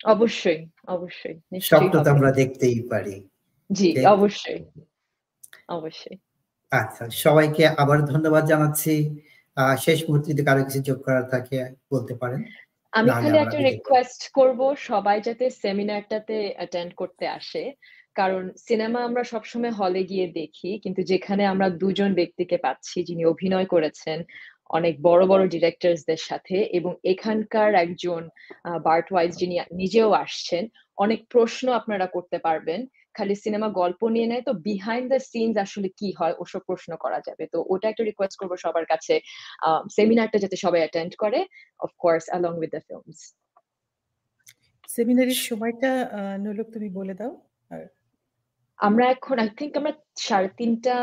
অবশ্যই 0.07 0.61
অবশ্যই 0.89 1.37
সবটা 1.63 1.99
তো 2.05 2.09
আমরা 2.11 2.31
দেখতেই 2.33 2.81
পারি। 2.93 3.17
জি 3.71 3.89
অবশ্যই। 4.07 4.61
অবশ্যই। 5.69 6.17
আচ্ছা 6.73 7.05
সবাইকে 7.25 7.63
আবার 7.77 7.99
ধন্যবাদ 8.13 8.45
জানাচ্ছি। 8.47 8.95
শেষ 9.77 9.99
মুহূর্তে 10.07 10.29
যদি 10.33 10.43
কারও 10.49 10.63
কিছু 10.69 10.81
যোগ 10.89 10.99
করার 11.07 11.27
থাকে 11.29 11.57
বলতে 11.91 12.15
পারেন। 12.23 12.41
আমি 12.93 13.11
খালি 13.13 13.39
একটা 13.39 13.59
রিকোয়েস্ট 13.71 14.23
করব 14.35 14.61
সবাই 14.91 15.19
যাতে 15.21 15.45
সেমিনারটাতে 15.63 16.37
অ্যাটেন্ড 16.57 16.93
করতে 16.95 17.25
আসে। 17.29 17.63
কারণ 18.17 18.43
সিনেমা 18.69 19.01
আমরা 19.09 19.23
সবসময় 19.25 19.75
হলে 19.81 20.01
গিয়ে 20.05 20.27
দেখি 20.35 20.71
কিন্তু 20.85 21.01
যেখানে 21.03 21.43
আমরা 21.47 21.69
দুজন 21.83 22.11
ব্যক্তিকে 22.15 22.57
পাচ্ছি 22.59 22.99
যিনি 23.05 23.23
অভিনয় 23.25 23.69
করেছেন 23.75 24.19
অনেক 24.71 24.95
বড় 25.03 25.23
বড় 25.27 25.43
ডিরেক্টরসদের 25.49 26.21
সাথে 26.29 26.57
এবং 26.79 26.93
এখানকার 27.05 27.71
একজন 27.75 28.23
বার্ট 28.87 29.07
ওয়াইজ 29.11 29.31
যিনি 29.37 29.55
নিজেও 29.73 30.11
আসছেন 30.25 30.63
অনেক 30.99 31.21
প্রশ্ন 31.31 31.67
আপনারা 31.73 32.07
করতে 32.07 32.39
পারবেন। 32.39 32.81
খালি 33.15 33.35
সিনেমা 33.45 33.69
গল্প 33.81 34.01
নিয়ে 34.15 34.29
নেয় 34.31 34.45
তো 34.49 34.53
বিহাইন্ড 34.69 35.07
দ্য 35.13 35.21
সিনস 35.33 35.55
আসলে 35.65 35.89
কি 36.01 36.09
হয় 36.19 36.35
ওসব 36.43 36.63
প্রশ্ন 36.69 36.91
করা 37.05 37.19
যাবে। 37.27 37.45
তো 37.53 37.59
ওটা 37.73 37.87
একটা 37.89 38.05
রিকোয়েস্ট 38.11 38.37
করব 38.41 38.53
সবার 38.65 38.85
কাছে 38.93 39.15
সেমিনারটা 39.97 40.39
যাতে 40.45 40.57
সবাই 40.65 40.81
অ্যাটেন্ড 40.83 41.13
করে 41.23 41.41
of course 41.81 42.25
along 42.31 42.53
with 42.61 42.71
the 42.77 42.83
films 42.89 43.19
সেমিনারের 44.89 45.41
সময়টা 45.49 45.91
নলক 46.45 46.69
তুমি 46.75 46.89
বলে 46.99 47.15
দাও 47.21 47.33
আমরা 48.79 49.05
এখন 49.15 49.37
আই 49.43 49.49
থিঙ্ক 49.59 49.73
আমরা 49.81 49.93
সাড়ে 50.27 50.49
তিনটা 50.61 50.95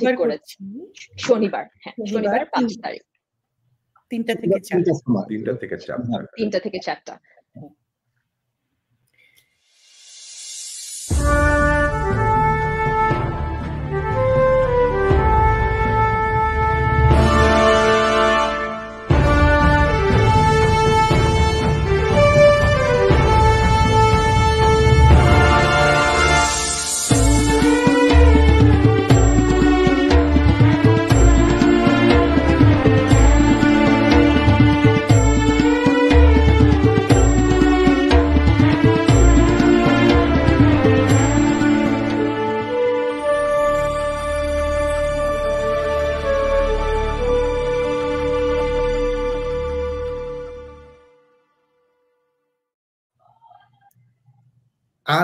ঠিক 0.00 0.14
করেছি। 0.22 0.56
শনিবার 1.26 1.64
হ্যাঁ 1.82 1.94
শনিবার 2.12 2.42
পাঁচ 2.52 2.70
তারিখ। 2.84 3.04
তিনটা 4.10 4.32
থেকে 4.40 4.56
চারটা। 4.68 4.92
তিনটা 5.30 5.52
থেকে 5.62 5.76
চারটা। 5.86 6.16
তিনটা 6.38 6.58
থেকে 6.64 6.78
চারটা। 6.86 7.14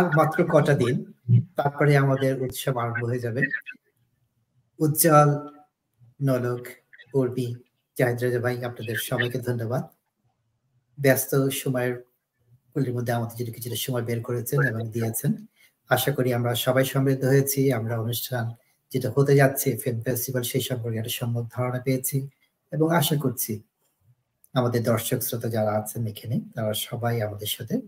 আর 0.02 0.16
মাত্র 0.16 0.44
কটা 0.44 0.74
দিন। 0.74 1.12
তারপরে 1.56 1.96
আমাদের 1.96 2.42
উৎসব 2.42 2.78
আরম্ভ 2.78 3.04
হয়ে 3.04 3.18
যাবে। 3.18 3.42
উজ্জ্বল, 4.80 5.30
নলক 6.22 6.68
পূর্বী 7.12 7.54
জাহিদ 7.98 8.42
ভাই, 8.42 8.64
আপনাদের 8.64 8.96
সবাইকে 8.96 9.38
ধন্যবাদ। 9.38 9.82
ব্যস্ত 10.98 11.48
সময়ের 11.48 11.94
গুলির 12.74 12.94
মধ্যে 12.94 13.12
আমাদের 13.12 13.36
জন্য 13.38 13.52
কিছুটা 13.52 13.76
সময় 13.76 14.02
বের 14.02 14.22
করেছেন 14.22 14.60
এবং 14.62 14.90
দিয়েছেন। 14.90 15.46
আশা 15.88 16.12
করি 16.12 16.34
আমরা 16.34 16.54
সবাই 16.54 16.84
সমৃদ্ধ 16.84 17.24
হয়েছি। 17.24 17.72
আমরা 17.72 18.00
অনুষ্ঠান 18.00 18.44
যেটা 18.90 19.12
হতে 19.16 19.36
যাচ্ছে 19.36 19.76
ফিল্ম 19.76 20.00
ফেস্টিভ্যাল 20.00 20.42
সেই 20.42 20.60
সম্পর্কে 20.60 20.98
একটা 20.98 21.10
সম্যক 21.10 21.44
ধারণা 21.50 21.80
পেয়েছি 21.80 22.28
এবং 22.72 22.94
আশা 22.96 23.16
করছি 23.16 23.62
আমাদের 24.54 24.82
দর্শক, 24.82 25.18
শ্রোতা 25.18 25.48
যারা 25.48 25.72
আছেন 25.72 26.06
এখানে, 26.06 26.40
তারা 26.54 26.74
সবাই 26.74 27.22
আমাদের 27.22 27.46
সাথে 27.46 27.80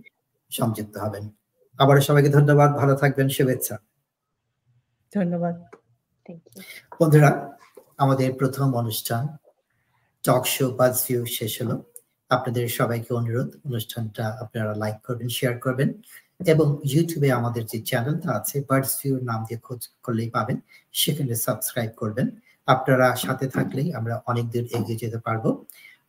সংযুক্ত 0.51 0.97
হবেন। 0.97 1.44
আবার 1.79 1.97
সবাইকে 2.09 2.31
ধন্যবাদ 2.39 2.71
ভালো 2.81 2.95
থাকবেন 3.03 3.29
শুভেচ্ছা। 3.29 3.75
ধন্যবাদ। 5.13 5.55
বন্ধুরা 7.01 7.31
আমাদের 7.99 8.29
প্রথম 8.41 8.69
অনুষ্ঠান 8.75 9.23
টক 10.25 10.45
শো 10.55 10.67
বাজ 10.79 10.95
ভিউ 11.05 11.23
শেষ 11.39 11.53
হলো। 11.63 11.77
আপনাদের 12.31 12.65
সবাইকে 12.79 13.11
অনুরোধ 13.15 13.49
অনুষ্ঠানটা 13.69 14.25
আপনারা 14.43 14.73
লাইক 14.83 14.99
করবেন 15.07 15.29
শেয়ার 15.39 15.55
করবেন। 15.59 15.91
এবং 16.53 16.67
ইউটিউবে 16.93 17.29
আমাদের 17.33 17.63
যে 17.73 17.79
চ্যানেলটা 17.91 18.29
আছে 18.39 18.57
বার্ডস 18.69 18.93
ভিউ 19.01 19.15
নাম 19.31 19.41
দিয়ে 19.47 19.61
খোঁজ 19.67 19.81
করলেই 20.05 20.31
পাবেন 20.37 20.59
সেখানে 20.95 21.35
সাবস্ক্রাইব 21.47 21.91
করবেন। 22.03 22.27
আপনারা 22.69 23.07
সাথে 23.17 23.47
থাকলেই 23.49 23.89
আমরা 23.99 24.15
অনেক 24.31 24.47
দূর 24.53 24.65
এগিয়ে 24.79 25.01
যেতে 25.03 25.19
পারব। 25.27 25.45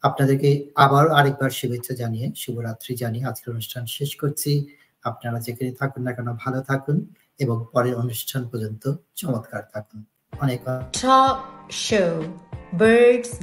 আপনাদেরকে 0.03 0.49
আবার 0.75 1.05
আরেকবার 1.09 1.51
শুভেচ্ছা 1.59 1.93
জানিয়ে 2.01 2.27
শুভরাত্রি 2.43 2.93
জানিয়ে 3.03 3.25
আজকের 3.25 3.49
অনুষ্ঠান 3.53 3.83
শেষ 3.97 4.11
করছি। 4.21 4.51
আপনারা 5.05 5.39
যেখানে 5.39 5.71
থাকুন 5.71 6.03
না 6.03 6.11
কেন 6.13 6.33
ভালো 6.33 6.61
থাকুন 6.61 7.07
এবং 7.39 7.65
পরের 7.73 7.95
অনুষ্ঠান 7.95 8.47
পর্যন্ত 8.47 8.93
চমৎকার 9.15 9.63
থাকুন। 9.73 10.03
অনেক 10.41 10.61
শো 11.71 12.23
বার্ডস 12.73 13.33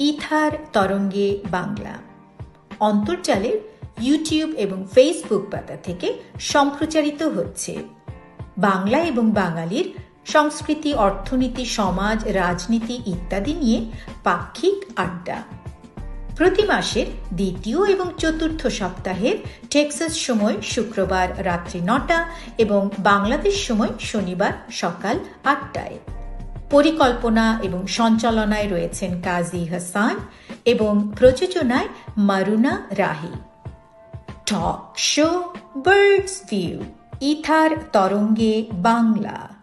ইথার 0.00 0.52
তরঙ্গে 0.72 1.38
বাংলা। 1.50 1.94
অন্তর্জালের 2.80 3.58
ইউটিউব 4.00 4.50
এবং 4.50 4.86
ফেসবুক 4.94 5.44
পাতা 5.50 5.76
থেকে 5.76 6.18
সম্প্রচারিত 6.40 7.22
হচ্ছে। 7.22 7.84
বাংলা 8.58 8.98
এবং 8.98 9.30
বাঙালির 9.30 9.94
সংস্কৃতি, 10.26 10.94
অর্থনীতি, 10.94 11.64
সমাজ, 11.64 12.28
রাজনীতি 12.28 13.02
ইত্যাদি 13.06 13.54
নিয়ে 13.54 13.90
পাক্ষিক 14.24 14.84
আড্ডা। 14.96 15.59
প্রতি 16.40 16.64
মাসের 16.64 17.06
দ্বিতীয় 17.32 17.90
এবং 17.90 18.06
চতুর্থ 18.18 18.66
সপ্তাহের 18.66 19.36
টেক্সাস 19.70 20.18
সময় 20.18 20.56
শুক্রবার 20.62 21.46
রাত্রি 21.46 21.80
নটা 21.80 22.28
এবং 22.58 22.90
বাংলাদেশ 22.98 23.66
সময় 23.68 23.92
শনিবার 24.00 24.52
সকাল 24.70 25.18
আটটায়। 25.44 25.98
পরিকল্পনা 26.70 27.58
এবং 27.62 27.86
সঞ্চালনায় 27.86 28.68
রয়েছেন 28.68 29.22
কাজী 29.22 29.64
হাসান 29.64 30.16
এবং 30.64 31.12
প্রযোজনায় 31.18 31.88
Maruna 32.18 32.86
Rahi. 32.90 33.34
Talk 34.46 34.98
show, 34.98 35.28
birds 35.76 36.34
view, 36.50 36.78
ether 37.20 37.70
তরঙ্গে 37.92 38.54
বাংলা। 38.72 39.59